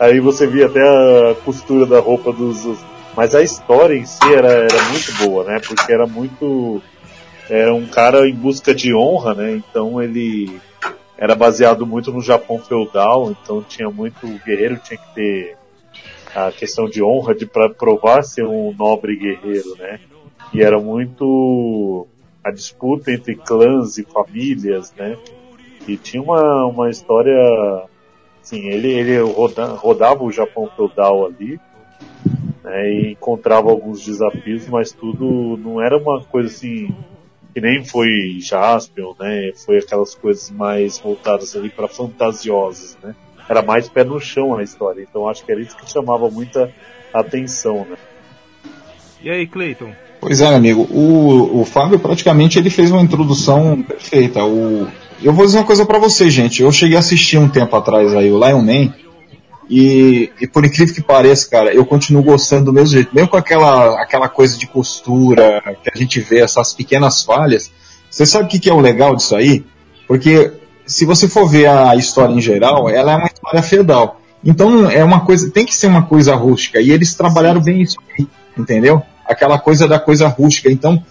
Aí 0.00 0.18
você 0.18 0.46
via 0.46 0.64
até 0.64 0.80
a 0.80 1.34
costura 1.44 1.84
da 1.84 2.00
roupa 2.00 2.32
dos. 2.32 2.66
Mas 3.14 3.34
a 3.34 3.42
história 3.42 3.94
em 3.94 4.06
si 4.06 4.32
era, 4.32 4.48
era 4.48 4.82
muito 4.84 5.12
boa, 5.18 5.44
né? 5.44 5.60
Porque 5.60 5.92
era 5.92 6.06
muito. 6.06 6.80
Era 7.50 7.74
um 7.74 7.86
cara 7.86 8.26
em 8.26 8.34
busca 8.34 8.74
de 8.74 8.94
honra, 8.94 9.34
né? 9.34 9.52
Então 9.52 10.02
ele 10.02 10.58
era 11.18 11.34
baseado 11.34 11.86
muito 11.86 12.10
no 12.10 12.22
Japão 12.22 12.58
feudal, 12.58 13.30
então 13.30 13.62
tinha 13.62 13.90
muito. 13.90 14.26
O 14.26 14.40
guerreiro 14.42 14.80
tinha 14.82 14.98
que 14.98 15.14
ter 15.14 15.57
a 16.34 16.52
questão 16.52 16.86
de 16.88 17.02
honra 17.02 17.34
de 17.34 17.46
para 17.46 17.70
provar 17.70 18.22
ser 18.22 18.46
um 18.46 18.74
nobre 18.76 19.16
guerreiro, 19.16 19.76
né? 19.76 20.00
E 20.52 20.62
era 20.62 20.78
muito 20.78 22.06
a 22.42 22.50
disputa 22.50 23.12
entre 23.12 23.34
clãs 23.34 23.98
e 23.98 24.04
famílias, 24.04 24.92
né? 24.96 25.16
E 25.86 25.96
tinha 25.96 26.22
uma, 26.22 26.66
uma 26.66 26.90
história, 26.90 27.36
assim, 28.42 28.66
ele, 28.66 28.90
ele 28.90 29.18
roda, 29.20 29.66
rodava 29.66 30.22
o 30.22 30.32
Japão 30.32 30.70
feudal 30.74 31.26
ali, 31.26 31.60
né? 32.62 32.90
E 32.90 33.12
encontrava 33.12 33.70
alguns 33.70 34.04
desafios, 34.04 34.68
mas 34.68 34.92
tudo 34.92 35.58
não 35.58 35.80
era 35.80 35.96
uma 35.96 36.22
coisa 36.24 36.48
assim, 36.48 36.94
que 37.54 37.60
nem 37.60 37.84
foi 37.84 38.38
Jaspion, 38.40 39.14
né? 39.18 39.52
Foi 39.54 39.78
aquelas 39.78 40.14
coisas 40.14 40.50
mais 40.50 40.98
voltadas 40.98 41.56
ali 41.56 41.70
para 41.70 41.88
fantasiosas, 41.88 42.96
né? 43.02 43.14
Era 43.48 43.62
mais 43.62 43.88
pé 43.88 44.04
no 44.04 44.20
chão 44.20 44.56
a 44.56 44.62
história, 44.62 45.06
então 45.08 45.28
acho 45.28 45.44
que 45.44 45.50
era 45.50 45.60
isso 45.60 45.76
que 45.76 45.90
chamava 45.90 46.28
muita 46.30 46.70
atenção, 47.12 47.86
né? 47.88 47.96
E 49.22 49.30
aí, 49.30 49.46
Cleiton? 49.46 49.92
Pois 50.20 50.40
é, 50.40 50.46
amigo. 50.46 50.82
O, 50.90 51.60
o 51.60 51.64
Fábio 51.64 51.98
praticamente 51.98 52.58
ele 52.58 52.70
fez 52.70 52.90
uma 52.90 53.02
introdução 53.02 53.82
perfeita. 53.82 54.44
O, 54.44 54.86
eu 55.22 55.32
vou 55.32 55.46
dizer 55.46 55.58
uma 55.58 55.66
coisa 55.66 55.86
para 55.86 55.98
você, 55.98 56.30
gente. 56.30 56.62
Eu 56.62 56.70
cheguei 56.70 56.96
a 56.96 57.00
assistir 57.00 57.38
um 57.38 57.48
tempo 57.48 57.74
atrás 57.74 58.14
aí 58.14 58.30
o 58.30 58.38
Lion 58.38 58.62
Man 58.62 58.92
e, 59.70 60.32
e, 60.40 60.46
por 60.46 60.64
incrível 60.64 60.94
que 60.94 61.02
pareça, 61.02 61.48
cara, 61.48 61.74
eu 61.74 61.84
continuo 61.84 62.22
gostando 62.22 62.66
do 62.66 62.72
mesmo 62.72 62.94
jeito. 62.94 63.14
Mesmo 63.14 63.28
com 63.28 63.36
aquela, 63.36 64.00
aquela 64.00 64.28
coisa 64.28 64.56
de 64.56 64.66
costura 64.66 65.62
que 65.82 65.90
a 65.92 65.98
gente 65.98 66.20
vê, 66.20 66.40
essas 66.40 66.72
pequenas 66.72 67.22
falhas. 67.22 67.70
Você 68.10 68.24
sabe 68.24 68.46
o 68.46 68.48
que, 68.48 68.58
que 68.58 68.70
é 68.70 68.72
o 68.72 68.80
legal 68.80 69.14
disso 69.14 69.36
aí? 69.36 69.64
Porque 70.06 70.52
se 70.88 71.04
você 71.04 71.28
for 71.28 71.46
ver 71.48 71.68
a 71.68 71.94
história 71.94 72.34
em 72.34 72.40
geral, 72.40 72.88
ela 72.88 73.12
é 73.12 73.16
uma 73.16 73.26
história 73.26 73.62
feudal. 73.62 74.20
Então 74.44 74.90
é 74.90 75.04
uma 75.04 75.20
coisa, 75.20 75.50
tem 75.50 75.64
que 75.64 75.74
ser 75.74 75.86
uma 75.86 76.02
coisa 76.02 76.34
rústica. 76.34 76.80
E 76.80 76.90
eles 76.90 77.14
trabalharam 77.14 77.60
bem 77.60 77.82
isso 77.82 77.96
entendeu? 78.56 79.02
aquela 79.28 79.58
coisa 79.58 79.86
da 79.86 80.00
coisa 80.00 80.26
rústica. 80.26 80.72
Então, 80.72 81.02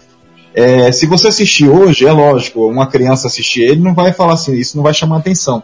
é, 0.52 0.90
se 0.90 1.06
você 1.06 1.28
assistir 1.28 1.68
hoje, 1.68 2.04
é 2.04 2.12
lógico, 2.12 2.66
uma 2.66 2.88
criança 2.88 3.28
assistir 3.28 3.62
ele 3.62 3.80
não 3.80 3.94
vai 3.94 4.12
falar 4.12 4.34
assim, 4.34 4.54
isso 4.54 4.76
não 4.76 4.82
vai 4.82 4.92
chamar 4.92 5.18
atenção. 5.18 5.62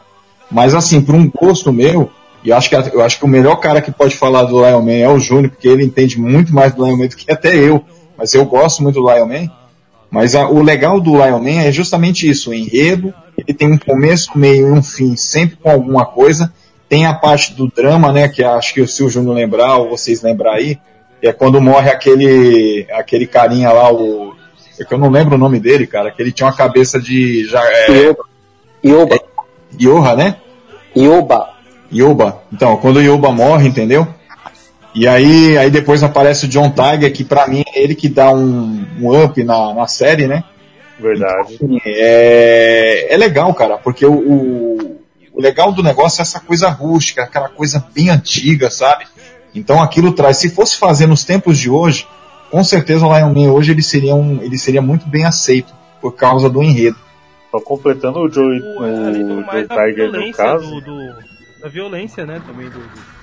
Mas 0.51 0.75
assim, 0.75 1.01
por 1.01 1.17
um 1.17 1.29
gosto 1.29 1.73
meu, 1.73 2.11
E 2.45 2.53
acho, 2.53 2.69
que, 2.69 2.77
eu 2.77 3.03
acho 3.03 3.19
que 3.19 3.25
o 3.25 3.29
melhor 3.29 3.57
cara 3.57 3.81
que 3.81 3.91
pode 3.91 4.15
falar 4.17 4.45
do 4.45 4.65
Lion 4.65 4.83
Man 4.83 4.93
é 4.93 5.09
o 5.09 5.19
Júnior, 5.19 5.51
porque 5.51 5.67
ele 5.67 5.83
entende 5.83 6.21
muito 6.21 6.55
mais 6.55 6.75
do 6.75 6.85
Lion 6.85 6.97
Man 6.97 7.07
do 7.07 7.17
que 7.17 7.33
até 7.33 7.57
eu. 7.57 7.83
Mas 8.17 8.35
eu 8.35 8.45
gosto 8.45 8.83
muito 8.83 9.01
do 9.01 9.11
Lion 9.11 9.27
Man. 9.27 9.51
Mas 10.15 10.37
a, 10.37 10.49
o 10.49 10.63
legal 10.63 11.01
do 11.01 11.17
Lion 11.17 11.41
Man 11.41 11.63
é 11.63 11.73
justamente 11.73 12.31
isso, 12.31 12.51
o 12.51 12.55
enredo, 12.55 13.13
ele 13.37 13.53
tem 13.53 13.73
um 13.73 13.77
começo, 13.77 14.39
meio 14.39 14.69
e 14.69 14.71
um 14.71 14.81
fim, 14.81 15.17
sempre 15.17 15.57
com 15.57 15.69
alguma 15.69 16.07
coisa. 16.07 16.53
Tem 16.89 17.05
a 17.05 17.13
parte 17.13 17.53
do 17.53 17.67
drama, 17.67 18.13
né, 18.13 18.29
que 18.29 18.45
acho 18.45 18.73
que 18.75 18.81
o 18.81 18.87
Júnior 18.87 19.35
lembrar, 19.35 19.77
ou 19.79 19.91
vocês 19.91 20.23
lembrar 20.23 20.55
aí, 20.55 20.79
é 21.21 21.33
quando 21.33 21.61
morre 21.61 21.91
aquele, 21.91 22.87
aquele 22.93 23.27
carinha 23.27 23.73
lá, 23.73 23.93
o, 23.93 24.37
é 24.79 24.85
que 24.85 24.95
eu 24.95 24.99
não 24.99 25.11
lembro 25.11 25.35
o 25.35 25.39
nome 25.39 25.59
dele, 25.59 25.85
cara, 25.85 26.13
que 26.13 26.23
ele 26.23 26.31
tinha 26.31 26.47
uma 26.47 26.57
cabeça 26.57 27.01
de... 27.01 27.45
Já, 27.49 27.61
é, 27.65 28.15
Ioba. 28.85 29.17
É, 29.17 30.17
né? 30.17 30.37
Ioba. 30.97 31.55
Yoba. 31.93 32.41
Então, 32.53 32.77
quando 32.77 32.99
o 32.99 33.03
Yoba 33.03 33.33
morre, 33.33 33.67
entendeu? 33.67 34.07
E 34.95 35.09
aí, 35.09 35.59
aí 35.59 35.71
depois 35.71 36.05
aparece 36.05 36.47
o 36.47 36.49
John 36.49 36.71
Tiger, 36.71 37.13
que 37.13 37.25
pra 37.25 37.49
mim 37.49 37.65
é 37.75 37.83
ele 37.83 37.97
que 37.97 38.09
dá 38.09 38.31
um, 38.31 38.87
um 39.01 39.25
up 39.25 39.43
na, 39.43 39.75
na 39.75 39.89
série, 39.89 40.29
né? 40.29 40.45
Verdade. 40.99 41.55
Então, 41.55 41.81
é, 41.85 43.13
é 43.13 43.17
legal, 43.17 43.53
cara, 43.55 43.77
porque 43.77 44.07
o, 44.07 44.15
o, 44.15 45.01
o 45.33 45.43
legal 45.43 45.73
do 45.73 45.83
negócio 45.83 46.21
é 46.21 46.23
essa 46.23 46.39
coisa 46.39 46.69
rústica, 46.69 47.25
aquela 47.25 47.49
coisa 47.49 47.85
bem 47.93 48.09
antiga, 48.09 48.71
sabe? 48.71 49.05
Então 49.53 49.83
aquilo 49.83 50.13
traz. 50.13 50.37
Se 50.37 50.49
fosse 50.49 50.79
fazer 50.79 51.07
nos 51.07 51.25
tempos 51.25 51.59
de 51.59 51.69
hoje, 51.69 52.07
com 52.51 52.63
certeza 52.63 53.05
o 53.05 53.17
Lion 53.17 53.35
Man 53.35 53.53
hoje 53.53 53.73
ele 53.73 53.83
seria, 53.83 54.15
um, 54.15 54.41
ele 54.43 54.57
seria 54.57 54.81
muito 54.81 55.09
bem 55.09 55.25
aceito 55.25 55.75
por 56.01 56.15
causa 56.15 56.49
do 56.49 56.63
enredo. 56.63 56.97
Só 57.51 57.61
completando 57.61 58.21
o 58.21 58.29
Joe, 58.29 58.61
o, 58.61 58.83
o, 58.83 59.41
o 59.41 59.45
Tiger 59.45 60.13
no 60.13 60.33
caso. 60.33 60.69
Do, 60.69 60.81
do, 60.81 61.15
da 61.61 61.69
violência, 61.69 62.25
né? 62.25 62.41
Também 62.47 62.69
do. 62.69 62.79
do 62.79 63.14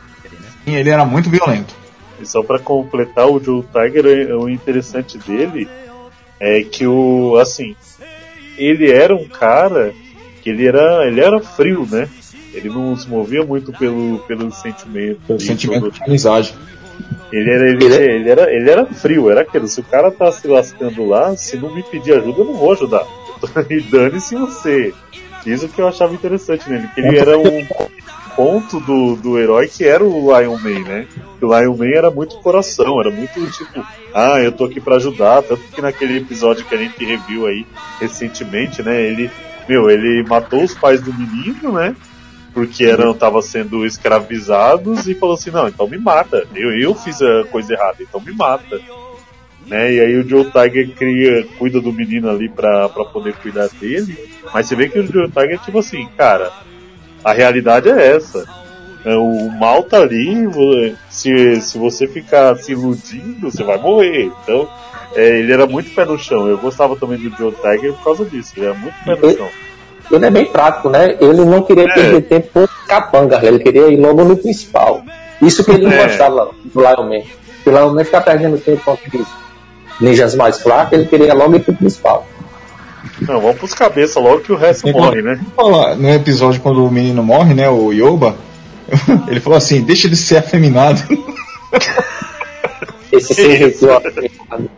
Sim, 0.66 0.76
ele 0.76 0.90
era 0.90 1.06
muito 1.06 1.30
violento. 1.30 1.74
E 2.20 2.26
só 2.26 2.44
para 2.44 2.60
completar 2.60 3.28
o 3.28 3.44
Joe 3.44 3.64
Tiger, 3.64 4.38
o 4.38 4.50
interessante 4.50 5.18
dele 5.18 5.68
é 6.40 6.64
que 6.64 6.86
o 6.86 7.38
assim, 7.38 7.76
ele 8.58 8.92
era 8.92 9.16
um 9.16 9.28
cara 9.28 9.94
que 10.42 10.50
ele 10.50 10.68
era, 10.68 11.08
ele 11.08 11.20
era 11.20 11.40
frio, 11.40 11.88
né? 11.90 12.08
Ele 12.54 12.70
não 12.70 12.96
se 12.98 13.08
movia 13.08 13.46
muito 13.46 13.72
pelo, 13.72 14.20
pelo 14.28 14.52
sentimento. 14.52 15.22
Pelo 15.26 15.40
sentimento 15.40 15.92
de 15.92 16.04
amizade. 16.04 16.54
Ele 17.32 17.50
era, 17.50 17.70
ele, 17.70 17.86
ele, 17.86 18.30
era, 18.30 18.54
ele 18.54 18.70
era 18.70 18.86
frio, 18.86 19.30
era 19.30 19.42
aquilo. 19.42 19.68
Se 19.68 19.80
o 19.80 19.84
cara 19.84 20.12
tá 20.12 20.32
se 20.32 20.48
lascando 20.48 21.08
lá, 21.08 21.36
se 21.38 21.58
não 21.58 21.74
me 21.74 21.82
pedir 21.82 22.14
ajuda, 22.14 22.42
eu 22.42 22.46
não 22.46 22.56
vou 22.56 22.74
ajudar. 22.74 23.06
e 23.70 23.80
dane-se 23.82 24.36
você. 24.36 24.94
Isso 25.46 25.68
que 25.68 25.82
eu 25.82 25.88
achava 25.88 26.14
interessante 26.14 26.70
nele, 26.70 26.88
que 26.94 27.02
ele 27.02 27.18
era 27.18 27.38
um 27.38 27.68
ponto 28.36 28.80
do, 28.80 29.16
do 29.16 29.40
herói 29.40 29.68
que 29.68 29.84
era 29.84 30.04
o 30.04 30.38
Lion 30.38 30.58
Man, 30.58 30.80
né? 30.88 31.08
Que 31.40 31.46
o 31.46 31.60
Lion 31.60 31.76
Man 31.76 31.90
era 31.90 32.12
muito 32.12 32.38
coração, 32.38 33.00
era 33.00 33.12
muito 33.12 33.50
tipo, 33.52 33.86
ah, 34.14 34.40
eu 34.40 34.52
tô 34.52 34.66
aqui 34.66 34.80
para 34.80 34.96
ajudar, 34.98 35.42
tanto 35.44 35.64
que 35.64 35.82
naquele 35.82 36.18
episódio 36.18 36.66
que 36.66 36.76
a 36.76 36.78
gente 36.78 37.04
reviu 37.04 37.48
aí 37.48 37.66
recentemente, 38.00 38.82
né? 38.84 39.02
Ele, 39.02 39.30
meu, 39.68 39.90
ele 39.90 40.24
matou 40.28 40.64
os 40.64 40.74
pais 40.74 41.02
do 41.02 41.14
menino, 41.14 41.72
né? 41.74 41.96
porque 42.54 42.84
eram 42.84 43.12
estavam 43.12 43.42
sendo 43.42 43.86
escravizados 43.86 45.08
e 45.08 45.16
falou 45.16 45.36
assim 45.36 45.52
não 45.52 45.68
então 45.68 45.88
me 45.88 45.98
mata 45.98 46.46
eu, 46.54 46.78
eu 46.78 46.94
fiz 46.94 47.22
a 47.22 47.46
coisa 47.46 47.74
errada 47.74 47.98
então 48.00 48.20
me 48.20 48.34
mata 48.34 48.80
né 49.72 49.94
e 49.94 50.00
aí 50.02 50.18
o 50.18 50.28
Joe 50.28 50.44
Tiger 50.44 50.90
cria 50.90 51.46
cuida 51.58 51.80
do 51.80 51.94
menino 51.94 52.30
ali 52.30 52.50
para 52.50 52.90
poder 52.90 53.34
cuidar 53.36 53.70
dele 53.80 54.30
mas 54.54 54.68
você 54.68 54.76
vê 54.76 54.90
que 54.90 55.00
o 55.00 55.08
Joe 55.08 55.32
Tiger 55.32 55.60
tipo 55.60 55.80
assim 55.80 56.08
cara 56.18 56.52
a 57.24 57.32
realidade 57.32 57.90
é 57.90 58.16
essa 58.16 58.46
é, 59.06 59.16
o 59.16 59.50
mal 59.50 59.82
tá 59.84 60.02
ali 60.02 60.46
se, 61.10 61.62
se 61.62 61.78
você 61.78 62.06
ficar 62.06 62.56
se 62.58 62.74
iludindo 62.74 63.50
você 63.50 63.64
vai 63.64 63.78
morrer 63.78 64.30
então 64.44 64.70
é, 65.16 65.40
ele 65.40 65.54
era 65.54 65.66
muito 65.66 65.96
pé 65.96 66.04
no 66.04 66.20
chão 66.20 66.50
eu 66.50 66.58
gostava 66.58 66.98
também 66.98 67.18
do 67.18 67.34
Joe 67.38 67.54
Tiger 67.54 67.94
por 67.94 68.04
causa 68.04 68.26
disso 68.26 68.54
ele 68.58 68.66
era 68.66 68.76
muito 68.76 68.96
pé 69.06 69.16
no 69.16 69.38
chão 69.38 69.50
ele 70.12 70.26
é 70.26 70.30
bem 70.30 70.46
prático, 70.46 70.90
né? 70.90 71.16
Ele 71.22 71.46
não 71.46 71.64
queria 71.64 71.86
é. 71.86 71.94
perder 71.94 72.22
tempo 72.24 72.50
com 72.52 72.68
capanga, 72.86 73.40
ele 73.42 73.60
queria 73.60 73.88
ir 73.88 73.98
logo 73.98 74.26
no 74.26 74.36
principal. 74.36 75.02
Isso 75.42 75.64
que 75.64 75.72
ele 75.72 75.86
não 75.86 75.94
é. 75.94 76.04
gostava 76.04 76.52
do 76.66 76.82
Lion 76.82 77.04
Man. 77.04 77.24
O 77.66 77.70
Lion 77.70 77.94
Man 77.94 78.04
ficar 78.04 78.22
perdendo 78.22 78.58
tempo 78.58 78.82
com 78.84 78.92
aqueles 78.92 79.28
ninjas 80.02 80.36
mais 80.36 80.62
fracos, 80.62 80.94
ele 80.94 81.08
queria 81.08 81.34
logo 81.34 81.56
ir 81.56 81.60
pro 81.62 81.74
principal. 81.74 82.28
Não, 83.22 83.40
vamos 83.40 83.58
pros 83.58 83.74
cabeças 83.74 84.22
logo 84.22 84.40
que 84.40 84.52
o 84.52 84.56
resto 84.56 84.92
morre, 84.92 85.22
né? 85.22 85.40
Falar, 85.56 85.96
no 85.96 86.10
episódio 86.10 86.62
quando 86.62 86.86
o 86.86 86.92
menino 86.92 87.24
morre, 87.24 87.54
né, 87.54 87.70
o 87.70 87.92
Yoba, 87.92 88.36
ele 89.28 89.40
falou 89.40 89.58
assim, 89.58 89.82
deixa 89.82 90.08
ele 90.08 90.16
ser 90.16 90.38
afeminado. 90.38 91.02
Esse 93.12 93.34
ser 93.36 93.58
jeitinho 93.58 93.96
afeminado. 93.96 94.70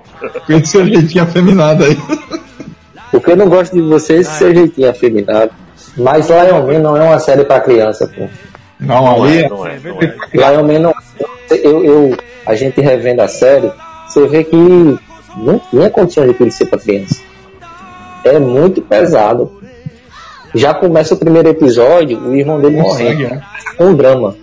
Esse 0.50 0.86
jeitinho 0.86 1.24
afeminado 1.24 1.84
aí. 1.86 1.98
Porque 3.12 3.32
eu 3.32 3.38
não 3.38 3.48
gosto 3.48 3.74
de 3.74 3.82
vocês 3.82 4.28
ah, 4.28 4.32
ser 4.32 4.56
jeitinho 4.56 4.90
afeminado. 4.90 5.52
Mas 5.98 6.28
Lion 6.28 6.66
Man 6.66 6.80
não 6.80 6.98
é 6.98 7.04
uma 7.04 7.20
série 7.20 7.46
para 7.46 7.62
criança, 7.62 8.08
pô. 8.08 8.28
Não, 8.80 9.04
não 9.04 9.24
ali 9.24 9.44
é, 9.44 9.50
não 9.50 9.68
é, 9.68 9.80
não 9.80 10.00
é. 10.02 10.16
Lion 10.34 10.64
Man 10.64 10.80
não 10.80 10.94
eu, 11.50 11.84
eu, 11.84 12.18
a 12.46 12.56
gente 12.56 12.82
revendo 12.82 13.22
a 13.22 13.28
série, 13.28 13.72
você 14.08 14.28
vê 14.28 14.44
que 14.44 14.56
não 15.38 15.60
tinha 15.60 15.90
condição 15.90 16.26
de 16.26 16.36
ele 16.40 16.52
ser 16.52 16.66
para 16.66 16.80
criança. 16.80 17.22
É 18.24 18.40
muito 18.40 18.82
pesado. 18.82 19.52
Já 20.56 20.74
começa 20.74 21.16
o 21.16 21.18
primeiro 21.18 21.50
episódio, 21.50 22.20
o 22.20 22.36
irmão 22.36 22.60
dele 22.60 22.78
morrendo. 22.78 23.42
Com 23.78 23.86
um 23.86 23.96
drama 23.96 24.36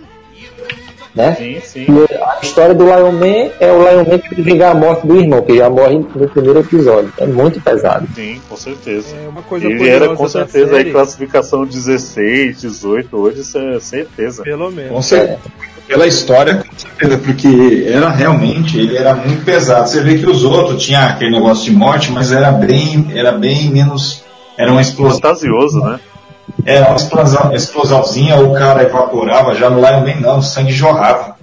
né? 1.13 1.35
Sim, 1.35 1.59
sim. 1.61 1.85
E 1.89 2.23
a 2.23 2.39
história 2.41 2.73
do 2.73 2.85
Lion 2.85 3.11
Man 3.11 3.51
é 3.59 3.71
o 3.71 3.81
Lion 3.81 4.05
Man 4.09 4.19
que 4.19 4.35
tem 4.35 4.43
vingar 4.43 4.71
a 4.71 4.75
morte 4.75 5.05
do 5.05 5.19
irmão, 5.19 5.41
que 5.41 5.55
já 5.55 5.69
morre 5.69 5.97
no 5.97 6.29
primeiro 6.29 6.59
episódio. 6.59 7.11
É 7.17 7.25
muito 7.25 7.59
pesado. 7.61 8.07
Sim, 8.15 8.41
com 8.47 8.55
certeza. 8.55 9.15
É 9.15 9.27
uma 9.27 9.41
coisa 9.41 9.67
Ele 9.67 9.87
era 9.87 10.15
com 10.15 10.27
certeza 10.27 10.77
aí 10.77 10.91
classificação 10.91 11.65
16, 11.65 12.61
18, 12.61 13.17
hoje 13.17 13.41
isso 13.41 13.57
é 13.57 13.79
certeza. 13.79 14.43
Pelo 14.43 14.71
menos. 14.71 14.91
Com 14.91 15.01
certeza. 15.01 15.39
É. 15.67 15.70
Pela 15.91 16.07
história, 16.07 16.55
com 16.55 16.79
certeza, 16.79 17.17
porque 17.17 17.85
era 17.85 18.09
realmente, 18.09 18.79
ele 18.79 18.95
era 18.95 19.13
muito 19.13 19.43
pesado. 19.43 19.89
Você 19.89 20.01
vê 20.01 20.17
que 20.17 20.25
os 20.25 20.45
outros 20.45 20.81
tinham 20.81 21.03
aquele 21.03 21.31
negócio 21.31 21.65
de 21.65 21.71
morte, 21.71 22.13
mas 22.13 22.31
era 22.31 22.49
bem, 22.49 23.11
era 23.13 23.33
bem 23.33 23.69
menos. 23.69 24.23
Era 24.57 24.71
uma 24.71 24.79
explosão. 24.79 25.19
Fantasioso, 25.19 25.81
né? 25.81 25.99
Era 26.65 26.87
uma 26.87 26.95
explosão, 26.95 27.53
explosãozinha, 27.53 28.37
o 28.37 28.53
cara 28.53 28.83
evaporava, 28.83 29.53
já 29.53 29.69
no 29.69 29.79
Lion 29.79 29.99
Man 29.99 30.21
não, 30.21 30.39
o 30.39 30.41
sangue 30.41 30.71
jorrava. 30.71 31.35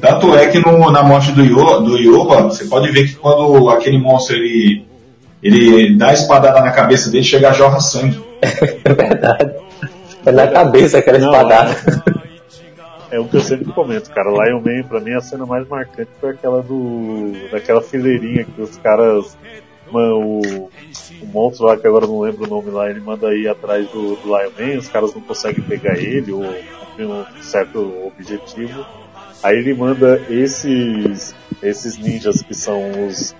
Tanto 0.00 0.34
é 0.34 0.46
que 0.46 0.58
no, 0.58 0.90
na 0.90 1.02
morte 1.02 1.30
do, 1.32 1.44
Yo, 1.44 1.80
do 1.80 1.98
Yoba, 1.98 2.44
você 2.44 2.64
pode 2.64 2.90
ver 2.90 3.08
que 3.08 3.16
quando 3.16 3.68
aquele 3.68 3.98
monstro 3.98 4.36
ele, 4.36 4.86
ele 5.42 5.98
dá 5.98 6.08
a 6.08 6.14
espadada 6.14 6.62
na 6.62 6.70
cabeça 6.70 7.10
dele, 7.10 7.24
chega 7.24 7.50
a 7.50 7.52
jorra 7.52 7.78
sangue. 7.78 8.18
É 8.84 8.94
verdade. 8.94 9.52
É 10.24 10.32
na 10.32 10.46
cabeça 10.46 10.96
aquela 10.96 11.18
não, 11.18 11.30
espadada. 11.30 11.76
É, 13.10 13.16
é 13.16 13.20
o 13.20 13.26
que 13.26 13.36
eu 13.36 13.40
sempre 13.40 13.72
comento, 13.72 14.10
cara. 14.10 14.30
Lion 14.30 14.60
Man, 14.60 14.82
pra 14.88 15.00
mim, 15.00 15.12
a 15.12 15.20
cena 15.20 15.46
mais 15.46 15.66
marcante 15.68 16.10
foi 16.20 16.30
aquela 16.30 16.62
do. 16.62 17.32
daquela 17.50 17.82
fileirinha 17.82 18.44
que 18.44 18.60
os 18.60 18.76
caras 18.76 19.36
o, 19.92 20.70
o 21.22 21.26
monstro 21.26 21.66
lá, 21.66 21.76
que 21.76 21.86
agora 21.86 22.06
não 22.06 22.20
lembro 22.20 22.44
o 22.44 22.48
nome 22.48 22.70
lá, 22.70 22.88
ele 22.88 23.00
manda 23.00 23.34
ir 23.34 23.48
atrás 23.48 23.88
do, 23.88 24.16
do 24.16 24.26
Lion 24.26 24.50
Man, 24.58 24.78
os 24.78 24.88
caras 24.88 25.14
não 25.14 25.20
conseguem 25.20 25.64
pegar 25.64 25.98
ele 25.98 26.32
ou 26.32 26.42
cumprir 26.80 27.06
um 27.06 27.24
certo 27.42 28.06
objetivo. 28.06 28.86
Aí 29.42 29.56
ele 29.56 29.74
manda 29.74 30.20
esses, 30.28 31.34
esses 31.62 31.96
ninjas 31.96 32.42
que 32.42 32.54
são 32.54 33.06
os, 33.06 33.34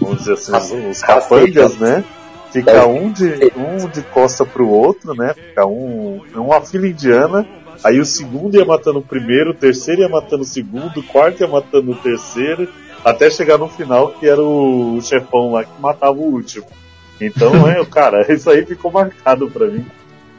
vamos 0.00 0.18
dizer 0.18 0.34
assim, 0.34 0.56
os, 0.56 0.96
os 0.98 1.02
capangas, 1.02 1.76
né? 1.78 2.04
Fica 2.52 2.86
um 2.86 3.12
de, 3.12 3.52
um 3.56 3.88
de 3.88 4.02
costa 4.02 4.44
pro 4.44 4.68
outro, 4.68 5.14
né? 5.14 5.34
Fica 5.34 5.66
um, 5.66 6.22
uma 6.34 6.60
fila 6.62 6.86
indiana. 6.86 7.46
Aí 7.82 8.00
o 8.00 8.04
segundo 8.04 8.56
ia 8.56 8.64
matando 8.64 8.98
o 8.98 9.02
primeiro, 9.02 9.50
o 9.50 9.54
terceiro 9.54 10.02
ia 10.02 10.08
matando 10.08 10.42
o 10.42 10.46
segundo, 10.46 10.98
o 10.98 11.02
quarto 11.02 11.40
ia 11.40 11.48
matando 11.48 11.92
o 11.92 11.96
terceiro, 11.96 12.68
até 13.04 13.30
chegar 13.30 13.58
no 13.58 13.68
final 13.68 14.10
que 14.12 14.28
era 14.28 14.42
o 14.42 15.00
chefão 15.00 15.52
lá 15.52 15.64
que 15.64 15.80
matava 15.80 16.18
o 16.18 16.32
último. 16.32 16.66
Então, 17.20 17.52
é, 17.70 17.84
cara, 17.84 18.32
isso 18.32 18.50
aí 18.50 18.64
ficou 18.64 18.90
marcado 18.90 19.48
para 19.50 19.66
mim. 19.66 19.86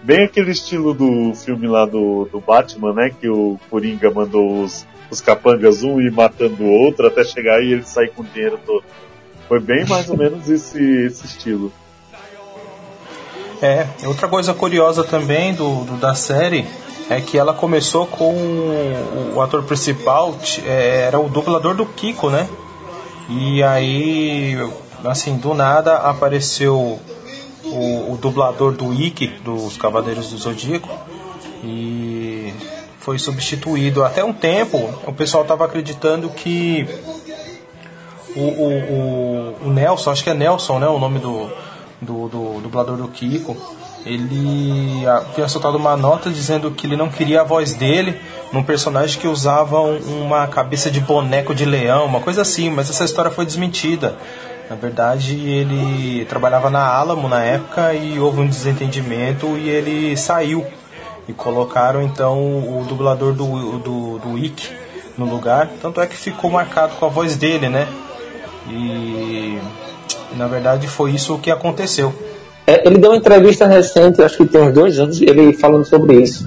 Bem 0.04 0.26
aquele 0.26 0.52
estilo 0.52 0.94
do 0.94 1.34
filme 1.34 1.68
lá 1.68 1.86
do, 1.86 2.28
do 2.32 2.40
Batman, 2.40 2.94
né? 2.94 3.12
Que 3.20 3.30
o 3.30 3.60
Coringa 3.70 4.10
mandou 4.10 4.64
os, 4.64 4.86
os 5.10 5.20
capangas 5.20 5.84
um 5.84 6.00
ir 6.00 6.12
matando 6.12 6.64
o 6.64 6.72
outro 6.72 7.08
até 7.08 7.24
chegar 7.24 7.62
e 7.62 7.74
ele 7.74 7.84
sair 7.84 8.10
com 8.10 8.22
o 8.22 8.26
dinheiro 8.26 8.60
todo. 8.66 8.84
Foi 9.48 9.60
bem 9.60 9.86
mais 9.88 10.10
ou 10.10 10.18
menos 10.18 10.50
esse, 10.50 10.82
esse 11.06 11.26
estilo. 11.26 11.72
É, 13.62 13.88
outra 14.06 14.30
coisa 14.30 14.54
curiosa 14.54 15.04
também 15.04 15.54
do, 15.54 15.84
do 15.84 15.98
da 15.98 16.16
série 16.16 16.66
é 17.10 17.20
que 17.20 17.38
ela 17.38 17.54
começou 17.54 18.06
com 18.06 18.34
o 19.36 19.42
ator 19.42 19.64
principal, 19.64 20.36
é, 20.64 21.02
era 21.08 21.20
o 21.20 21.28
dublador 21.28 21.74
do 21.74 21.86
Kiko, 21.86 22.30
né? 22.30 22.48
E 23.28 23.64
aí, 23.64 24.56
assim, 25.04 25.36
do 25.38 25.54
nada 25.54 25.98
apareceu 25.98 27.00
o, 27.66 28.14
o 28.14 28.18
dublador 28.22 28.74
do 28.74 28.94
Ikki, 28.94 29.28
dos 29.44 29.76
Cavaleiros 29.78 30.30
do 30.30 30.38
Zodíaco, 30.38 30.90
e 31.64 32.54
foi 33.00 33.18
substituído. 33.18 34.04
Até 34.04 34.24
um 34.24 34.34
tempo, 34.34 34.78
o 35.06 35.14
pessoal 35.14 35.44
estava 35.44 35.66
acreditando 35.66 36.30
que 36.30 36.88
o, 38.36 38.42
o, 38.42 38.68
o, 38.68 39.68
o, 39.68 39.70
Nelson, 39.72 40.12
acho 40.12 40.24
que 40.24 40.30
é 40.30 40.34
Nelson, 40.36 40.80
né, 40.80 40.88
o 40.88 41.00
nome 41.00 41.20
do, 41.20 41.50
do, 42.00 42.28
do 42.28 42.62
dublador 42.62 42.98
do 42.98 43.08
Kiko, 43.08 43.58
ele 44.06 45.06
havia 45.08 45.48
soltado 45.48 45.78
uma 45.78 45.96
nota 45.98 46.30
dizendo 46.30 46.72
que 46.72 46.88
ele 46.88 46.96
não 46.96 47.10
queria 47.10 47.42
a 47.42 47.44
voz 47.44 47.74
dele 47.74 48.20
num 48.52 48.64
personagem 48.64 49.20
que 49.20 49.28
usava 49.28 49.80
uma 49.80 50.48
cabeça 50.48 50.90
de 50.90 51.00
boneco 51.00 51.54
de 51.54 51.66
leão, 51.66 52.06
uma 52.06 52.22
coisa 52.22 52.42
assim, 52.42 52.70
mas 52.70 52.90
essa 52.90 53.04
história 53.04 53.30
foi 53.30 53.46
desmentida. 53.46 54.16
Na 54.70 54.76
verdade, 54.76 55.36
ele 55.50 56.26
trabalhava 56.26 56.70
na 56.70 56.86
Alamo 56.86 57.28
na 57.28 57.44
época 57.44 57.94
e 57.94 58.20
houve 58.20 58.42
um 58.42 58.48
desentendimento 58.48 59.58
e 59.58 59.68
ele 59.68 60.16
saiu. 60.16 60.66
E 61.28 61.34
colocaram 61.34 62.02
então 62.02 62.38
o 62.38 62.86
dublador 62.88 63.34
do, 63.34 63.80
do, 63.80 64.20
do 64.20 64.38
Ick 64.38 64.70
no 65.18 65.26
lugar. 65.26 65.70
Tanto 65.82 66.00
é 66.02 66.08
que 66.08 66.16
ficou 66.16 66.50
marcado 66.52 66.96
com 66.96 67.06
a 67.06 67.10
voz 67.10 67.36
dele, 67.36 67.68
né? 67.68 67.88
E 68.68 69.60
na 70.34 70.48
verdade 70.48 70.88
foi 70.88 71.12
isso 71.12 71.38
que 71.40 71.50
aconteceu. 71.50 72.14
É, 72.70 72.88
ele 72.88 73.00
deu 73.00 73.10
uma 73.10 73.18
entrevista 73.18 73.66
recente, 73.66 74.22
acho 74.22 74.38
que 74.38 74.46
tem 74.46 74.62
uns 74.62 74.74
dois 74.76 75.00
anos, 75.00 75.20
ele 75.20 75.54
falando 75.54 75.86
sobre 75.86 76.22
isso. 76.22 76.46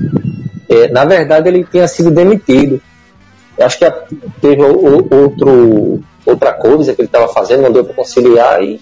É, 0.68 0.87
na 0.89 1.05
verdade, 1.05 1.49
ele 1.49 1.64
tinha 1.64 1.89
sido 1.89 2.12
demitido. 2.12 2.81
Eu 3.59 3.66
acho 3.66 3.77
que 3.77 3.93
teve 4.41 4.62
outro 4.62 6.01
outra 6.25 6.53
coisa 6.53 6.95
que 6.95 7.01
ele 7.01 7.09
estava 7.09 7.27
fazendo, 7.33 7.62
não 7.62 7.73
deu 7.73 7.85
para 7.85 7.95
conciliar 7.95 8.62
e. 8.62 8.81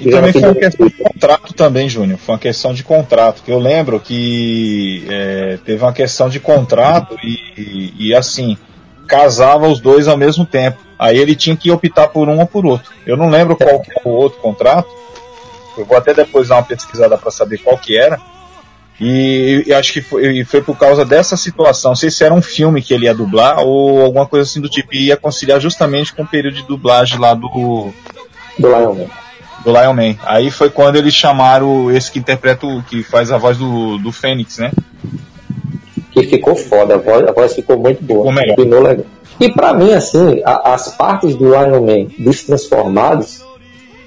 E 0.00 0.10
também 0.10 0.32
foi 0.32 0.42
uma 0.42 0.54
questão 0.54 0.88
de 0.88 0.94
contrato 0.94 1.54
também, 1.54 1.88
Júnior. 1.88 2.18
Foi 2.18 2.34
uma 2.34 2.40
questão 2.40 2.74
de 2.74 2.82
contrato. 2.82 3.42
Que 3.44 3.52
eu 3.52 3.60
lembro 3.60 4.00
que 4.00 5.06
é, 5.08 5.58
teve 5.64 5.84
uma 5.84 5.92
questão 5.92 6.28
de 6.28 6.40
contrato 6.40 7.16
e, 7.22 7.38
e, 7.56 8.08
e, 8.08 8.14
assim, 8.14 8.56
casava 9.06 9.68
os 9.68 9.78
dois 9.78 10.08
ao 10.08 10.16
mesmo 10.16 10.44
tempo. 10.44 10.78
Aí 10.98 11.18
ele 11.18 11.36
tinha 11.36 11.56
que 11.56 11.70
optar 11.70 12.08
por 12.08 12.28
um 12.28 12.40
ou 12.40 12.46
por 12.46 12.66
outro. 12.66 12.90
Eu 13.06 13.16
não 13.16 13.30
lembro 13.30 13.54
qual 13.54 13.78
que 13.78 13.92
era 13.92 14.08
o 14.08 14.10
outro 14.10 14.40
contrato. 14.40 14.88
Eu 15.76 15.84
vou 15.84 15.96
até 15.96 16.12
depois 16.12 16.48
dar 16.48 16.56
uma 16.56 16.62
pesquisada 16.62 17.16
para 17.16 17.30
saber 17.30 17.58
qual 17.58 17.78
que 17.78 17.96
era. 17.96 18.20
E, 19.00 19.64
e, 19.66 19.72
acho 19.72 19.92
que 19.92 20.00
foi, 20.00 20.44
foi, 20.44 20.62
por 20.62 20.76
causa 20.76 21.04
dessa 21.04 21.36
situação. 21.36 21.90
Não 21.90 21.96
sei 21.96 22.10
se 22.10 22.22
era 22.24 22.32
um 22.32 22.42
filme 22.42 22.82
que 22.82 22.92
ele 22.94 23.06
ia 23.06 23.14
dublar 23.14 23.58
ou 23.60 24.02
alguma 24.02 24.26
coisa 24.26 24.48
assim 24.48 24.60
do 24.60 24.68
tipo. 24.68 24.94
E 24.94 25.06
ia 25.06 25.16
conciliar 25.16 25.60
justamente 25.60 26.14
com 26.14 26.22
o 26.22 26.26
período 26.26 26.54
de 26.54 26.66
dublagem 26.66 27.18
lá 27.18 27.34
do. 27.34 27.92
Do 28.58 28.68
Lion 28.68 28.94
Man. 28.94 29.06
Do 29.64 29.72
Lion 29.72 29.92
Man. 29.94 30.16
Aí 30.24 30.50
foi 30.50 30.70
quando 30.70 30.96
eles 30.96 31.14
chamaram 31.14 31.90
esse 31.90 32.12
que 32.12 32.18
interpreta, 32.18 32.66
o, 32.66 32.82
que 32.82 33.02
faz 33.02 33.32
a 33.32 33.38
voz 33.38 33.56
do, 33.56 33.98
do 33.98 34.12
Fênix, 34.12 34.58
né? 34.58 34.70
Que 36.12 36.24
ficou 36.24 36.54
foda, 36.54 36.94
a 36.94 36.98
voz, 36.98 37.26
a 37.26 37.32
voz 37.32 37.54
ficou 37.54 37.78
muito 37.78 38.04
boa. 38.04 38.30
Ficou 38.30 38.64
melhor. 38.64 38.82
Legal. 38.82 39.06
E 39.40 39.50
pra 39.50 39.72
mim, 39.72 39.92
assim, 39.92 40.42
a, 40.44 40.74
as 40.74 40.94
partes 40.94 41.34
do 41.34 41.46
Lion 41.46 41.80
Man 41.80 42.08
dos 42.18 42.44
Transformados 42.44 43.42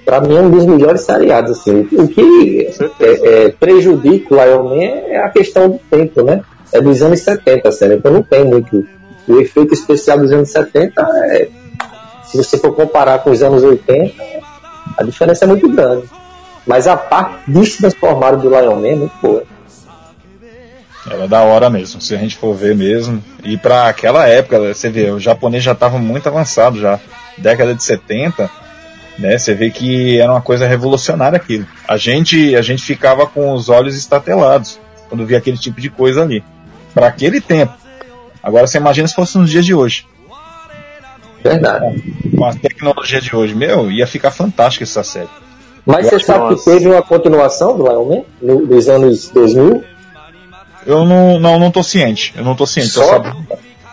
para 0.06 0.22
mim 0.22 0.36
é 0.36 0.40
um 0.40 0.52
dos 0.52 0.66
melhores 0.66 1.02
seriados. 1.02 1.60
Assim. 1.60 1.88
O 1.92 2.08
que 2.08 2.70
é, 3.00 3.46
é, 3.46 3.50
prejudica 3.50 4.34
o 4.34 4.38
Lion 4.38 4.64
Man 4.64 4.84
é 5.08 5.18
a 5.18 5.30
questão 5.30 5.70
do 5.70 5.80
tempo, 5.90 6.22
né? 6.22 6.42
É 6.72 6.80
dos 6.80 7.02
anos 7.02 7.20
70 7.22 7.68
a 7.68 7.72
série, 7.72 7.96
então 7.96 8.12
não 8.12 8.24
tem 8.24 8.46
muito. 8.46 8.88
O 9.28 9.40
efeito 9.40 9.74
especial 9.74 10.20
dos 10.20 10.32
anos 10.32 10.50
70 10.50 11.02
é. 11.32 11.48
Se 12.26 12.38
você 12.38 12.58
for 12.58 12.76
comparar 12.76 13.20
com 13.20 13.32
os 13.32 13.42
anos 13.42 13.64
80, 13.64 14.14
a 14.98 15.04
diferença 15.04 15.46
é 15.46 15.48
muito 15.48 15.70
grande. 15.70 16.08
Mas 16.66 16.88
a 16.88 16.98
parte 16.98 17.40
destransformada 17.48 18.38
do 18.38 18.50
Lion 18.50 18.76
Man 18.76 18.88
é 18.88 18.96
muito 18.96 19.14
boa. 19.22 19.44
Era 21.10 21.28
da 21.28 21.42
hora 21.42 21.70
mesmo, 21.70 22.02
se 22.02 22.16
a 22.16 22.18
gente 22.18 22.36
for 22.36 22.56
ver 22.56 22.76
mesmo. 22.76 23.24
E 23.44 23.58
para 23.58 23.88
aquela 23.88 24.28
época, 24.28 24.74
você 24.74 24.90
vê, 24.90 25.12
o 25.12 25.20
japonês 25.20 25.64
já 25.64 25.74
estava 25.74 26.00
muito 26.00 26.28
avançado 26.28 26.80
já. 26.80 27.00
Década 27.38 27.76
de 27.76 27.84
70, 27.84 28.50
né? 29.18 29.38
Você 29.38 29.54
vê 29.54 29.70
que 29.70 30.20
era 30.20 30.32
uma 30.32 30.42
coisa 30.42 30.68
revolucionária 30.68 31.38
aquilo. 31.38 31.66
A 31.88 31.98
gente, 31.98 32.56
a 32.56 32.62
gente 32.62 32.84
ficava 32.84 33.26
com 33.26 33.54
os 33.54 33.70
olhos 33.70 33.96
estatelados 33.96 34.80
quando 35.10 35.26
via 35.26 35.38
aquele 35.38 35.58
tipo 35.58 35.80
de 35.80 35.90
coisa 35.90 36.22
ali. 36.22 36.44
Para 36.94 37.08
aquele 37.08 37.42
tempo. 37.42 37.74
Agora 38.42 38.68
você 38.68 38.78
imagina 38.78 39.08
se 39.08 39.16
fosse 39.16 39.38
nos 39.38 39.50
dias 39.50 39.66
de 39.66 39.74
hoje. 39.74 40.06
Verdade. 41.44 42.02
Com 42.36 42.46
a 42.46 42.54
tecnologia 42.54 43.22
de 43.22 43.36
hoje, 43.36 43.54
meu, 43.54 43.92
ia 43.92 44.08
ficar 44.08 44.32
fantástica 44.32 44.84
essa 44.84 45.04
série. 45.04 45.30
Mas 45.86 46.08
você 46.08 46.20
sabe 46.20 46.56
que 46.56 46.66
teve 46.66 46.88
uma 46.88 47.02
continuação 47.02 47.78
do 47.78 47.84
Lion 47.84 48.06
Man 48.06 48.24
no, 48.42 48.66
dos 48.66 48.90
anos 48.90 49.30
2000? 49.30 49.84
Eu 50.86 51.06
não, 51.06 51.40
não, 51.40 51.60
não 51.60 51.72
tô 51.72 51.84
ciente. 51.84 52.34
Eu 52.36 52.44
não 52.44 52.56
tô 52.56 52.66
ciente. 52.66 52.90
Só, 52.90 53.22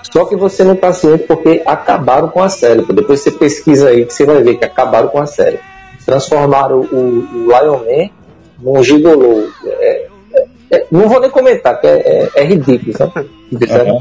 só 0.03 0.25
que 0.25 0.37
você 0.37 0.65
não 0.65 0.75
está 0.75 0.93
ciente 0.93 1.25
porque 1.25 1.63
acabaram 1.65 2.29
com 2.29 2.43
a 2.43 2.49
série. 2.49 2.83
Depois 2.83 3.21
você 3.21 3.31
pesquisa 3.31 3.89
aí 3.89 4.05
que 4.05 4.13
você 4.13 4.25
vai 4.25 4.43
ver 4.43 4.57
que 4.57 4.65
acabaram 4.65 5.09
com 5.09 5.19
a 5.19 5.27
série. 5.27 5.59
Transformaram 6.05 6.81
o, 6.81 6.97
o 6.97 7.47
Lion 7.47 7.79
Man 7.79 8.11
num 8.59 8.83
gigolô. 8.83 9.49
É, 9.65 10.07
é, 10.35 10.47
é, 10.71 10.87
não 10.91 11.09
vou 11.09 11.21
nem 11.21 11.31
comentar, 11.31 11.81
que 11.81 11.87
é, 11.87 12.31
é, 12.35 12.43
é 12.43 12.45
ridículo, 12.45 12.97
sabe? 12.97 13.31
Uhum. 13.53 14.01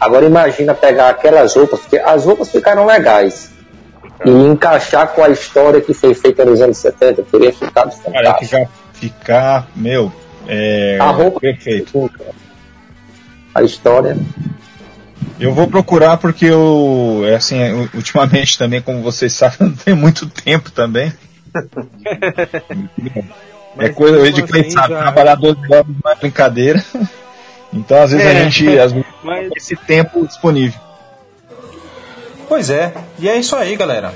Agora 0.00 0.26
imagina 0.26 0.74
pegar 0.74 1.10
aquelas 1.10 1.54
roupas, 1.54 1.80
porque 1.80 1.98
as 1.98 2.24
roupas 2.24 2.50
ficaram 2.50 2.84
legais. 2.84 3.52
E 4.24 4.30
encaixar 4.30 5.14
com 5.14 5.22
a 5.22 5.28
história 5.28 5.80
que 5.80 5.94
foi 5.94 6.14
feita 6.14 6.44
nos 6.44 6.60
anos 6.60 6.78
70, 6.78 7.22
teria 7.22 7.52
ficado 7.52 7.92
fantástico. 7.92 8.50
Cara, 8.50 8.68
ficar, 8.92 9.68
meu, 9.76 10.12
é, 10.46 10.98
a 11.00 11.10
roupa 11.10 11.40
perfeito. 11.40 12.10
A 13.54 13.62
história. 13.62 14.16
Eu 15.38 15.52
vou 15.52 15.66
procurar 15.66 16.16
porque 16.16 16.46
eu, 16.46 17.22
é 17.26 17.34
assim, 17.34 17.58
ultimamente 17.94 18.58
também, 18.58 18.80
como 18.80 19.02
vocês 19.02 19.32
sabem, 19.34 19.68
não 19.68 19.72
tenho 19.72 19.96
muito 19.96 20.28
tempo 20.28 20.70
também. 20.70 21.12
é 23.78 23.88
coisa, 23.90 24.18
eu 24.18 24.32
de 24.32 24.42
assim, 24.42 24.70
sabe, 24.70 24.94
já... 24.94 25.02
trabalhar 25.02 25.36
12 25.36 25.60
horas 25.72 25.86
não 26.02 26.12
é 26.12 26.14
brincadeira. 26.14 26.84
Então, 27.76 28.00
às 28.00 28.12
vezes, 28.12 28.24
é, 28.24 28.30
a 28.30 28.44
gente 28.44 28.78
às 28.78 28.92
vezes, 28.92 29.08
mas... 29.24 29.48
tem 29.48 29.52
esse 29.56 29.74
tempo 29.74 30.24
disponível. 30.24 30.78
Pois 32.48 32.70
é, 32.70 32.94
e 33.18 33.28
é 33.28 33.36
isso 33.36 33.56
aí, 33.56 33.74
galera. 33.74 34.14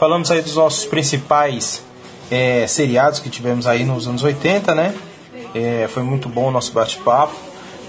Falamos 0.00 0.30
aí 0.30 0.40
dos 0.40 0.56
nossos 0.56 0.86
principais 0.86 1.82
é, 2.30 2.66
seriados 2.66 3.20
que 3.20 3.28
tivemos 3.28 3.66
aí 3.66 3.84
nos 3.84 4.08
anos 4.08 4.22
80, 4.22 4.74
né? 4.74 4.94
É, 5.54 5.86
foi 5.88 6.02
muito 6.02 6.30
bom 6.30 6.48
o 6.48 6.50
nosso 6.50 6.72
bate-papo. 6.72 7.36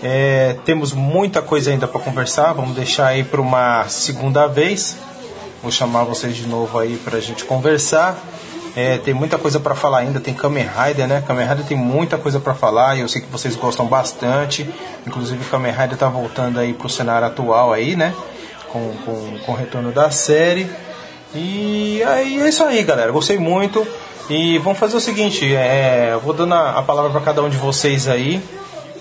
É, 0.02 0.56
temos 0.64 0.94
muita 0.94 1.42
coisa 1.42 1.72
ainda 1.72 1.88
para 1.88 2.00
conversar, 2.00 2.54
vamos 2.54 2.76
deixar 2.76 3.08
aí 3.08 3.24
para 3.24 3.42
uma 3.42 3.88
segunda 3.90 4.48
vez. 4.48 4.96
Vou 5.62 5.72
chamar 5.72 6.04
vocês 6.04 6.36
de 6.36 6.48
novo 6.48 6.80
aí 6.80 6.96
para 6.98 7.18
a 7.18 7.22
gente 7.22 7.44
conversar. 7.44 8.18
É, 8.76 8.98
tem 8.98 9.14
muita 9.14 9.38
coisa 9.38 9.60
para 9.60 9.76
falar 9.76 10.00
ainda, 10.00 10.22
tem 10.22 10.34
Kamen 10.34 10.68
Rider, 10.68 11.06
né? 11.06 11.22
Kamen 11.26 11.46
Rider 11.46 11.66
tem 11.66 11.76
muita 11.76 12.18
coisa 12.18 12.40
para 12.40 12.54
falar 12.54 12.96
e 12.96 13.02
eu 13.02 13.10
sei 13.10 13.22
que 13.22 13.28
vocês 13.30 13.56
gostam 13.58 13.88
bastante. 13.88 14.70
Inclusive, 15.06 15.44
Kamen 15.46 15.74
Rider 15.74 15.98
tá 15.98 16.08
voltando 16.08 16.60
aí 16.60 16.74
pro 16.74 16.88
cenário 16.88 17.28
atual 17.28 17.74
aí, 17.74 17.98
né? 17.98 18.14
Com, 18.72 18.94
com, 19.04 19.40
com 19.40 19.52
o 19.52 19.56
retorno 19.56 19.92
da 19.92 20.10
série. 20.12 20.70
E 21.36 22.02
aí 22.04 22.40
é 22.40 22.48
isso 22.48 22.64
aí, 22.64 22.84
galera. 22.84 23.12
Gostei 23.12 23.38
muito. 23.38 23.86
E 24.30 24.58
vamos 24.60 24.80
fazer 24.80 24.96
o 24.96 25.02
seguinte: 25.02 25.54
é, 25.54 26.12
eu 26.14 26.22
vou 26.22 26.34
dando 26.34 26.54
a, 26.54 26.80
a 26.80 26.82
palavra 26.84 27.12
para 27.12 27.22
cada 27.22 27.42
um 27.44 27.50
de 27.50 27.58
vocês 27.58 28.08
aí 28.08 28.42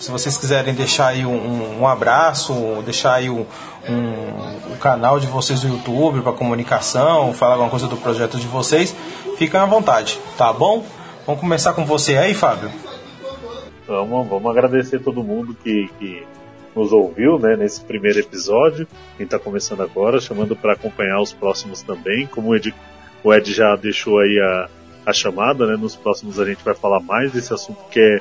se 0.01 0.11
vocês 0.11 0.37
quiserem 0.37 0.75
deixar 0.75 1.09
aí 1.09 1.27
um, 1.27 1.81
um 1.81 1.87
abraço, 1.87 2.83
deixar 2.85 3.15
aí 3.15 3.29
um, 3.29 3.45
um, 3.89 4.73
o 4.73 4.77
canal 4.81 5.19
de 5.19 5.27
vocês 5.27 5.63
no 5.65 5.75
YouTube 5.75 6.23
para 6.23 6.33
comunicação, 6.33 7.33
falar 7.33 7.55
alguma 7.55 7.71
coisa 7.71 7.89
do 7.89 7.97
projeto 7.97 8.39
de 8.39 8.47
vocês, 8.47 8.95
fiquem 9.37 9.59
à 9.59 9.67
vontade, 9.67 10.19
tá 10.37 10.53
bom? 10.53 10.87
Vamos 11.27 11.41
começar 11.41 11.73
com 11.73 11.85
você 11.85 12.17
aí, 12.17 12.33
Fábio. 12.33 12.71
Vamos, 13.87 14.29
vamos 14.29 14.51
agradecer 14.51 15.01
todo 15.01 15.23
mundo 15.23 15.57
que, 15.63 15.89
que 15.99 16.27
nos 16.75 16.93
ouviu 16.93 17.39
né, 17.39 17.57
nesse 17.57 17.81
primeiro 17.81 18.21
episódio. 18.21 18.87
Quem 19.17 19.25
está 19.25 19.39
começando 19.39 19.83
agora, 19.83 20.21
chamando 20.21 20.55
para 20.55 20.75
acompanhar 20.75 21.21
os 21.21 21.33
próximos 21.33 21.83
também. 21.83 22.27
Como 22.27 22.51
o 22.51 22.57
Ed, 22.57 22.75
o 23.25 23.35
Ed 23.35 23.53
já 23.53 23.75
deixou 23.77 24.19
aí 24.21 24.39
a, 24.39 24.69
a 25.07 25.13
chamada, 25.13 25.67
né, 25.67 25.77
nos 25.77 25.97
próximos 25.97 26.39
a 26.39 26.45
gente 26.45 26.63
vai 26.65 26.75
falar 26.75 27.01
mais 27.01 27.33
desse 27.33 27.53
assunto 27.53 27.79
que 27.91 27.99
é 27.99 28.21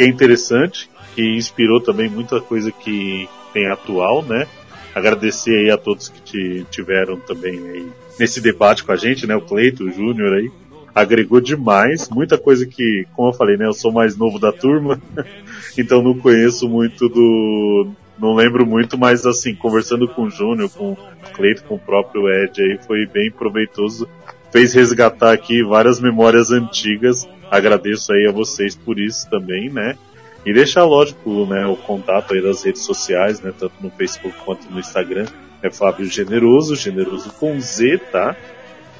que 0.00 0.04
é 0.04 0.08
interessante, 0.08 0.88
que 1.14 1.36
inspirou 1.36 1.78
também 1.78 2.08
muita 2.08 2.40
coisa 2.40 2.72
que 2.72 3.28
tem 3.52 3.66
atual, 3.66 4.22
né? 4.22 4.46
Agradecer 4.94 5.54
aí 5.58 5.70
a 5.70 5.76
todos 5.76 6.08
que 6.08 6.64
tiveram 6.70 7.18
também 7.20 7.58
aí 7.68 7.86
nesse 8.18 8.40
debate 8.40 8.82
com 8.82 8.92
a 8.92 8.96
gente, 8.96 9.26
né? 9.26 9.36
O 9.36 9.42
Cleito, 9.42 9.84
o 9.84 9.92
Júnior 9.92 10.32
aí, 10.32 10.50
agregou 10.94 11.38
demais, 11.38 12.08
muita 12.08 12.38
coisa 12.38 12.64
que, 12.64 13.06
como 13.14 13.28
eu 13.28 13.34
falei, 13.34 13.58
né? 13.58 13.66
Eu 13.66 13.74
sou 13.74 13.92
mais 13.92 14.16
novo 14.16 14.38
da 14.38 14.50
turma, 14.50 14.98
então 15.76 16.02
não 16.02 16.18
conheço 16.18 16.66
muito 16.66 17.06
do, 17.06 17.90
não 18.18 18.34
lembro 18.34 18.64
muito, 18.64 18.96
mas 18.96 19.26
assim, 19.26 19.54
conversando 19.54 20.08
com 20.08 20.22
o 20.22 20.30
Júnior, 20.30 20.70
com 20.70 20.92
o 20.92 20.98
Cleito, 21.34 21.62
com 21.64 21.74
o 21.74 21.78
próprio 21.78 22.26
Ed 22.26 22.62
aí, 22.62 22.78
foi 22.86 23.04
bem 23.04 23.30
proveitoso. 23.30 24.08
Fez 24.50 24.72
resgatar 24.72 25.32
aqui 25.32 25.62
várias 25.62 26.00
memórias 26.00 26.50
antigas 26.50 27.28
Agradeço 27.50 28.12
aí 28.12 28.26
a 28.28 28.32
vocês 28.32 28.76
por 28.76 28.98
isso 28.98 29.28
também, 29.28 29.68
né? 29.68 29.96
E 30.44 30.52
deixar, 30.52 30.84
lógico, 30.84 31.44
né, 31.46 31.66
o 31.66 31.76
contato 31.76 32.32
aí 32.32 32.40
das 32.40 32.62
redes 32.62 32.82
sociais, 32.82 33.40
né, 33.40 33.52
tanto 33.58 33.74
no 33.80 33.90
Facebook 33.90 34.34
quanto 34.44 34.70
no 34.70 34.80
Instagram. 34.80 35.26
É 35.62 35.70
Fábio 35.70 36.06
Generoso, 36.06 36.74
Generoso 36.74 37.30
com 37.32 37.60
Z, 37.60 37.98
tá? 38.10 38.34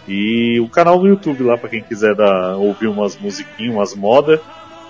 E 0.07 0.61
o 0.61 0.69
canal 0.69 0.99
no 0.99 1.09
YouTube 1.09 1.45
lá 1.45 1.57
para 1.57 1.71
quem 1.71 1.83
quiser 1.83 2.15
dar, 2.15 2.57
ouvir 2.57 2.89
umas 2.89 3.17
musiquinhas, 3.17 3.75
umas 3.75 3.95
modas. 3.95 4.41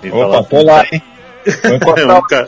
Opa, 0.04 0.26
lá, 0.26 0.42
tô 0.42 0.62
lá, 0.62 0.84
hein? 0.90 1.02
um, 2.16 2.22
ca... 2.22 2.46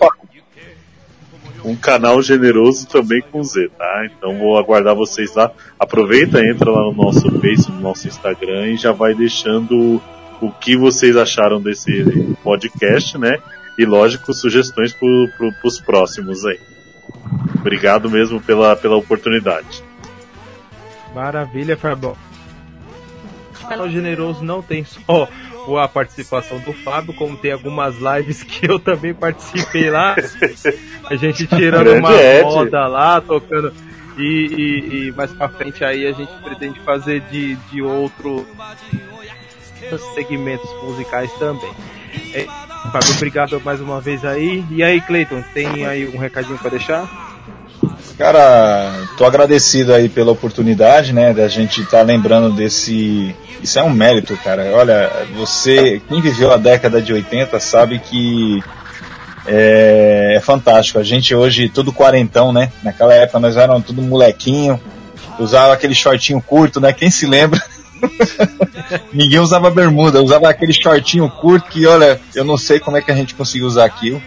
um 1.64 1.76
canal 1.76 2.20
generoso 2.22 2.88
também 2.88 3.22
com 3.30 3.44
Z, 3.44 3.70
tá? 3.78 4.06
Então 4.06 4.38
vou 4.38 4.58
aguardar 4.58 4.96
vocês 4.96 5.34
lá. 5.34 5.52
Aproveita, 5.78 6.44
entra 6.44 6.70
lá 6.70 6.82
no 6.82 6.92
nosso 6.92 7.30
Face, 7.40 7.70
no 7.70 7.80
nosso 7.80 8.08
Instagram 8.08 8.68
e 8.68 8.76
já 8.76 8.90
vai 8.90 9.14
deixando 9.14 10.00
o 10.42 10.50
que 10.50 10.76
vocês 10.76 11.16
acharam 11.16 11.62
desse 11.62 12.34
podcast, 12.42 13.16
né? 13.16 13.38
E 13.78 13.84
lógico, 13.84 14.34
sugestões 14.34 14.92
para 14.92 15.08
pro, 15.38 15.54
os 15.64 15.80
próximos 15.80 16.44
aí. 16.44 16.58
Obrigado 17.60 18.10
mesmo 18.10 18.40
pela, 18.40 18.74
pela 18.74 18.96
oportunidade. 18.96 19.84
Maravilha, 21.14 21.76
Fábio. 21.76 22.16
O 23.62 23.68
canal 23.68 23.88
Generoso 23.88 24.42
não 24.42 24.60
tem 24.60 24.84
só 24.84 25.28
a 25.80 25.86
participação 25.86 26.58
do 26.58 26.72
Fábio, 26.72 27.14
como 27.14 27.36
tem 27.36 27.52
algumas 27.52 27.94
lives 27.98 28.42
que 28.42 28.68
eu 28.68 28.80
também 28.80 29.14
participei 29.14 29.90
lá. 29.90 30.16
A 31.04 31.14
gente 31.14 31.46
tirando 31.46 31.92
uma 31.92 32.12
Ed. 32.20 32.42
moda 32.42 32.88
lá, 32.88 33.20
tocando. 33.20 33.72
E, 34.18 34.22
e, 34.22 35.06
e, 35.08 35.12
mais 35.12 35.32
pra 35.32 35.48
frente 35.48 35.84
aí 35.84 36.06
a 36.06 36.12
gente 36.12 36.32
pretende 36.42 36.78
fazer 36.80 37.20
de, 37.30 37.54
de 37.70 37.80
outros 37.80 38.44
segmentos 40.14 40.70
musicais 40.82 41.30
também. 41.38 41.70
É, 42.34 42.46
Fábio, 42.90 43.14
obrigado 43.16 43.60
mais 43.60 43.80
uma 43.80 44.00
vez 44.00 44.24
aí. 44.24 44.64
E 44.70 44.82
aí, 44.82 45.00
Cleiton, 45.00 45.42
tem 45.54 45.86
aí 45.86 46.08
um 46.08 46.18
recadinho 46.18 46.58
para 46.58 46.70
deixar? 46.70 47.32
Cara, 48.18 48.92
tô 49.16 49.24
agradecido 49.24 49.92
aí 49.92 50.08
pela 50.08 50.32
oportunidade, 50.32 51.12
né, 51.12 51.32
da 51.32 51.48
gente 51.48 51.80
estar 51.80 51.98
tá 51.98 52.02
lembrando 52.02 52.54
desse. 52.54 53.34
Isso 53.62 53.78
é 53.78 53.82
um 53.82 53.90
mérito, 53.90 54.36
cara. 54.36 54.70
Olha, 54.74 55.10
você, 55.34 56.00
quem 56.08 56.20
viveu 56.20 56.52
a 56.52 56.56
década 56.56 57.00
de 57.00 57.12
80 57.12 57.58
sabe 57.60 57.98
que 57.98 58.62
é, 59.46 60.34
é 60.36 60.40
fantástico. 60.40 60.98
A 60.98 61.02
gente 61.02 61.34
hoje, 61.34 61.68
tudo 61.68 61.92
quarentão, 61.92 62.52
né? 62.52 62.70
Naquela 62.82 63.14
época 63.14 63.40
nós 63.40 63.56
éramos 63.56 63.84
tudo 63.84 64.02
molequinho, 64.02 64.80
usava 65.38 65.72
aquele 65.72 65.94
shortinho 65.94 66.40
curto, 66.40 66.80
né? 66.80 66.92
Quem 66.92 67.10
se 67.10 67.26
lembra? 67.26 67.62
Ninguém 69.12 69.38
usava 69.38 69.70
bermuda, 69.70 70.22
usava 70.22 70.48
aquele 70.48 70.72
shortinho 70.72 71.28
curto 71.30 71.68
que, 71.68 71.86
olha, 71.86 72.20
eu 72.34 72.44
não 72.44 72.56
sei 72.56 72.80
como 72.80 72.96
é 72.96 73.02
que 73.02 73.10
a 73.10 73.14
gente 73.14 73.34
conseguiu 73.34 73.66
usar 73.66 73.84
aquilo, 73.84 74.20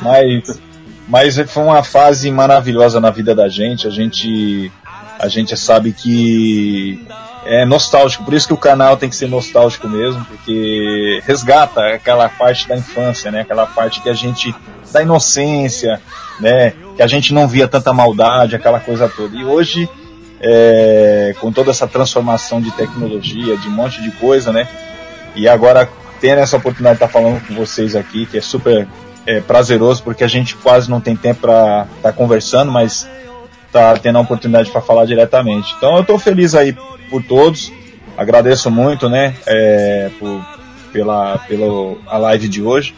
mas, 0.00 0.60
mas 1.08 1.38
foi 1.50 1.62
uma 1.62 1.82
fase 1.82 2.30
maravilhosa 2.30 3.00
na 3.00 3.10
vida 3.10 3.34
da 3.34 3.48
gente. 3.48 3.86
A 3.86 3.90
gente, 3.90 4.70
a 5.18 5.28
gente 5.28 5.56
sabe 5.56 5.92
que 5.92 7.06
é 7.44 7.64
nostálgico, 7.64 8.24
por 8.24 8.34
isso 8.34 8.46
que 8.46 8.54
o 8.54 8.58
canal 8.58 8.96
tem 8.96 9.08
que 9.08 9.16
ser 9.16 9.28
nostálgico 9.28 9.88
mesmo, 9.88 10.24
porque 10.26 11.22
resgata 11.26 11.94
aquela 11.94 12.28
parte 12.28 12.68
da 12.68 12.76
infância, 12.76 13.30
né? 13.30 13.40
Aquela 13.40 13.66
parte 13.66 14.00
que 14.02 14.08
a 14.08 14.14
gente 14.14 14.54
da 14.92 15.02
inocência, 15.02 16.00
né? 16.38 16.74
Que 16.96 17.02
a 17.02 17.06
gente 17.06 17.32
não 17.32 17.48
via 17.48 17.66
tanta 17.66 17.92
maldade, 17.92 18.56
aquela 18.56 18.80
coisa 18.80 19.08
toda. 19.08 19.34
E 19.36 19.44
hoje 19.44 19.88
é, 20.40 21.34
com 21.38 21.52
toda 21.52 21.70
essa 21.70 21.86
transformação 21.86 22.60
de 22.60 22.70
tecnologia, 22.72 23.56
de 23.56 23.68
um 23.68 23.72
monte 23.72 24.00
de 24.02 24.10
coisa, 24.12 24.52
né? 24.52 24.66
E 25.36 25.48
agora 25.48 25.88
tendo 26.20 26.38
essa 26.38 26.56
oportunidade 26.56 26.98
de 26.98 27.04
estar 27.04 27.12
falando 27.12 27.46
com 27.46 27.54
vocês 27.54 27.96
aqui, 27.96 28.26
que 28.26 28.38
é 28.38 28.40
super 28.40 28.86
é, 29.26 29.40
prazeroso, 29.40 30.02
porque 30.02 30.24
a 30.24 30.28
gente 30.28 30.54
quase 30.56 30.90
não 30.90 31.00
tem 31.00 31.16
tempo 31.16 31.42
para 31.42 31.86
estar 31.96 32.10
tá 32.10 32.12
conversando, 32.12 32.70
mas 32.70 33.08
tá 33.72 33.96
tendo 33.96 34.18
a 34.18 34.20
oportunidade 34.20 34.70
para 34.70 34.80
falar 34.80 35.04
diretamente. 35.04 35.74
Então 35.76 35.94
eu 35.94 36.02
estou 36.02 36.18
feliz 36.18 36.54
aí 36.54 36.76
por 37.08 37.22
todos, 37.22 37.72
agradeço 38.16 38.70
muito, 38.70 39.08
né, 39.08 39.34
é, 39.46 40.10
por, 40.18 40.44
pela, 40.92 41.38
pela 41.38 41.96
a 42.06 42.18
live 42.18 42.48
de 42.48 42.62
hoje 42.62 42.94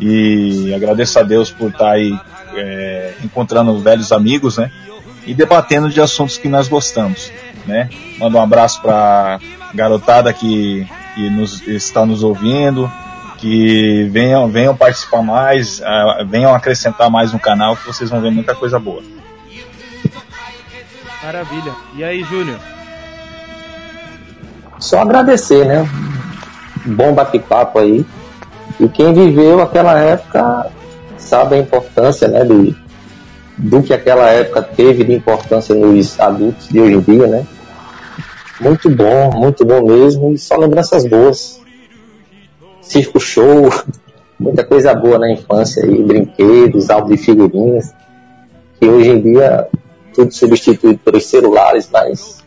e 0.00 0.72
agradeço 0.74 1.18
a 1.18 1.22
Deus 1.22 1.50
por 1.50 1.68
estar 1.68 1.78
tá 1.78 1.90
aí 1.92 2.16
é, 2.54 3.12
encontrando 3.24 3.76
velhos 3.78 4.12
amigos, 4.12 4.58
né, 4.58 4.70
e 5.26 5.34
debatendo 5.34 5.88
de 5.88 6.00
assuntos 6.00 6.38
que 6.38 6.48
nós 6.48 6.68
gostamos. 6.68 7.32
Né? 7.66 7.88
Manda 8.18 8.38
um 8.38 8.42
abraço 8.42 8.80
para 8.82 9.38
garotada 9.74 10.32
que, 10.32 10.86
que 11.14 11.30
nos, 11.30 11.66
está 11.66 12.04
nos 12.04 12.22
ouvindo, 12.22 12.90
que 13.38 14.08
venham, 14.10 14.48
venham 14.48 14.76
participar 14.76 15.22
mais, 15.22 15.80
uh, 15.80 16.26
venham 16.28 16.54
acrescentar 16.54 17.10
mais 17.10 17.32
no 17.32 17.38
canal, 17.38 17.76
que 17.76 17.86
vocês 17.86 18.10
vão 18.10 18.20
ver 18.20 18.30
muita 18.30 18.54
coisa 18.54 18.78
boa. 18.78 19.02
Maravilha. 21.22 21.72
E 21.94 22.02
aí, 22.02 22.22
Júnior? 22.24 22.58
Só 24.78 25.00
agradecer, 25.00 25.64
né? 25.64 25.88
Bom 26.84 27.14
bate-papo 27.14 27.78
aí. 27.78 28.04
E 28.80 28.88
quem 28.88 29.14
viveu 29.14 29.62
aquela 29.62 29.98
época 29.98 30.66
sabe 31.16 31.54
a 31.54 31.58
importância, 31.58 32.26
né, 32.26 32.44
de, 32.44 32.74
do 33.56 33.82
que 33.82 33.92
aquela 33.92 34.28
época 34.30 34.62
teve 34.62 35.04
de 35.04 35.12
importância 35.12 35.74
nos 35.74 36.18
adultos 36.18 36.68
de 36.68 36.80
hoje 36.80 36.94
em 36.94 37.00
dia, 37.00 37.26
né? 37.26 37.46
Muito 38.60 38.88
bom, 38.88 39.30
muito 39.32 39.64
bom 39.64 39.84
mesmo, 39.84 40.32
e 40.32 40.38
só 40.38 40.56
lembranças 40.56 41.06
boas. 41.06 41.60
Circo 42.80 43.20
show, 43.20 43.70
muita 44.38 44.64
coisa 44.64 44.94
boa 44.94 45.18
na 45.18 45.32
infância 45.32 45.84
aí, 45.84 46.02
brinquedos, 46.02 46.90
álbum 46.90 47.10
de 47.10 47.16
figurinhas, 47.16 47.92
que 48.78 48.86
hoje 48.86 49.10
em 49.10 49.20
dia 49.20 49.68
tudo 50.14 50.32
substituído 50.32 50.98
pelos 50.98 51.26
celulares, 51.26 51.88
mas 51.90 52.44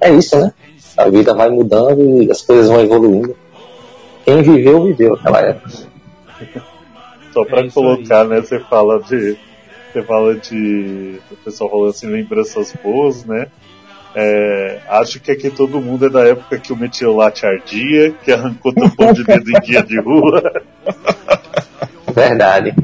é 0.00 0.12
isso, 0.12 0.38
né? 0.38 0.52
A 0.96 1.08
vida 1.08 1.34
vai 1.34 1.50
mudando 1.50 2.22
e 2.22 2.30
as 2.30 2.42
coisas 2.42 2.68
vão 2.68 2.80
evoluindo. 2.80 3.34
Quem 4.24 4.42
viveu, 4.42 4.84
viveu 4.84 5.14
aquela 5.14 5.40
época. 5.40 5.70
Só 7.32 7.44
para 7.44 7.66
é 7.66 7.70
colocar, 7.70 8.22
aí. 8.22 8.28
né? 8.28 8.40
Você 8.40 8.60
fala 8.60 9.02
de 9.02 9.36
você 9.94 10.02
fala 10.02 10.34
de. 10.34 11.20
O 11.30 11.36
pessoal 11.36 11.70
falando 11.70 11.90
assim, 11.90 12.06
lembranças 12.08 12.74
boas, 12.82 13.24
né? 13.24 13.46
É, 14.16 14.80
acho 14.88 15.20
que 15.20 15.30
aqui 15.30 15.50
todo 15.50 15.80
mundo 15.80 16.06
é 16.06 16.10
da 16.10 16.20
época 16.20 16.58
que 16.58 16.72
o 16.72 16.76
metiolate 16.76 17.46
ardia, 17.46 18.12
que 18.24 18.32
arrancou 18.32 18.72
tampão 18.72 19.12
de 19.12 19.24
dedo 19.24 19.50
em 19.50 19.60
guia 19.60 19.82
de 19.82 20.00
rua. 20.00 20.42
Verdade. 22.12 22.74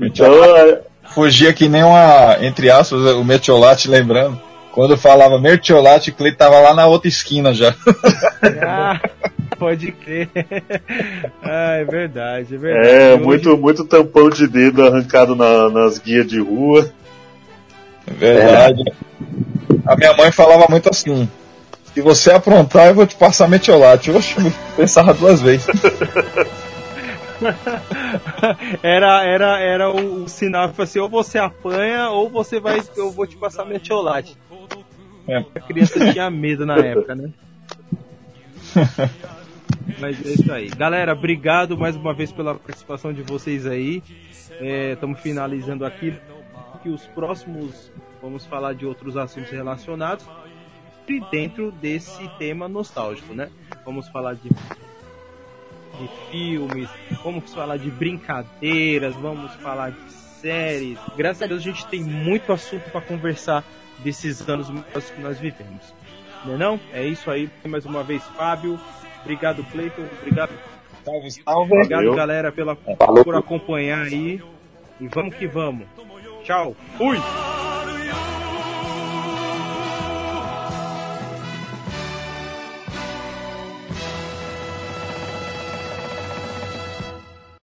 Então, 0.00 0.44
é... 0.44 0.80
Fugia 1.14 1.52
que 1.52 1.68
nem 1.68 1.82
uma, 1.82 2.38
entre 2.40 2.70
aspas, 2.70 3.00
o 3.00 3.24
metiolate, 3.24 3.88
lembrando. 3.88 4.40
Quando 4.72 4.96
falava 4.96 5.38
mertiolate, 5.38 6.10
o 6.10 6.14
Cleiton 6.14 6.38
tava 6.38 6.60
lá 6.60 6.74
na 6.74 6.86
outra 6.86 7.08
esquina 7.08 7.54
já. 7.54 7.74
Ah. 8.66 9.00
Pode 9.58 9.92
crer. 9.92 10.28
ah, 11.42 11.74
é 11.74 11.84
verdade, 11.84 12.54
é 12.54 12.58
verdade. 12.58 12.88
É, 12.88 13.14
Hoje... 13.14 13.24
muito, 13.24 13.56
muito 13.56 13.84
tampão 13.84 14.28
de 14.30 14.46
dedo 14.46 14.84
arrancado 14.84 15.34
na, 15.34 15.68
nas 15.70 15.98
guias 15.98 16.26
de 16.26 16.40
rua. 16.40 16.90
É 18.06 18.12
verdade. 18.12 18.82
É. 18.88 18.92
A 19.86 19.96
minha 19.96 20.14
mãe 20.14 20.32
falava 20.32 20.66
muito 20.68 20.88
assim: 20.88 21.28
se 21.92 22.00
você 22.00 22.32
aprontar, 22.32 22.88
eu 22.88 22.94
vou 22.94 23.06
te 23.06 23.14
passar 23.14 23.48
metiolate. 23.48 24.10
Oxe, 24.10 24.34
pensava 24.76 25.14
duas 25.14 25.40
vezes. 25.40 25.66
era 28.82 29.24
era, 29.24 29.60
era 29.60 29.90
o, 29.90 30.24
o 30.24 30.28
sinal 30.28 30.70
que 30.70 30.80
assim, 30.82 30.98
ou 30.98 31.08
você 31.08 31.38
apanha 31.38 32.08
ou 32.10 32.28
você 32.30 32.58
vai, 32.60 32.82
eu 32.96 33.10
vou 33.10 33.26
te 33.26 33.36
passar 33.36 33.64
metiolate. 33.64 34.36
É. 35.28 35.38
A 35.54 35.60
criança 35.60 36.12
tinha 36.12 36.30
medo 36.30 36.66
na 36.66 36.76
época, 36.76 37.14
né? 37.14 37.30
Mas 39.98 40.24
é 40.24 40.30
isso 40.30 40.52
aí. 40.52 40.68
Galera, 40.68 41.12
obrigado 41.12 41.76
mais 41.76 41.96
uma 41.96 42.12
vez 42.14 42.32
pela 42.32 42.54
participação 42.54 43.12
de 43.12 43.22
vocês 43.22 43.66
aí. 43.66 44.02
Estamos 44.92 45.18
é, 45.18 45.22
finalizando 45.22 45.84
aqui. 45.84 46.14
Que 46.82 46.90
os 46.90 47.06
próximos 47.06 47.90
vamos 48.20 48.44
falar 48.44 48.74
de 48.74 48.84
outros 48.84 49.16
assuntos 49.16 49.50
relacionados 49.50 50.26
e 51.08 51.20
dentro 51.30 51.70
desse 51.72 52.26
tema 52.38 52.68
nostálgico, 52.68 53.34
né? 53.34 53.50
Vamos 53.84 54.08
falar 54.08 54.34
de, 54.34 54.48
de 54.48 56.08
filmes, 56.30 56.88
vamos 57.22 57.52
falar 57.52 57.76
de 57.76 57.90
brincadeiras, 57.90 59.14
vamos 59.16 59.52
falar 59.56 59.90
de 59.90 60.12
séries. 60.12 60.98
Graças 61.16 61.42
a 61.42 61.46
Deus 61.46 61.60
a 61.60 61.64
gente 61.64 61.86
tem 61.86 62.02
muito 62.02 62.52
assunto 62.52 62.90
para 62.90 63.00
conversar 63.00 63.64
desses 63.98 64.46
anos 64.48 64.68
que 65.14 65.20
nós 65.20 65.38
vivemos. 65.38 65.94
Não 66.44 66.54
é, 66.54 66.58
não? 66.58 66.80
É 66.92 67.06
isso 67.06 67.30
aí. 67.30 67.50
Mais 67.66 67.86
uma 67.86 68.02
vez, 68.02 68.22
Fábio. 68.36 68.78
Obrigado, 69.24 69.64
Cleiton. 69.72 70.04
Obrigado. 70.20 70.52
Salve, 71.04 71.30
salve. 71.30 71.74
Obrigado, 71.74 72.00
Valeu. 72.02 72.14
galera, 72.14 72.52
pela, 72.52 72.76
por 72.76 73.34
acompanhar 73.34 74.04
aí. 74.06 74.42
E 75.00 75.08
vamos 75.08 75.34
que 75.34 75.46
vamos. 75.46 75.86
Tchau. 76.44 76.76
Fui! 76.96 77.18